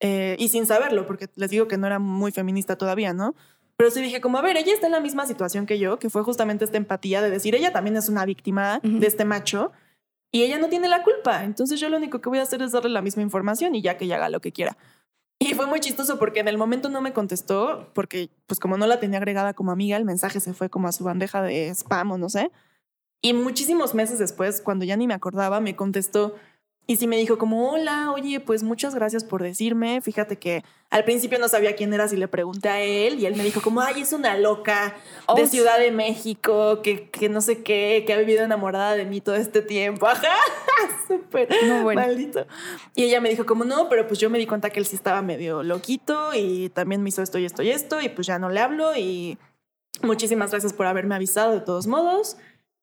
eh, 0.01 0.35
y 0.37 0.49
sin 0.49 0.65
saberlo, 0.65 1.07
porque 1.07 1.29
les 1.35 1.49
digo 1.49 1.69
que 1.69 1.77
no 1.77 1.87
era 1.87 1.99
muy 1.99 2.31
feminista 2.33 2.77
todavía, 2.77 3.13
¿no? 3.13 3.33
Pero 3.77 3.89
sí 3.89 4.01
dije, 4.01 4.19
como, 4.21 4.37
a 4.37 4.41
ver, 4.41 4.57
ella 4.57 4.73
está 4.73 4.85
en 4.87 4.91
la 4.91 4.99
misma 4.99 5.25
situación 5.25 5.65
que 5.65 5.79
yo, 5.79 5.97
que 5.97 6.09
fue 6.09 6.23
justamente 6.23 6.65
esta 6.65 6.77
empatía 6.77 7.21
de 7.21 7.29
decir, 7.29 7.55
ella 7.55 7.71
también 7.71 7.95
es 7.95 8.09
una 8.09 8.25
víctima 8.25 8.79
de 8.83 9.07
este 9.07 9.25
macho 9.25 9.71
y 10.33 10.43
ella 10.43 10.57
no 10.57 10.67
tiene 10.67 10.89
la 10.89 11.03
culpa. 11.03 11.43
Entonces 11.43 11.79
yo 11.79 11.87
lo 11.89 11.97
único 11.97 12.19
que 12.19 12.27
voy 12.27 12.39
a 12.39 12.41
hacer 12.41 12.61
es 12.63 12.71
darle 12.71 12.89
la 12.89 13.03
misma 13.03 13.21
información 13.21 13.75
y 13.75 13.81
ya 13.81 13.97
que 13.97 14.05
ella 14.05 14.15
haga 14.15 14.29
lo 14.29 14.41
que 14.41 14.51
quiera. 14.51 14.75
Y 15.39 15.53
fue 15.53 15.67
muy 15.67 15.79
chistoso 15.79 16.17
porque 16.17 16.39
en 16.39 16.47
el 16.47 16.57
momento 16.57 16.89
no 16.89 17.01
me 17.01 17.13
contestó, 17.13 17.91
porque 17.93 18.29
pues 18.47 18.59
como 18.59 18.77
no 18.77 18.87
la 18.87 18.99
tenía 18.99 19.19
agregada 19.19 19.53
como 19.53 19.71
amiga, 19.71 19.95
el 19.95 20.05
mensaje 20.05 20.39
se 20.39 20.53
fue 20.53 20.69
como 20.69 20.87
a 20.87 20.91
su 20.91 21.03
bandeja 21.03 21.41
de 21.43 21.69
spam 21.69 22.11
o 22.11 22.17
no 22.17 22.29
sé. 22.29 22.51
Y 23.21 23.33
muchísimos 23.33 23.93
meses 23.93 24.19
después, 24.19 24.59
cuando 24.59 24.85
ya 24.85 24.97
ni 24.97 25.05
me 25.05 25.13
acordaba, 25.13 25.59
me 25.59 25.75
contestó 25.75 26.35
y 26.85 26.97
sí 26.97 27.07
me 27.07 27.15
dijo 27.17 27.37
como, 27.37 27.71
hola, 27.71 28.11
oye, 28.11 28.39
pues 28.41 28.61
muchas 28.61 28.93
gracias 28.93 29.23
por 29.23 29.41
decirme. 29.41 30.01
Fíjate 30.01 30.37
que 30.37 30.63
al 30.89 31.05
principio 31.05 31.39
no 31.39 31.47
sabía 31.47 31.75
quién 31.75 31.93
eras 31.93 32.11
y 32.11 32.17
le 32.17 32.27
pregunté 32.27 32.67
a 32.69 32.81
él 32.81 33.19
y 33.19 33.25
él 33.25 33.35
me 33.35 33.43
dijo 33.43 33.61
como, 33.61 33.79
ay, 33.81 34.01
es 34.01 34.11
una 34.11 34.37
loca 34.37 34.95
de 35.35 35.43
Oh, 35.43 35.47
Ciudad 35.47 35.79
de 35.79 35.91
México, 35.91 36.81
que, 36.81 37.09
que 37.09 37.29
no 37.29 37.39
sé 37.39 37.63
qué, 37.63 38.03
que 38.05 38.13
ha 38.13 38.17
vivido 38.17 38.43
enamorada 38.43 38.95
de 38.95 39.05
mí 39.05 39.21
todo 39.21 39.35
este 39.35 39.61
tiempo. 39.61 40.07
Ajá, 40.07 40.27
súper 41.07 41.47
No, 41.65 41.83
bueno. 41.83 42.01
maldito. 42.01 42.45
Y 42.95 43.03
ella 43.05 43.21
me 43.21 43.29
dijo 43.29 43.45
como, 43.45 43.63
no, 43.63 43.87
pero 43.87 44.05
pues 44.05 44.19
yo 44.19 44.29
me 44.29 44.37
di 44.37 44.45
cuenta 44.45 44.69
que 44.69 44.79
él 44.79 44.85
sí 44.85 44.95
estaba 44.97 45.21
medio 45.21 45.63
loquito 45.63 46.31
y 46.35 46.69
también 46.69 47.01
me 47.01 47.09
hizo 47.09 47.21
esto 47.21 47.39
y 47.39 47.45
esto 47.45 47.63
y 47.63 47.69
esto 47.69 48.01
y 48.01 48.09
pues 48.09 48.27
ya 48.27 48.39
no 48.39 48.49
le 48.49 48.59
hablo 48.59 48.95
y 48.95 49.37
muchísimas 50.01 50.51
gracias 50.51 50.73
por 50.73 50.85
haberme 50.85 51.15
avisado 51.15 51.53
de 51.53 51.61
todos 51.61 51.87
modos. 51.87 52.35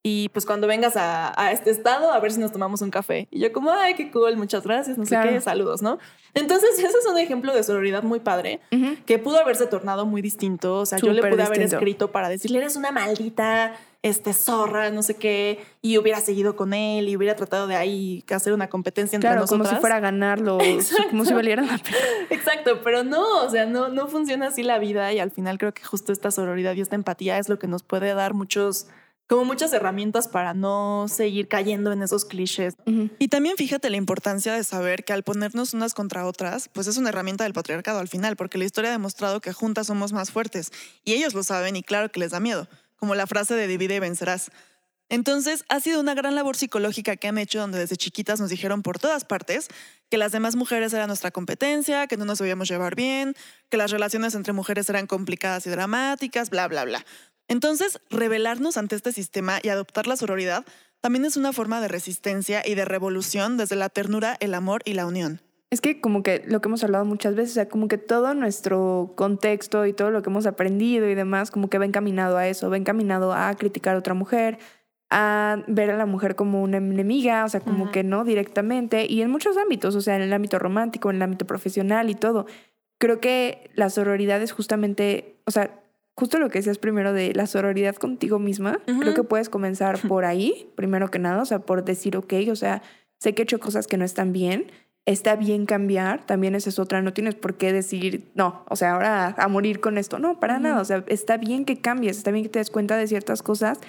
Y 0.03 0.31
pues 0.31 0.47
cuando 0.47 0.67
vengas 0.67 0.97
a, 0.97 1.39
a 1.39 1.53
este 1.53 1.71
estado, 1.71 2.11
a 2.13 2.19
ver 2.21 2.33
si 2.33 2.41
nos 2.41 2.53
tomamos 2.53 2.81
un 2.81 2.91
café. 2.91 3.29
Y 3.31 3.41
yo 3.41 3.53
como, 3.53 3.71
ay, 3.71 3.95
qué 3.95 4.11
cool, 4.11 4.35
muchas 4.37 4.65
gracias, 4.65 4.97
no 4.97 5.05
Claro. 5.05 5.29
sé 5.29 5.35
qué, 5.35 5.41
saludos, 5.43 5.83
¿no? 5.83 5.99
Entonces, 6.33 6.71
ese 6.79 6.87
es 6.87 7.07
un 7.07 7.19
ejemplo 7.19 7.55
de 7.55 7.63
sororidad 7.63 8.03
muy 8.03 8.21
padre, 8.21 8.61
que 9.05 9.19
pudo 9.19 9.39
haberse 9.41 9.67
tornado 9.67 10.07
muy 10.07 10.23
distinto. 10.23 10.79
O 10.79 10.87
sea, 10.87 10.99
yo 10.99 11.13
le 11.13 11.21
pude 11.23 11.43
haber 11.43 11.61
escrito 11.61 12.13
para 12.13 12.31
decirle, 12.31 12.59
eres 12.59 12.77
una 12.77 12.93
maldita, 12.93 13.75
este 14.03 14.33
zorra, 14.33 14.91
no 14.91 15.03
sé 15.03 15.17
qué, 15.17 15.63
y 15.83 15.99
hubiera 15.99 16.21
seguido 16.21 16.57
con 16.57 16.73
él 16.73 17.07
y 17.11 17.17
hubiera 17.17 17.37
tratado 17.37 17.67
de 17.67 17.77
ahí 17.77 18.25
hacer 18.33 18.55
una 18.55 18.71
competencia 18.71 19.17
entre 19.17 19.29
claro, 19.29 19.43
nosotras. 19.43 19.69
como 19.69 19.77
si 19.77 19.81
fuera 19.83 19.97
a 19.97 20.01
ganarlo, 20.01 20.57
como 21.11 21.27
si 21.27 21.35
valiera 21.35 21.61
la 21.63 21.77
pena. 21.77 21.99
Exacto, 22.31 22.81
pero 22.83 23.05
no, 23.05 23.45
o 23.45 23.51
sea, 23.51 23.67
no, 23.67 23.89
no 23.89 24.07
funciona 24.07 24.47
así 24.47 24.63
la 24.63 24.79
vida 24.79 25.13
y 25.13 25.19
al 25.19 25.31
final 25.31 25.59
creo 25.59 25.75
que 25.75 25.85
justo 25.85 26.13
esta 26.13 26.31
sororidad 26.31 26.75
y 26.75 26.81
esta 26.81 26.95
empatía 26.95 27.37
es 27.37 27.51
lo 27.51 27.59
que 27.59 27.67
nos 27.67 27.83
puede 27.83 28.15
dar 28.15 28.33
muchos 28.33 28.87
como 29.31 29.45
muchas 29.45 29.73
herramientas 29.73 30.27
para 30.27 30.55
no 30.55 31.07
seguir 31.09 31.47
cayendo 31.47 31.93
en 31.93 32.03
esos 32.03 32.25
clichés. 32.25 32.75
Y 33.21 33.29
también 33.29 33.57
fíjate 33.57 33.88
la 33.88 33.97
importancia 33.97 34.53
de 34.53 34.64
saber 34.64 35.05
que 35.05 35.12
al 35.12 35.23
ponernos 35.23 35.73
unas 35.73 35.95
contra 35.95 36.27
otras, 36.27 36.69
pues 36.69 36.88
es 36.88 36.97
una 36.97 37.11
herramienta 37.11 37.45
del 37.45 37.53
patriarcado 37.53 38.01
al 38.01 38.09
final, 38.09 38.35
porque 38.35 38.59
la 38.59 38.64
historia 38.64 38.90
ha 38.90 38.93
demostrado 38.93 39.40
que 39.40 39.53
juntas 39.53 39.87
somos 39.87 40.12
más 40.12 40.33
fuertes 40.33 40.73
y 41.05 41.12
ellos 41.12 41.33
lo 41.33 41.45
saben 41.45 41.77
y 41.77 41.85
claro 41.85 42.11
que 42.11 42.19
les 42.19 42.33
da 42.33 42.40
miedo, 42.40 42.66
como 42.97 43.14
la 43.14 43.29
frase 43.29 43.55
de 43.55 43.69
divide 43.69 43.95
y 43.95 44.01
vencerás. 44.01 44.51
Entonces, 45.09 45.64
ha 45.69 45.79
sido 45.79 46.01
una 46.01 46.14
gran 46.14 46.35
labor 46.35 46.57
psicológica 46.57 47.14
que 47.14 47.29
han 47.29 47.38
hecho 47.38 47.61
donde 47.61 47.79
desde 47.79 47.97
chiquitas 47.97 48.40
nos 48.40 48.51
dijeron 48.51 48.83
por 48.83 48.99
todas 48.99 49.25
partes 49.25 49.69
que 50.09 50.19
las 50.19 50.33
demás 50.33 50.57
mujeres 50.57 50.93
eran 50.93 51.07
nuestra 51.07 51.31
competencia, 51.31 52.09
que 52.09 52.16
no 52.16 52.25
nos 52.25 52.38
debíamos 52.38 52.69
llevar 52.69 52.97
bien, 52.97 53.37
que 53.69 53.77
las 53.77 53.93
relaciones 53.93 54.35
entre 54.35 54.53
mujeres 54.53 54.90
eran 54.90 55.07
complicadas 55.07 55.69
y 55.69 55.71
dramáticas, 55.71 56.51
bla, 56.51 56.66
bla, 56.66 56.85
bla. 56.85 57.07
Entonces, 57.51 58.01
rebelarnos 58.11 58.77
ante 58.77 58.95
este 58.95 59.11
sistema 59.11 59.59
y 59.61 59.71
adoptar 59.71 60.07
la 60.07 60.17
sororidad 60.17 60.65
también 61.01 61.25
es 61.25 61.37
una 61.37 61.53
forma 61.53 61.81
de 61.81 61.89
resistencia 61.89 62.63
y 62.65 62.77
de 62.77 62.85
revolución 62.85 63.57
desde 63.57 63.75
la 63.75 63.89
ternura, 63.89 64.37
el 64.39 64.55
amor 64.55 64.83
y 64.85 64.93
la 64.93 65.05
unión. 65.05 65.41
Es 65.69 65.81
que 65.81 66.01
como 66.01 66.23
que 66.23 66.45
lo 66.47 66.61
que 66.61 66.69
hemos 66.69 66.85
hablado 66.85 67.05
muchas 67.05 67.35
veces, 67.35 67.51
o 67.51 67.55
sea, 67.55 67.69
como 67.69 67.89
que 67.89 67.99
todo 67.99 68.35
nuestro 68.35 69.15
contexto 69.17 69.85
y 69.85 69.93
todo 69.93 70.13
lo 70.13 70.23
que 70.23 70.31
hemos 70.31 70.47
aprendido 70.47 71.09
y 71.09 71.17
demás, 71.17 71.51
como 71.51 71.69
que 71.69 71.79
va 71.79 71.85
encaminado 71.85 72.37
a 72.37 72.47
eso, 72.47 72.71
va 72.71 72.77
encaminado 72.77 73.33
a 73.33 73.53
criticar 73.57 73.97
a 73.97 73.99
otra 73.99 74.15
mujer, 74.15 74.59
a 75.11 75.65
ver 75.67 75.91
a 75.91 75.97
la 75.97 76.07
mujer 76.07 76.37
como 76.37 76.63
una 76.63 76.77
enemiga, 76.77 77.45
o 77.45 77.49
sea, 77.49 77.61
como 77.61 77.91
que 77.91 78.05
no 78.05 78.25
directamente, 78.25 79.07
y 79.07 79.23
en 79.23 79.31
muchos 79.31 79.57
ámbitos, 79.57 79.97
o 79.97 80.01
sea, 80.01 80.15
en 80.15 80.23
el 80.23 80.33
ámbito 80.33 80.61
romántico, 80.61 81.11
en 81.11 81.17
el 81.17 81.23
ámbito 81.23 81.49
profesional 81.49 82.11
y 82.11 82.15
todo. 82.15 82.47
Creo 82.99 83.19
que 83.19 83.73
la 83.75 83.91
sororidad 83.91 84.41
es 84.41 84.53
justamente, 84.53 85.41
o 85.47 85.51
sea, 85.51 85.80
justo 86.14 86.38
lo 86.38 86.51
que 86.51 86.59
decías 86.59 86.79
primero 86.79 87.12
de 87.12 87.35
la 87.35 87.46
sororidad 87.46 87.96
contigo 87.96 88.38
misma, 88.38 88.81
creo 88.85 89.14
que 89.14 89.25
puedes 89.25 89.49
comenzar 89.49 89.99
por 90.09 90.25
ahí, 90.25 90.70
primero 90.75 91.11
que 91.11 91.18
nada, 91.18 91.42
o 91.42 91.46
sea, 91.46 91.61
por 91.61 91.85
decir, 91.85 92.16
ok, 92.16 92.35
o 92.51 92.57
sea, 92.57 92.83
sé 93.18 93.35
que 93.35 93.42
he 93.42 93.44
hecho 93.44 93.61
cosas 93.61 93.87
que 93.87 93.96
no 93.96 94.05
están 94.05 94.33
bien, 94.33 94.70
está 95.07 95.37
bien 95.37 95.66
cambiar, 95.66 96.27
también 96.27 96.55
esa 96.55 96.68
es 96.68 96.79
otra, 96.79 97.03
no 97.03 97.12
tienes 97.12 97.35
por 97.35 97.57
qué 97.57 97.73
decir, 97.73 98.31
no, 98.35 98.64
o 98.68 98.77
sea, 98.77 98.92
ahora 98.92 99.35
a 99.38 99.49
morir 99.49 99.81
con 99.81 99.99
esto, 99.99 100.18
no, 100.18 100.38
para 100.38 100.59
nada, 100.59 100.81
o 100.81 100.85
sea, 100.85 101.05
está 101.07 101.37
bien 101.37 101.64
que 101.64 101.81
cambies, 101.81 102.18
está 102.18 102.31
bien 102.31 102.44
que 102.44 102.51
te 102.51 102.59
des 102.59 102.70
cuenta 102.70 102.96
de 102.96 103.07
ciertas 103.07 103.42
cosas 103.42 103.81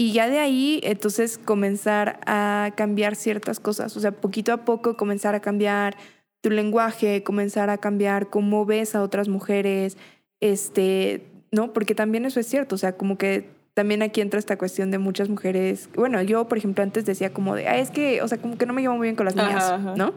y 0.00 0.12
ya 0.12 0.28
de 0.28 0.38
ahí, 0.38 0.80
entonces, 0.84 1.38
comenzar 1.38 2.20
a 2.24 2.70
cambiar 2.76 3.16
ciertas 3.16 3.58
cosas, 3.58 3.96
o 3.96 4.00
sea, 4.00 4.12
poquito 4.12 4.52
a 4.52 4.64
poco 4.64 4.96
comenzar 4.96 5.34
a 5.34 5.40
cambiar 5.40 5.96
tu 6.40 6.50
lenguaje, 6.50 7.24
comenzar 7.24 7.68
a 7.68 7.78
cambiar 7.78 8.30
cómo 8.30 8.64
ves 8.64 8.94
a 8.94 9.02
otras 9.02 9.28
mujeres, 9.28 9.96
este, 10.38 11.26
¿no? 11.50 11.72
Porque 11.72 11.94
también 11.94 12.24
eso 12.24 12.40
es 12.40 12.46
cierto, 12.46 12.74
o 12.74 12.78
sea, 12.78 12.96
como 12.96 13.18
que 13.18 13.48
también 13.74 14.02
aquí 14.02 14.20
entra 14.20 14.40
esta 14.40 14.58
cuestión 14.58 14.90
de 14.90 14.98
muchas 14.98 15.28
mujeres. 15.28 15.88
Bueno, 15.94 16.20
yo, 16.22 16.48
por 16.48 16.58
ejemplo, 16.58 16.82
antes 16.82 17.06
decía 17.06 17.32
como 17.32 17.54
de, 17.54 17.68
ah, 17.68 17.78
es 17.78 17.90
que, 17.90 18.22
o 18.22 18.28
sea, 18.28 18.38
como 18.38 18.58
que 18.58 18.66
no 18.66 18.72
me 18.72 18.82
llevo 18.82 18.96
muy 18.96 19.06
bien 19.06 19.14
con 19.14 19.24
las 19.24 19.36
niñas, 19.36 19.96
¿no? 19.96 20.14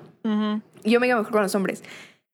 Yo 0.84 1.00
me 1.00 1.08
llevo 1.08 1.20
mejor 1.20 1.32
con 1.32 1.44
los 1.44 1.54
hombres. 1.54 1.84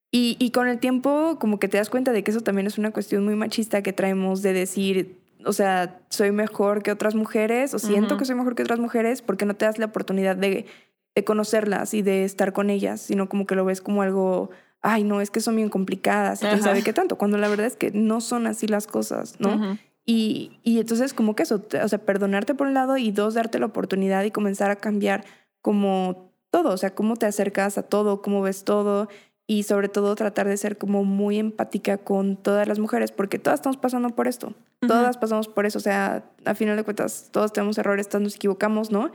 Y, 0.10 0.38
y, 0.40 0.52
con 0.52 0.70
el 0.70 0.80
tiempo, 0.80 1.38
como 1.38 1.60
que 1.60 1.68
te 1.68 1.78
das 1.78 1.90
cuenta 1.90 2.14
de 2.14 2.24
que 2.24 2.32
eso 2.32 2.40
también 2.40 2.66
es 2.66 2.78
una 2.78 2.92
cuestión 2.92 3.26
muy 3.26 3.36
machista 3.36 3.82
que 3.82 3.92
traemos 3.92 4.42
de 4.42 4.54
decir, 4.54 5.18
o 5.44 5.52
sea, 5.52 6.00
soy 6.10 6.32
mejor 6.32 6.82
que 6.82 6.92
otras 6.92 7.14
mujeres, 7.14 7.74
o 7.74 7.80
siento 7.80 8.16
que 8.18 8.24
soy 8.24 8.36
mejor 8.36 8.56
que 8.56 8.64
otras 8.64 8.80
mujeres, 8.80 9.22
porque 9.22 9.46
no 9.46 9.54
te 9.56 9.66
das 9.66 9.80
la 9.80 9.88
oportunidad 9.88 10.38
de, 10.38 10.66
de 11.14 11.24
conocerlas 11.26 11.94
y 11.94 12.04
de 12.04 12.24
estar 12.24 12.54
con 12.54 12.70
ellas, 12.70 13.02
sino 13.02 13.28
como 13.28 13.46
que 13.46 13.56
lo 13.56 13.66
ves 13.66 13.82
como 13.82 14.02
algo 14.02 14.50
ay, 14.88 15.04
no, 15.04 15.20
es 15.20 15.32
que 15.32 15.42
son 15.42 15.58
bien 15.58 15.68
complicadas, 15.68 16.40
quién 16.40 16.64
sabe 16.64 16.82
qué 16.82 16.94
tanto, 16.94 17.18
cuando 17.18 17.38
la 17.38 17.50
verdad 17.50 17.66
es 17.66 17.76
que 17.76 17.92
no 17.92 18.22
son 18.22 18.48
así 18.48 18.68
las 18.68 18.88
cosas, 18.88 19.36
¿no? 19.38 19.78
y, 20.06 20.60
y 20.64 20.80
entonces 20.80 21.14
como 21.14 21.36
que 21.36 21.44
eso, 21.44 21.62
o 21.84 21.88
sea, 21.90 22.00
perdonarte 22.00 22.56
por 22.56 22.68
un 22.68 22.74
lado 22.74 22.96
y 22.96 23.12
dos, 23.12 23.34
darte 23.34 23.60
la 23.60 23.66
oportunidad 23.66 24.24
y 24.24 24.32
comenzar 24.32 24.72
a 24.72 24.78
cambiar 24.78 25.26
como 25.62 26.32
todo, 26.52 26.70
o 26.70 26.78
sea, 26.78 26.96
cómo 26.96 27.18
te 27.18 27.26
acercas 27.26 27.78
a 27.78 27.84
todo, 27.84 28.22
cómo 28.22 28.42
ves 28.42 28.64
todo 28.64 29.10
y 29.46 29.64
sobre 29.64 29.90
todo 29.90 30.16
tratar 30.16 30.48
de 30.48 30.56
ser 30.56 30.78
como 30.78 31.04
muy 31.04 31.38
empática 31.38 31.98
con 31.98 32.38
todas 32.38 32.66
las 32.66 32.80
mujeres, 32.80 33.12
porque 33.12 33.40
todas 33.40 33.60
estamos 33.60 33.76
pasando 33.76 34.10
por 34.12 34.30
esto, 34.30 34.54
todas 34.88 35.18
pasamos 35.18 35.50
por 35.50 35.66
eso, 35.66 35.80
o 35.80 35.82
sea, 35.82 36.24
a 36.46 36.56
final 36.56 36.78
de 36.78 36.84
cuentas, 36.84 37.28
todos 37.32 37.52
tenemos 37.52 37.78
errores, 37.78 38.08
todos 38.08 38.24
nos 38.24 38.36
equivocamos, 38.38 38.90
¿no? 38.90 39.12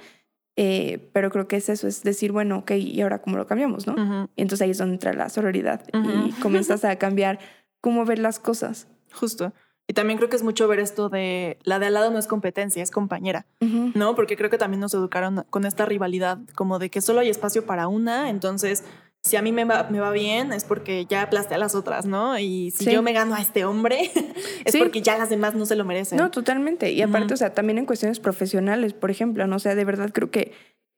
Eh, 0.56 1.10
pero 1.12 1.30
creo 1.30 1.48
que 1.48 1.56
es 1.56 1.68
eso, 1.68 1.88
es 1.88 2.02
decir, 2.02 2.30
bueno, 2.30 2.58
ok, 2.58 2.72
¿y 2.72 3.00
ahora 3.00 3.22
cómo 3.22 3.38
lo 3.38 3.46
cambiamos, 3.46 3.86
no? 3.86 4.28
Y 4.36 4.42
entonces 4.42 4.62
ahí 4.62 4.70
es 4.70 4.78
donde 4.78 4.94
entra 4.94 5.12
la 5.14 5.28
sororidad 5.28 5.82
y 5.92 6.32
comienzas 6.40 6.84
a 6.84 6.96
cambiar 6.96 7.38
cómo 7.80 8.04
ver 8.04 8.18
las 8.18 8.38
cosas. 8.38 8.86
Justo. 9.12 9.52
Y 9.88 9.94
también 9.94 10.16
creo 10.16 10.30
que 10.30 10.36
es 10.36 10.42
mucho 10.42 10.68
ver 10.68 10.78
esto 10.78 11.08
de 11.08 11.58
la 11.64 11.78
de 11.78 11.86
al 11.86 11.94
lado 11.94 12.10
no 12.10 12.18
es 12.18 12.26
competencia, 12.26 12.82
es 12.82 12.90
compañera, 12.90 13.46
¿no? 13.60 14.14
Porque 14.14 14.36
creo 14.36 14.50
que 14.50 14.58
también 14.58 14.80
nos 14.80 14.94
educaron 14.94 15.44
con 15.50 15.64
esta 15.64 15.86
rivalidad, 15.86 16.38
como 16.54 16.78
de 16.78 16.90
que 16.90 17.00
solo 17.00 17.20
hay 17.20 17.30
espacio 17.30 17.66
para 17.66 17.88
una, 17.88 18.30
entonces 18.30 18.84
si 19.22 19.36
a 19.36 19.42
mí 19.42 19.52
me 19.52 19.64
va, 19.64 19.88
me 19.88 20.00
va 20.00 20.10
bien 20.10 20.52
es 20.52 20.64
porque 20.64 21.06
ya 21.06 21.22
aplasté 21.22 21.54
a 21.54 21.58
las 21.58 21.74
otras, 21.74 22.06
¿no? 22.06 22.38
Y 22.38 22.72
si 22.72 22.90
yo 22.90 23.02
me 23.02 23.12
gano 23.12 23.36
a 23.36 23.40
este 23.40 23.64
hombre 23.64 24.10
es 24.64 24.76
porque 24.76 25.00
ya 25.00 25.16
las 25.16 25.30
demás 25.30 25.54
no 25.54 25.64
se 25.64 25.76
lo 25.76 25.84
merecen. 25.84 26.18
No, 26.18 26.30
totalmente. 26.30 26.90
Y 26.92 27.02
aparte, 27.02 27.34
o 27.34 27.36
sea, 27.36 27.54
también 27.54 27.78
en 27.78 27.86
cuestiones 27.86 28.18
profesionales, 28.18 28.94
por 28.94 29.10
ejemplo, 29.10 29.46
¿no? 29.46 29.56
O 29.56 29.60
sea, 29.60 29.76
de 29.76 29.84
verdad 29.84 30.10
creo 30.12 30.30
que 30.30 30.52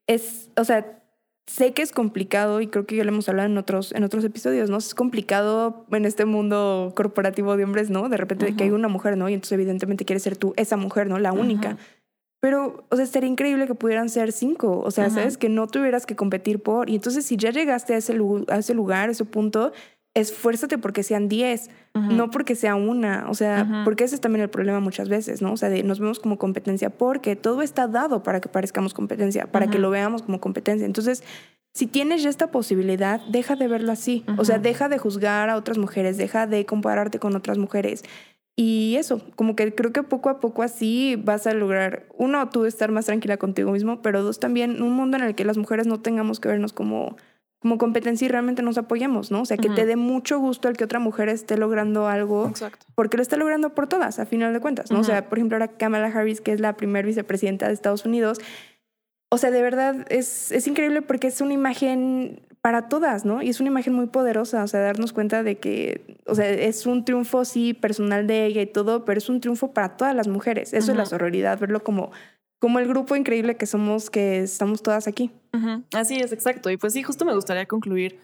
es, 0.06 0.48
o 0.56 0.64
sea, 0.64 1.02
sé 1.46 1.74
que 1.74 1.82
es 1.82 1.92
complicado 1.92 2.62
y 2.62 2.68
creo 2.68 2.86
que 2.86 2.96
ya 2.96 3.04
lo 3.04 3.10
hemos 3.10 3.28
hablado 3.28 3.50
en 3.50 3.58
otros, 3.58 3.92
en 3.92 4.04
otros 4.04 4.24
episodios, 4.24 4.70
¿no? 4.70 4.78
Es 4.78 4.94
complicado 4.94 5.84
en 5.90 6.06
este 6.06 6.24
mundo 6.24 6.94
corporativo 6.96 7.58
de 7.58 7.64
hombres, 7.64 7.90
¿no? 7.90 8.08
De 8.08 8.16
repente 8.16 8.56
que 8.56 8.64
hay 8.64 8.70
una 8.70 8.88
mujer, 8.88 9.18
¿no? 9.18 9.28
Y 9.28 9.34
entonces 9.34 9.52
evidentemente 9.52 10.06
quieres 10.06 10.22
ser 10.22 10.36
tú 10.38 10.54
esa 10.56 10.78
mujer, 10.78 11.08
¿no? 11.08 11.18
La 11.18 11.32
única. 11.32 11.76
Pero, 12.44 12.84
o 12.90 12.96
sea, 12.96 13.06
sería 13.06 13.30
increíble 13.30 13.66
que 13.66 13.74
pudieran 13.74 14.10
ser 14.10 14.30
cinco. 14.30 14.80
O 14.80 14.90
sea, 14.90 15.08
sabes 15.08 15.38
que 15.38 15.48
no 15.48 15.66
tuvieras 15.66 16.04
que 16.04 16.14
competir 16.14 16.62
por. 16.62 16.90
Y 16.90 16.96
entonces, 16.96 17.24
si 17.24 17.38
ya 17.38 17.50
llegaste 17.50 17.94
a 17.94 17.96
ese, 17.96 18.18
a 18.48 18.58
ese 18.58 18.74
lugar, 18.74 19.08
a 19.08 19.12
ese 19.12 19.24
punto, 19.24 19.72
esfuérzate 20.12 20.76
porque 20.76 21.02
sean 21.02 21.30
diez, 21.30 21.70
no 21.94 22.30
porque 22.30 22.54
sea 22.54 22.74
una. 22.74 23.30
O 23.30 23.34
sea, 23.34 23.82
porque 23.86 24.04
ese 24.04 24.16
es 24.16 24.20
también 24.20 24.42
el 24.42 24.50
problema 24.50 24.80
muchas 24.80 25.08
veces, 25.08 25.40
¿no? 25.40 25.54
O 25.54 25.56
sea, 25.56 25.70
nos 25.70 26.00
vemos 26.00 26.20
como 26.20 26.36
competencia 26.36 26.90
porque 26.90 27.34
todo 27.34 27.62
está 27.62 27.88
dado 27.88 28.22
para 28.22 28.42
que 28.42 28.50
parezcamos 28.50 28.92
competencia, 28.92 29.46
para 29.50 29.68
que 29.68 29.78
lo 29.78 29.88
veamos 29.88 30.20
como 30.20 30.38
competencia. 30.38 30.84
Entonces, 30.84 31.24
si 31.72 31.86
tienes 31.86 32.22
ya 32.22 32.28
esta 32.28 32.50
posibilidad, 32.50 33.22
deja 33.22 33.56
de 33.56 33.68
verlo 33.68 33.90
así. 33.90 34.22
O 34.36 34.44
sea, 34.44 34.58
deja 34.58 34.90
de 34.90 34.98
juzgar 34.98 35.48
a 35.48 35.56
otras 35.56 35.78
mujeres, 35.78 36.18
deja 36.18 36.46
de 36.46 36.66
compararte 36.66 37.18
con 37.18 37.34
otras 37.36 37.56
mujeres. 37.56 38.04
Y 38.56 38.94
eso, 38.96 39.20
como 39.34 39.56
que 39.56 39.74
creo 39.74 39.92
que 39.92 40.04
poco 40.04 40.28
a 40.28 40.38
poco 40.38 40.62
así 40.62 41.16
vas 41.16 41.46
a 41.46 41.54
lograr, 41.54 42.06
uno, 42.16 42.48
tú 42.50 42.66
estar 42.66 42.92
más 42.92 43.06
tranquila 43.06 43.36
contigo 43.36 43.72
mismo, 43.72 44.00
pero 44.00 44.22
dos, 44.22 44.38
también 44.38 44.80
un 44.80 44.92
mundo 44.92 45.16
en 45.16 45.24
el 45.24 45.34
que 45.34 45.44
las 45.44 45.58
mujeres 45.58 45.88
no 45.88 46.00
tengamos 46.00 46.38
que 46.38 46.48
vernos 46.48 46.72
como, 46.72 47.16
como 47.58 47.78
competencia 47.78 48.26
y 48.26 48.28
realmente 48.28 48.62
nos 48.62 48.78
apoyemos, 48.78 49.32
¿no? 49.32 49.40
O 49.40 49.44
sea, 49.44 49.56
que 49.56 49.70
te 49.70 49.86
dé 49.86 49.96
mucho 49.96 50.38
gusto 50.38 50.68
el 50.68 50.76
que 50.76 50.84
otra 50.84 51.00
mujer 51.00 51.28
esté 51.28 51.56
logrando 51.56 52.06
algo, 52.06 52.52
porque 52.94 53.16
lo 53.16 53.22
está 53.22 53.36
logrando 53.36 53.74
por 53.74 53.88
todas, 53.88 54.20
a 54.20 54.26
final 54.26 54.52
de 54.52 54.60
cuentas, 54.60 54.92
¿no? 54.92 55.00
O 55.00 55.04
sea, 55.04 55.28
por 55.28 55.38
ejemplo, 55.38 55.56
ahora 55.56 55.68
Kamala 55.68 56.06
Harris, 56.06 56.40
que 56.40 56.52
es 56.52 56.60
la 56.60 56.76
primer 56.76 57.06
vicepresidenta 57.06 57.66
de 57.66 57.74
Estados 57.74 58.04
Unidos, 58.04 58.40
o 59.30 59.38
sea, 59.38 59.50
de 59.50 59.62
verdad 59.62 60.06
es, 60.10 60.52
es 60.52 60.68
increíble 60.68 61.02
porque 61.02 61.26
es 61.26 61.40
una 61.40 61.54
imagen 61.54 62.40
para 62.64 62.88
todas, 62.88 63.26
¿no? 63.26 63.42
Y 63.42 63.50
es 63.50 63.60
una 63.60 63.68
imagen 63.68 63.92
muy 63.92 64.06
poderosa, 64.06 64.64
o 64.64 64.66
sea, 64.66 64.80
darnos 64.80 65.12
cuenta 65.12 65.42
de 65.42 65.58
que, 65.58 66.16
o 66.24 66.34
sea, 66.34 66.48
es 66.48 66.86
un 66.86 67.04
triunfo, 67.04 67.44
sí, 67.44 67.74
personal 67.74 68.26
de 68.26 68.46
ella 68.46 68.62
y 68.62 68.66
todo, 68.66 69.04
pero 69.04 69.18
es 69.18 69.28
un 69.28 69.42
triunfo 69.42 69.72
para 69.72 69.98
todas 69.98 70.16
las 70.16 70.28
mujeres. 70.28 70.72
Eso 70.72 70.92
es 70.92 70.96
la 70.96 71.04
sororidad, 71.04 71.58
verlo 71.58 71.84
como, 71.84 72.10
como 72.58 72.78
el 72.78 72.88
grupo 72.88 73.16
increíble 73.16 73.58
que 73.58 73.66
somos, 73.66 74.08
que 74.08 74.38
estamos 74.38 74.82
todas 74.82 75.06
aquí. 75.06 75.30
Así 75.92 76.16
es, 76.16 76.32
exacto. 76.32 76.70
Y 76.70 76.78
pues 76.78 76.94
sí, 76.94 77.02
justo 77.02 77.26
me 77.26 77.34
gustaría 77.34 77.66
concluir 77.66 78.18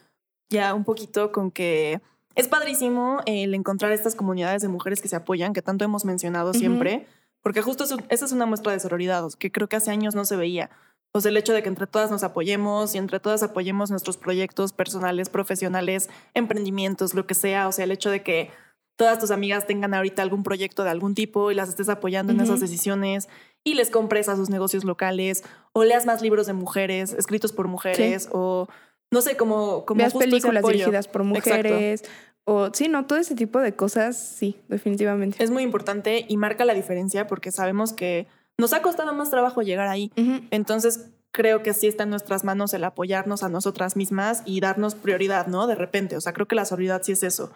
ya 0.49 0.73
un 0.73 0.85
poquito 0.85 1.33
con 1.33 1.51
que 1.51 2.01
es 2.35 2.49
padrísimo 2.49 3.21
el 3.27 3.55
encontrar 3.55 3.93
estas 3.93 4.15
comunidades 4.15 4.63
de 4.63 4.69
mujeres 4.69 5.03
que 5.03 5.09
se 5.09 5.17
apoyan, 5.17 5.53
que 5.53 5.61
tanto 5.61 5.85
hemos 5.85 6.07
mencionado 6.07 6.55
siempre, 6.55 7.07
porque 7.43 7.61
justo 7.61 7.85
esa 7.85 8.25
es 8.25 8.33
una 8.33 8.47
muestra 8.47 8.73
de 8.73 8.81
sororidad, 8.81 9.23
que 9.39 9.53
creo 9.53 9.69
que 9.69 9.77
hace 9.77 9.91
años 9.91 10.15
no 10.15 10.25
se 10.25 10.37
veía 10.37 10.71
pues 11.13 11.27
el 11.27 11.37
hecho 11.37 11.53
de 11.53 11.63
que 11.63 11.69
entre 11.69 11.87
todas 11.87 12.11
nos 12.11 12.23
apoyemos 12.23 12.95
y 12.95 12.99
entre 12.99 13.21
todas 13.21 13.43
apoyemos 13.43 13.91
nuestros 13.91 14.17
proyectos 14.17 14.73
personales, 14.73 15.29
profesionales, 15.29 16.09
emprendimientos, 16.35 17.15
lo 17.15 17.27
que 17.27 17.35
sea, 17.35 17.69
o 17.69 17.73
sea, 17.73 17.85
el 17.85 17.93
hecho 17.93 18.11
de 18.11 18.23
que 18.23 18.51
todas 18.97 19.19
tus 19.19 19.31
amigas 19.31 19.67
tengan 19.67 19.95
ahorita 19.95 20.23
algún 20.23 20.43
proyecto 20.43 20.85
de 20.85 20.91
algún 20.91 21.15
tipo 21.15 21.51
y 21.51 21.55
las 21.55 21.69
estés 21.71 21.89
apoyando 21.89 22.33
en 22.33 22.41
esas 22.41 22.61
decisiones 22.61 23.29
y 23.65 23.75
les 23.75 23.91
compres 23.91 24.29
a 24.29 24.37
sus 24.37 24.51
negocios 24.51 24.85
locales 24.85 25.43
o 25.73 25.85
leas 25.85 26.07
más 26.07 26.23
libros 26.23 26.47
de 26.47 26.53
mujeres 26.53 27.13
escritos 27.15 27.53
por 27.53 27.67
mujeres 27.67 28.29
o 28.31 28.69
no 29.11 29.23
sé, 29.23 29.37
como, 29.37 29.85
como 29.87 29.99
Veas 29.99 30.15
películas 30.15 30.65
dirigidas 30.65 31.09
por 31.09 31.25
mujeres. 31.25 32.05
O 32.45 32.71
sí, 32.73 32.89
no, 32.89 33.07
todo 33.07 33.19
ese 33.19 33.35
tipo 33.35 33.59
de 33.59 33.75
cosas, 33.75 34.17
sí, 34.17 34.57
definitivamente. 34.69 35.43
Es 35.43 35.51
muy 35.51 35.63
importante 35.63 36.25
y 36.29 36.37
marca 36.37 36.65
la 36.65 36.75
diferencia 36.75 37.27
porque 37.27 37.53
sabemos 37.53 37.93
que 37.93 38.27
nos 38.61 38.73
ha 38.73 38.83
costado 38.83 39.13
más 39.15 39.31
trabajo 39.31 39.63
llegar 39.63 39.89
ahí. 39.89 40.13
Entonces, 40.51 41.11
creo 41.33 41.63
que 41.63 41.75
sí 41.75 41.87
está 41.87 42.05
en 42.05 42.11
nuestras 42.11 42.45
manos 42.45 42.75
el 42.75 42.85
apoyarnos 42.85 43.43
a 43.43 43.49
nosotras 43.49 43.97
mismas 43.97 44.43
y 44.45 44.61
darnos 44.61 44.95
prioridad, 44.95 45.47
¿no? 45.47 45.67
De 45.67 45.75
repente, 45.75 46.17
o 46.17 46.21
sea, 46.21 46.33
creo 46.33 46.47
que 46.47 46.55
la 46.55 46.65
solidaridad 46.65 47.05
sí 47.05 47.13
es 47.13 47.23
eso. 47.23 47.53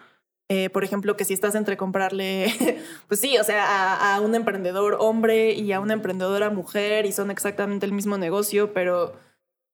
Eh, 0.50 0.68
por 0.70 0.84
ejemplo, 0.84 1.16
que 1.16 1.24
si 1.24 1.32
estás 1.32 1.54
entre 1.54 1.76
comprarle, 1.76 2.52
pues 3.08 3.20
sí, 3.20 3.38
o 3.38 3.44
sea, 3.44 3.64
a, 3.64 4.16
a, 4.16 4.20
un 4.20 4.34
emprendedor 4.34 4.96
hombre 5.00 5.52
y 5.52 5.72
a 5.72 5.80
una 5.80 5.94
emprendedora 5.94 6.50
mujer 6.50 7.06
y 7.06 7.12
son 7.12 7.30
exactamente 7.30 7.86
el 7.86 7.92
mismo 7.92 8.18
negocio, 8.18 8.74
pero 8.74 9.14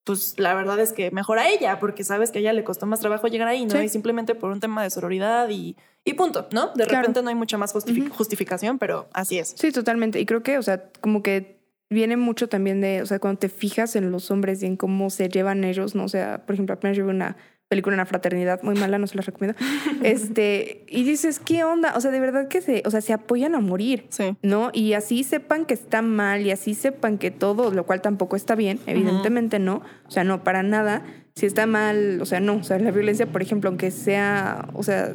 pues 0.04 0.34
la 0.38 0.54
verdad 0.54 0.78
es 0.80 0.92
que 0.92 1.10
mejor 1.10 1.38
a 1.38 1.48
ella, 1.48 1.78
porque 1.78 2.04
sabes 2.04 2.30
que 2.30 2.38
a 2.38 2.40
ella 2.40 2.52
le 2.52 2.64
costó 2.64 2.86
más 2.86 3.00
trabajo 3.00 3.26
llegar 3.28 3.48
ahí, 3.48 3.66
¿no? 3.66 3.82
Y 3.82 3.88
simplemente 3.88 4.34
por 4.34 4.50
un 4.50 4.60
tema 4.60 4.82
de 4.82 4.90
sororidad 4.90 5.48
y, 5.50 5.76
y 6.04 6.14
punto, 6.14 6.48
¿no? 6.52 6.72
De 6.74 6.84
repente 6.86 7.22
no 7.22 7.28
hay 7.28 7.34
mucha 7.34 7.58
más 7.58 7.72
justificación, 7.72 8.78
pero 8.78 9.08
así 9.12 9.38
es. 9.38 9.54
Sí, 9.56 9.72
totalmente. 9.72 10.20
Y 10.20 10.26
creo 10.26 10.42
que, 10.42 10.58
o 10.58 10.62
sea, 10.62 10.90
como 11.00 11.22
que 11.22 11.60
viene 11.90 12.16
mucho 12.16 12.48
también 12.48 12.80
de, 12.80 13.02
o 13.02 13.06
sea, 13.06 13.18
cuando 13.18 13.40
te 13.40 13.48
fijas 13.48 13.96
en 13.96 14.10
los 14.10 14.30
hombres 14.30 14.62
y 14.62 14.66
en 14.66 14.76
cómo 14.76 15.10
se 15.10 15.28
llevan 15.28 15.64
ellos, 15.64 15.94
¿no? 15.94 16.04
O 16.04 16.08
sea, 16.08 16.46
por 16.46 16.54
ejemplo, 16.54 16.74
apenas 16.74 16.96
llevo 16.96 17.10
una 17.10 17.36
película 17.70 17.94
Una 17.94 18.04
fraternidad 18.04 18.62
muy 18.62 18.74
mala, 18.74 18.98
no 18.98 19.06
se 19.06 19.14
la 19.14 19.22
recomiendo. 19.22 19.58
Este, 20.02 20.84
y 20.88 21.04
dices, 21.04 21.38
¿qué 21.38 21.62
onda? 21.62 21.94
O 21.96 22.00
sea, 22.00 22.10
de 22.10 22.18
verdad 22.18 22.48
que 22.48 22.60
se, 22.60 22.82
o 22.84 22.90
sea, 22.90 23.00
se 23.00 23.12
apoyan 23.12 23.54
a 23.54 23.60
morir, 23.60 24.06
sí. 24.08 24.36
¿no? 24.42 24.70
Y 24.72 24.94
así 24.94 25.22
sepan 25.22 25.66
que 25.66 25.74
está 25.74 26.02
mal 26.02 26.42
y 26.42 26.50
así 26.50 26.74
sepan 26.74 27.16
que 27.16 27.30
todo, 27.30 27.70
lo 27.70 27.86
cual 27.86 28.02
tampoco 28.02 28.34
está 28.34 28.56
bien, 28.56 28.80
evidentemente 28.86 29.60
no, 29.60 29.82
o 30.06 30.10
sea, 30.10 30.24
no 30.24 30.42
para 30.42 30.64
nada. 30.64 31.02
Si 31.36 31.46
está 31.46 31.66
mal, 31.66 32.20
o 32.20 32.26
sea, 32.26 32.40
no, 32.40 32.56
o 32.56 32.62
sea, 32.64 32.78
la 32.80 32.90
violencia, 32.90 33.26
por 33.26 33.40
ejemplo, 33.40 33.68
aunque 33.68 33.92
sea, 33.92 34.68
o 34.74 34.82
sea, 34.82 35.14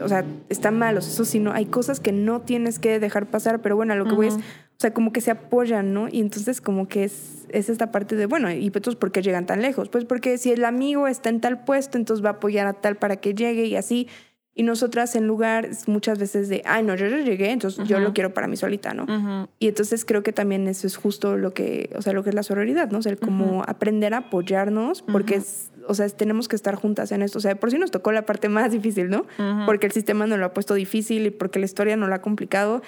o 0.00 0.08
sea, 0.08 0.24
está 0.48 0.70
mal, 0.70 0.96
o 0.96 1.00
sea, 1.02 1.12
eso 1.12 1.26
sí, 1.26 1.38
no, 1.38 1.52
hay 1.52 1.66
cosas 1.66 2.00
que 2.00 2.12
no 2.12 2.40
tienes 2.40 2.78
que 2.78 2.98
dejar 2.98 3.26
pasar, 3.26 3.60
pero 3.60 3.76
bueno, 3.76 3.94
lo 3.94 4.06
que 4.06 4.14
voy 4.14 4.28
es, 4.28 4.38
o 4.80 4.82
sea, 4.82 4.94
como 4.94 5.12
que 5.12 5.20
se 5.20 5.30
apoyan, 5.30 5.92
¿no? 5.92 6.08
Y 6.08 6.20
entonces 6.20 6.62
como 6.62 6.88
que 6.88 7.04
es, 7.04 7.44
es 7.50 7.68
esta 7.68 7.92
parte 7.92 8.16
de, 8.16 8.24
bueno, 8.24 8.50
¿y 8.50 8.70
pues 8.70 8.96
por 8.96 9.12
qué 9.12 9.20
llegan 9.20 9.44
tan 9.44 9.60
lejos? 9.60 9.90
Pues 9.90 10.06
porque 10.06 10.38
si 10.38 10.52
el 10.52 10.64
amigo 10.64 11.06
está 11.06 11.28
en 11.28 11.42
tal 11.42 11.64
puesto, 11.64 11.98
entonces 11.98 12.24
va 12.24 12.30
a 12.30 12.32
apoyar 12.32 12.66
a 12.66 12.72
tal 12.72 12.96
para 12.96 13.16
que 13.16 13.34
llegue 13.34 13.66
y 13.66 13.76
así. 13.76 14.08
Y 14.54 14.62
nosotras 14.62 15.16
en 15.16 15.26
lugar 15.26 15.68
muchas 15.86 16.18
veces 16.18 16.48
de, 16.48 16.62
ay, 16.64 16.82
no, 16.82 16.94
yo 16.94 17.08
ya 17.08 17.18
llegué, 17.18 17.50
entonces 17.50 17.86
yo 17.86 18.00
lo 18.00 18.14
quiero 18.14 18.32
para 18.32 18.48
mí 18.48 18.56
solita, 18.56 18.94
¿no? 18.94 19.48
Y 19.58 19.68
entonces 19.68 20.06
creo 20.06 20.22
que 20.22 20.32
también 20.32 20.66
eso 20.66 20.86
es 20.86 20.96
justo 20.96 21.36
lo 21.36 21.52
que, 21.52 21.90
o 21.94 22.00
sea, 22.00 22.14
lo 22.14 22.22
que 22.22 22.30
es 22.30 22.34
la 22.34 22.42
sororidad, 22.42 22.90
¿no? 22.90 23.00
O 23.00 23.02
sea, 23.02 23.14
como 23.16 23.62
aprender 23.66 24.14
a 24.14 24.18
apoyarnos, 24.18 25.02
porque 25.02 25.34
es, 25.34 25.72
o 25.88 25.92
sea, 25.92 26.08
tenemos 26.08 26.48
que 26.48 26.56
estar 26.56 26.74
juntas 26.74 27.12
en 27.12 27.20
esto. 27.20 27.36
O 27.36 27.42
sea, 27.42 27.54
por 27.54 27.70
si 27.70 27.78
nos 27.78 27.90
tocó 27.90 28.12
la 28.12 28.24
parte 28.24 28.48
más 28.48 28.72
difícil, 28.72 29.10
¿no? 29.10 29.26
Porque 29.66 29.84
el 29.84 29.92
sistema 29.92 30.26
nos 30.26 30.38
lo 30.38 30.46
ha 30.46 30.54
puesto 30.54 30.72
difícil 30.72 31.26
y 31.26 31.30
porque 31.30 31.58
la 31.58 31.66
historia 31.66 31.98
nos 31.98 32.08
lo 32.08 32.14
ha 32.14 32.22
complicado. 32.22 32.80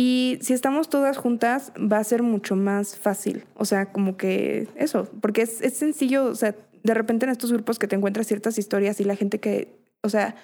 Y 0.00 0.38
si 0.42 0.52
estamos 0.52 0.88
todas 0.88 1.16
juntas, 1.16 1.72
va 1.76 1.98
a 1.98 2.04
ser 2.04 2.22
mucho 2.22 2.54
más 2.54 2.96
fácil. 2.96 3.42
O 3.56 3.64
sea, 3.64 3.86
como 3.86 4.16
que 4.16 4.68
eso, 4.76 5.08
porque 5.20 5.42
es, 5.42 5.60
es 5.60 5.74
sencillo, 5.74 6.26
o 6.26 6.36
sea, 6.36 6.54
de 6.84 6.94
repente 6.94 7.26
en 7.26 7.32
estos 7.32 7.52
grupos 7.52 7.80
que 7.80 7.88
te 7.88 7.96
encuentras 7.96 8.28
ciertas 8.28 8.58
historias 8.58 9.00
y 9.00 9.04
la 9.04 9.16
gente 9.16 9.40
que, 9.40 9.76
o 10.04 10.08
sea, 10.08 10.36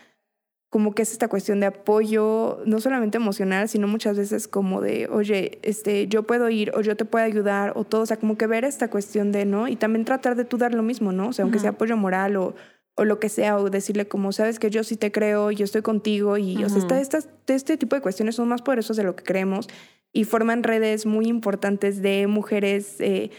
como 0.71 0.93
que 0.93 1.03
es 1.03 1.13
esta 1.13 1.29
cuestión 1.29 1.61
de 1.61 1.67
apoyo, 1.67 2.65
no 2.67 2.81
solamente 2.81 3.19
emocional, 3.19 3.69
sino 3.69 3.87
muchas 3.87 4.19
veces 4.19 4.49
como 4.49 4.81
de, 4.81 5.07
oye, 5.07 5.61
este, 5.63 6.09
yo 6.09 6.25
puedo 6.25 6.51
ir 6.51 6.73
o 6.75 6.81
yo 6.81 6.97
te 6.97 7.05
puedo 7.05 7.25
ayudar 7.25 7.75
o 7.77 7.85
todo, 7.85 8.01
o 8.01 8.07
sea, 8.07 8.17
como 8.17 8.37
que 8.37 8.49
ver 8.49 8.65
esta 8.65 8.91
cuestión 8.91 9.31
de, 9.31 9.45
¿no? 9.45 9.69
Y 9.69 9.77
también 9.77 10.05
tratar 10.05 10.35
de 10.35 10.45
tú 10.45 10.59
dar 10.59 10.75
lo 10.75 10.83
mismo, 10.83 11.13
¿no? 11.13 11.29
O 11.29 11.33
sea, 11.33 11.45
aunque 11.45 11.61
sea 11.61 11.71
apoyo 11.71 11.97
moral 11.97 12.37
o, 12.39 12.57
o 12.97 13.05
lo 13.05 13.19
que 13.19 13.29
sea, 13.29 13.57
o 13.59 13.71
decirle 13.71 14.07
como, 14.07 14.33
sabes 14.33 14.59
que 14.59 14.71
yo 14.71 14.85
sí 14.85 14.97
te 14.97 15.11
creo, 15.11 15.51
yo 15.51 15.65
estoy 15.65 15.83
contigo, 15.83 16.37
y 16.39 16.63
o 16.63 16.69
sea, 16.69 17.01
estas, 17.01 17.29
este 17.47 17.77
tipo 17.77 17.97
de 17.97 18.03
cuestiones 18.03 18.37
son 18.37 18.49
más 18.49 18.63
poderosas 18.63 18.97
de 18.97 19.03
lo 19.03 19.17
que 19.17 19.25
creemos 19.25 19.69
y 20.13 20.25
forman 20.25 20.63
redes 20.63 21.07
muy 21.07 21.27
importantes 21.27 22.01
de 22.03 22.29
mujeres, 22.29 23.01
eh, 23.01 23.31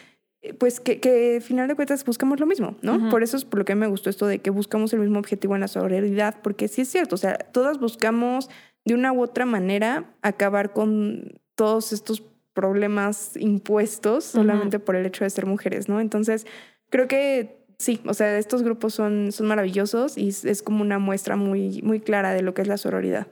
pues 0.59 0.79
que, 0.79 0.99
que 0.99 1.37
al 1.37 1.41
final 1.41 1.67
de 1.69 1.75
cuentas 1.75 2.03
buscamos 2.03 2.39
lo 2.39 2.45
mismo, 2.45 2.75
¿no? 2.81 3.09
Por 3.09 3.23
eso 3.23 3.37
es 3.37 3.45
por 3.45 3.59
lo 3.59 3.65
que 3.65 3.75
me 3.75 3.87
gustó 3.87 4.09
esto 4.09 4.27
de 4.27 4.39
que 4.39 4.49
buscamos 4.49 4.93
el 4.93 4.99
mismo 4.99 5.17
objetivo 5.17 5.55
en 5.55 5.61
la 5.61 5.67
solidaridad, 5.67 6.35
porque 6.43 6.67
sí 6.67 6.81
es 6.81 6.89
cierto, 6.89 7.15
o 7.15 7.17
sea, 7.17 7.37
todas 7.37 7.79
buscamos 7.79 8.49
de 8.83 8.93
una 8.93 9.11
u 9.13 9.23
otra 9.23 9.45
manera 9.45 10.13
acabar 10.21 10.73
con 10.73 11.39
todos 11.55 11.93
estos 11.93 12.21
problemas 12.53 13.35
impuestos 13.37 14.25
solamente 14.25 14.79
por 14.79 14.95
el 14.95 15.05
hecho 15.05 15.23
de 15.23 15.29
ser 15.29 15.45
mujeres, 15.45 15.89
¿no? 15.89 15.99
Entonces, 15.99 16.45
creo 16.89 17.07
que 17.07 17.54
sí, 17.77 18.01
o 18.05 18.13
sea, 18.13 18.37
estos 18.37 18.63
grupos 18.63 18.93
son, 18.93 19.31
son 19.31 19.47
maravillosos 19.47 20.17
y 20.17 20.29
es, 20.29 20.61
como 20.63 20.81
una 20.81 20.99
muestra 20.99 21.35
muy, 21.35 21.81
muy 21.81 21.99
clara 21.99 22.33
de 22.33 22.41
lo 22.41 22.53
que 22.53 22.61
es 22.61 22.67
la 22.67 22.77
sororidad. 22.77 23.27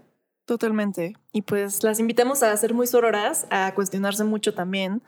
Totalmente. 0.46 1.16
Y 1.32 1.44
pues 1.44 1.84
las 1.84 2.00
invitamos 2.00 2.44
a 2.44 2.56
ser 2.58 2.74
muy 2.74 2.88
sororas, 2.88 3.48
a 3.50 3.74
cuestionarse 3.74 4.24
mucho 4.24 4.54
también. 4.54 5.02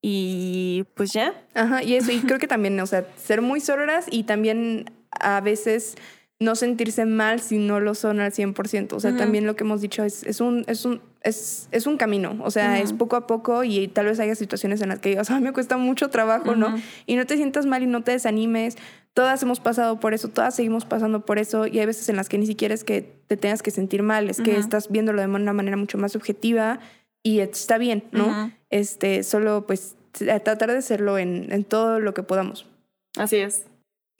Y 0.00 0.84
pues 0.94 1.12
ya. 1.12 1.46
Ajá, 1.54 1.82
y 1.84 1.94
eso, 1.94 2.10
y 2.10 2.20
creo 2.20 2.40
que 2.40 2.48
también, 2.48 2.78
o 2.80 2.86
sea, 2.86 3.06
ser 3.16 3.40
muy 3.40 3.60
sororas 3.60 4.06
y 4.10 4.24
también 4.24 4.90
a 5.12 5.40
veces 5.40 5.94
no 6.42 6.54
sentirse 6.56 7.06
mal 7.06 7.40
si 7.40 7.58
no 7.58 7.80
lo 7.80 7.94
son 7.94 8.20
al 8.20 8.32
100%. 8.32 8.92
O 8.92 9.00
sea, 9.00 9.16
también 9.16 9.46
lo 9.46 9.56
que 9.56 9.64
hemos 9.64 9.80
dicho 9.80 10.04
es, 10.04 10.22
es, 10.24 10.40
un, 10.40 10.64
es, 10.66 10.84
un, 10.84 11.00
es, 11.22 11.68
es 11.70 11.86
un 11.86 11.96
camino. 11.96 12.36
O 12.40 12.50
sea, 12.50 12.80
es 12.80 12.92
poco 12.92 13.16
a 13.16 13.26
poco 13.26 13.64
y 13.64 13.88
tal 13.88 14.06
vez 14.06 14.20
haya 14.20 14.34
situaciones 14.34 14.80
en 14.82 14.90
las 14.90 14.98
que 14.98 15.10
digas, 15.10 15.30
me 15.40 15.52
cuesta 15.52 15.76
mucho 15.76 16.10
trabajo, 16.10 16.54
¿no? 16.54 16.74
Y 17.06 17.16
no 17.16 17.26
te 17.26 17.36
sientas 17.36 17.66
mal 17.66 17.82
y 17.82 17.86
no 17.86 18.02
te 18.02 18.12
desanimes. 18.12 18.76
Todas 19.14 19.42
hemos 19.42 19.60
pasado 19.60 20.00
por 20.00 20.14
eso, 20.14 20.28
todas 20.28 20.54
seguimos 20.54 20.84
pasando 20.84 21.24
por 21.24 21.38
eso 21.38 21.66
y 21.66 21.78
hay 21.78 21.86
veces 21.86 22.08
en 22.08 22.16
las 22.16 22.28
que 22.28 22.38
ni 22.38 22.46
siquiera 22.46 22.74
es 22.74 22.82
que 22.82 23.02
te 23.26 23.36
tengas 23.36 23.62
que 23.62 23.70
sentir 23.70 24.02
mal, 24.02 24.30
es 24.30 24.40
que 24.40 24.56
estás 24.56 24.90
viéndolo 24.90 25.20
de 25.20 25.28
una 25.28 25.52
manera 25.52 25.76
mucho 25.76 25.98
más 25.98 26.16
objetiva 26.16 26.80
y 27.22 27.40
está 27.40 27.78
bien, 27.78 28.04
¿no? 28.12 28.52
Este, 28.70 29.22
solo 29.22 29.66
pues 29.66 29.96
tratar 30.12 30.70
de 30.70 30.78
hacerlo 30.78 31.18
en, 31.18 31.52
en 31.52 31.64
todo 31.64 32.00
lo 32.00 32.14
que 32.14 32.22
podamos. 32.22 32.66
Así 33.16 33.36
es. 33.36 33.66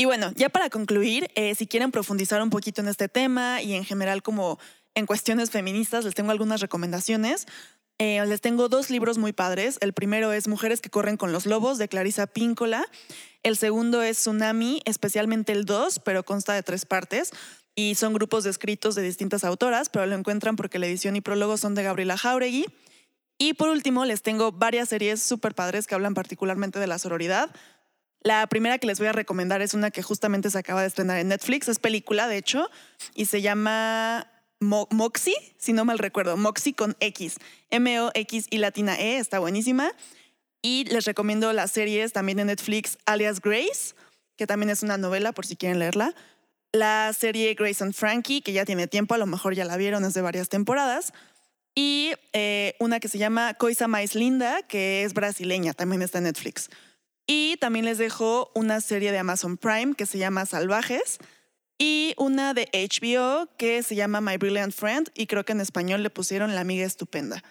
Y 0.03 0.05
bueno, 0.05 0.33
ya 0.35 0.49
para 0.49 0.69
concluir, 0.69 1.31
eh, 1.37 1.55
si 1.55 1.69
quieren 1.69 1.93
profundizar 1.93 2.43
un 2.43 2.51
poquito 2.51 2.81
en 2.81 2.89
este 2.89 3.09
tema 3.09 3.63
y 3.63 3.75
en 3.75 3.85
general 3.85 4.21
como 4.21 4.59
en 4.97 5.07
cuestiones 5.07 5.53
feministas, 5.53 6.05
les 6.05 6.13
tengo 6.13 6.33
algunas 6.33 6.61
recomendaciones. 6.61 7.47
Eh, 8.01 8.21
les 8.27 8.41
tengo 8.41 8.69
dos 8.69 8.91
libros 8.91 9.19
muy 9.19 9.33
padres. 9.33 9.79
El 9.81 9.93
primero 9.93 10.33
es 10.33 10.49
Mujeres 10.49 10.81
que 10.81 10.91
corren 10.91 11.17
con 11.17 11.31
los 11.31 11.47
lobos 11.47 11.79
de 11.79 11.87
Clarisa 11.87 12.27
Píncola. 12.27 12.85
El 13.45 13.57
segundo 13.57 14.03
es 14.03 14.19
Tsunami, 14.19 14.83
especialmente 14.87 15.53
el 15.53 15.67
2, 15.67 16.01
pero 16.01 16.25
consta 16.25 16.53
de 16.53 16.65
tres 16.65 16.85
partes. 16.85 17.31
Y 17.77 17.95
son 17.95 18.13
grupos 18.13 18.43
de 18.43 18.51
escritos 18.51 18.97
de 18.97 19.03
distintas 19.03 19.45
autoras, 19.45 19.89
pero 19.89 20.05
lo 20.07 20.17
encuentran 20.17 20.57
porque 20.57 20.81
la 20.81 20.89
edición 20.89 21.15
y 21.15 21.21
prólogo 21.21 21.57
son 21.59 21.77
de 21.77 21.85
Gabriela 21.85 22.19
Jauregui. 22.19 22.67
Y 23.39 23.55
por 23.55 23.69
último, 23.69 24.05
les 24.05 24.23
tengo 24.23 24.51
varias 24.51 24.89
series 24.89 25.23
súper 25.23 25.55
padres 25.55 25.87
que 25.87 25.95
hablan 25.95 26.15
particularmente 26.15 26.81
de 26.81 26.89
la 26.89 26.99
sororidad. 26.99 27.55
La 28.23 28.47
primera 28.47 28.79
que 28.79 28.87
les 28.87 28.99
voy 28.99 29.09
a 29.09 29.13
recomendar 29.13 29.63
es 29.63 29.75
una 29.75 29.91
que 29.91 30.03
justamente 30.03 30.49
se 30.51 30.59
acaba 30.59 30.83
de 30.83 30.87
estrenar 30.87 31.19
en 31.19 31.29
Netflix, 31.29 31.69
es 31.69 31.81
película 31.81 32.29
de 32.29 32.37
hecho, 32.37 32.71
y 33.15 33.27
se 33.27 33.43
llama 33.43 34.31
Moxie, 34.61 35.35
si 35.59 35.73
no 35.73 35.85
mal 35.85 35.99
recuerdo, 35.99 36.37
Moxie 36.37 36.75
con 36.75 36.97
X, 37.01 37.39
M-O-X 37.71 38.47
y 38.49 38.59
latina 38.59 38.99
E, 38.99 39.19
está 39.19 39.41
buenísima. 39.41 39.91
Y 40.65 40.85
les 40.85 41.05
recomiendo 41.05 41.53
las 41.53 41.73
series 41.73 42.13
también 42.13 42.39
de 42.39 42.45
Netflix, 42.45 42.97
alias 43.05 43.41
Grace, 43.41 43.95
que 44.37 44.47
también 44.47 44.71
es 44.71 44.85
una 44.85 44.97
novela 44.97 45.33
por 45.33 45.45
si 45.45 45.57
quieren 45.57 45.81
leerla. 45.81 46.15
La 46.71 47.13
serie 47.13 47.55
Grace 47.55 47.83
and 47.83 47.93
Frankie, 47.93 48.43
que 48.43 48.53
ya 48.53 48.65
tiene 48.65 48.87
tiempo, 48.87 49.15
a 49.15 49.19
lo 49.19 49.27
mejor 49.27 49.55
ya 49.55 49.65
la 49.65 49.77
vieron, 49.77 50.05
es 50.05 50.15
de 50.15 50.23
varias 50.23 50.49
temporadas. 50.49 51.13
Y 51.75 52.13
eh, 52.33 52.77
una 52.79 53.01
que 53.01 53.09
se 53.09 53.19
llama 53.19 53.55
Coisa 53.55 53.89
Mais 53.89 54.15
Linda, 54.15 54.63
que 54.63 55.03
es 55.03 55.15
brasileña, 55.15 55.75
también 55.75 56.03
está 56.03 56.19
en 56.19 56.25
Netflix. 56.25 56.71
Y 57.27 57.57
también 57.59 57.85
les 57.85 57.99
dejo 57.99 58.51
una 58.55 58.81
serie 58.81 59.13
de 59.13 59.19
Amazon 59.19 59.57
Prime 59.57 59.95
que 59.95 60.07
se 60.07 60.19
llama 60.19 60.47
Salvajes 60.47 61.19
y 61.79 62.15
una 62.17 62.55
de 62.55 62.69
HBO 62.73 63.49
que 63.57 63.83
se 63.83 63.95
llama 63.95 64.21
My 64.21 64.37
Brilliant 64.37 64.73
Friend 64.73 65.11
y 65.15 65.27
creo 65.27 65.45
que 65.45 65.53
en 65.53 65.61
español 65.61 66.03
le 66.03 66.11
pusieron 66.11 66.55
La 66.55 66.61
amiga 66.61 66.85
estupenda. 66.85 67.43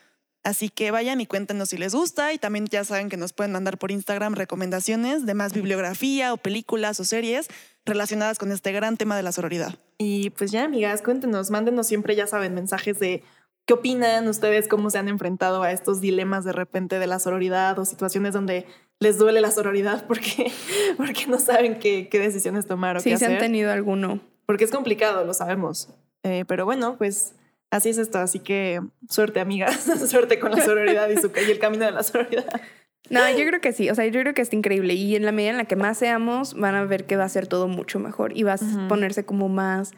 Así 0.43 0.69
que 0.69 0.89
vayan 0.89 1.22
y 1.22 1.28
cuéntenos 1.28 1.69
si 1.69 1.78
les 1.78 1.93
gusta 1.93 2.34
y 2.34 2.39
también 2.39 2.65
ya 2.65 2.84
saben 2.84 3.09
que 3.09 3.17
nos 3.17 3.32
pueden 3.32 3.51
mandar 3.51 3.78
por 3.78 3.91
Instagram 3.91 4.34
recomendaciones 4.34 5.26
de 5.26 5.34
más 5.36 5.53
bibliografía 5.53 6.34
o 6.34 6.38
películas 6.38 6.99
o 6.99 7.03
series 7.03 7.47
relacionadas 7.86 8.39
con 8.39 8.51
este 8.51 8.72
gran 8.72 8.97
tema 8.97 9.15
de 9.15 9.22
la 9.22 9.32
sororidad. 9.32 9.76
Y 9.99 10.32
pues 10.32 10.49
ya, 10.49 10.63
amigas, 10.63 11.03
cuéntenos, 11.03 11.51
mándenos 11.51 11.86
siempre, 11.88 12.15
ya 12.15 12.26
saben, 12.26 12.55
mensajes 12.55 12.99
de 12.99 13.24
qué 13.66 13.74
opinan 13.74 14.28
ustedes, 14.28 14.68
cómo 14.68 14.89
se 14.89 14.97
han 14.97 15.07
enfrentado 15.07 15.64
a 15.64 15.72
estos 15.72 16.01
dilemas 16.01 16.43
de 16.43 16.51
repente 16.51 16.99
de 16.99 17.07
la 17.07 17.20
sororidad 17.20 17.78
o 17.80 17.86
situaciones 17.86 18.34
donde 18.34 18.66
les 18.99 19.18
duele 19.18 19.41
la 19.41 19.51
sororidad 19.51 20.05
porque, 20.07 20.51
porque 20.97 21.28
no 21.28 21.39
saben 21.39 21.80
qué, 21.80 22.09
qué 22.09 22.20
decisiones 22.20 22.68
tomar 22.68 22.97
o 22.97 23.01
qué 23.01 23.14
hacer. 23.14 23.20
Sí, 23.20 23.26
se 23.26 23.34
han 23.34 23.39
tenido 23.39 23.72
alguno. 23.72 24.20
Porque 24.45 24.64
es 24.64 24.72
complicado, 24.72 25.26
lo 25.26 25.34
sabemos. 25.34 25.89
Eh, 26.24 26.45
pero 26.47 26.66
bueno, 26.66 26.97
pues 26.97 27.34
así 27.70 27.89
es 27.89 27.97
esto. 27.97 28.20
Así 28.20 28.39
que 28.39 28.82
suerte, 29.09 29.39
amigas. 29.39 29.82
suerte 30.09 30.39
con 30.39 30.51
la 30.51 30.64
sororidad 30.64 31.09
y, 31.09 31.18
su, 31.18 31.32
y 31.36 31.51
el 31.51 31.59
camino 31.59 31.86
de 31.86 31.91
la 31.91 32.03
sororidad. 32.03 32.62
No, 33.09 33.30
yo 33.30 33.45
creo 33.45 33.59
que 33.59 33.74
sí. 33.74 33.89
O 33.89 33.95
sea, 33.95 34.05
yo 34.05 34.22
creo 34.22 34.34
que 34.34 34.41
es 34.41 34.53
increíble. 34.53 34.93
Y 34.93 35.18
en 35.18 35.26
la 35.26 35.34
medida 35.34 35.51
en 35.51 35.57
la 35.57 35.66
que 35.66 35.76
más 35.76 35.97
seamos, 35.97 36.53
van 36.53 36.76
a 36.76 36.86
ver 36.86 37.05
que 37.05 37.18
va 37.18 37.26
a 37.26 37.30
ser 37.30 37.45
todo 37.45 37.68
mucho 37.68 37.99
mejor 37.99 38.38
y 38.38 38.43
va 38.43 38.53
a 38.53 38.88
ponerse 38.88 39.26
como 39.26 39.49
más 39.49 39.91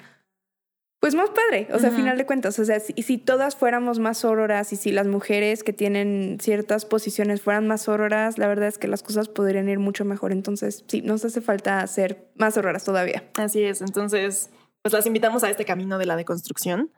pues 1.04 1.16
más 1.16 1.32
padre. 1.32 1.68
O 1.74 1.80
sea, 1.80 1.91
final 1.91 2.18
de 2.18 2.26
cuentas, 2.26 2.58
o 2.60 2.64
sea, 2.64 2.80
si, 2.80 2.93
si 2.93 3.18
todas 3.18 3.58
fuéramos 3.58 3.99
más 3.99 4.20
sororas 4.20 4.72
y 4.72 4.78
si 4.78 4.93
las 4.93 5.06
mujeres 5.06 5.62
que 5.62 5.74
tienen 5.74 6.38
ciertas 6.39 6.86
posiciones 6.86 7.41
fueran 7.41 7.68
más 7.68 7.82
sororas, 7.82 8.38
la 8.38 8.47
verdad 8.47 8.70
es 8.70 8.78
que 8.78 8.88
las 8.88 9.04
cosas 9.04 9.28
podrían 9.28 9.68
ir 9.68 9.80
mucho 9.80 10.06
mejor. 10.06 10.32
Entonces, 10.32 10.86
sí, 10.88 11.01
nos 11.01 11.26
hace 11.26 11.41
falta 11.41 11.86
ser 11.88 12.32
más 12.36 12.54
sororas 12.54 12.86
todavía. 12.86 13.30
Así 13.36 13.62
es, 13.64 13.82
entonces, 13.82 14.49
pues 14.82 14.93
las 14.93 15.06
invitamos 15.06 15.43
a 15.43 15.49
este 15.49 15.66
camino 15.66 15.97
de 15.97 16.06
la 16.06 16.16
deconstrucción 16.16 16.89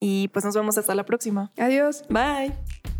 y 0.00 0.26
pues 0.32 0.44
nos 0.44 0.56
vemos 0.56 0.76
hasta 0.76 0.96
la 0.96 1.04
próxima. 1.04 1.52
Adiós. 1.56 2.02
Bye. 2.08 2.93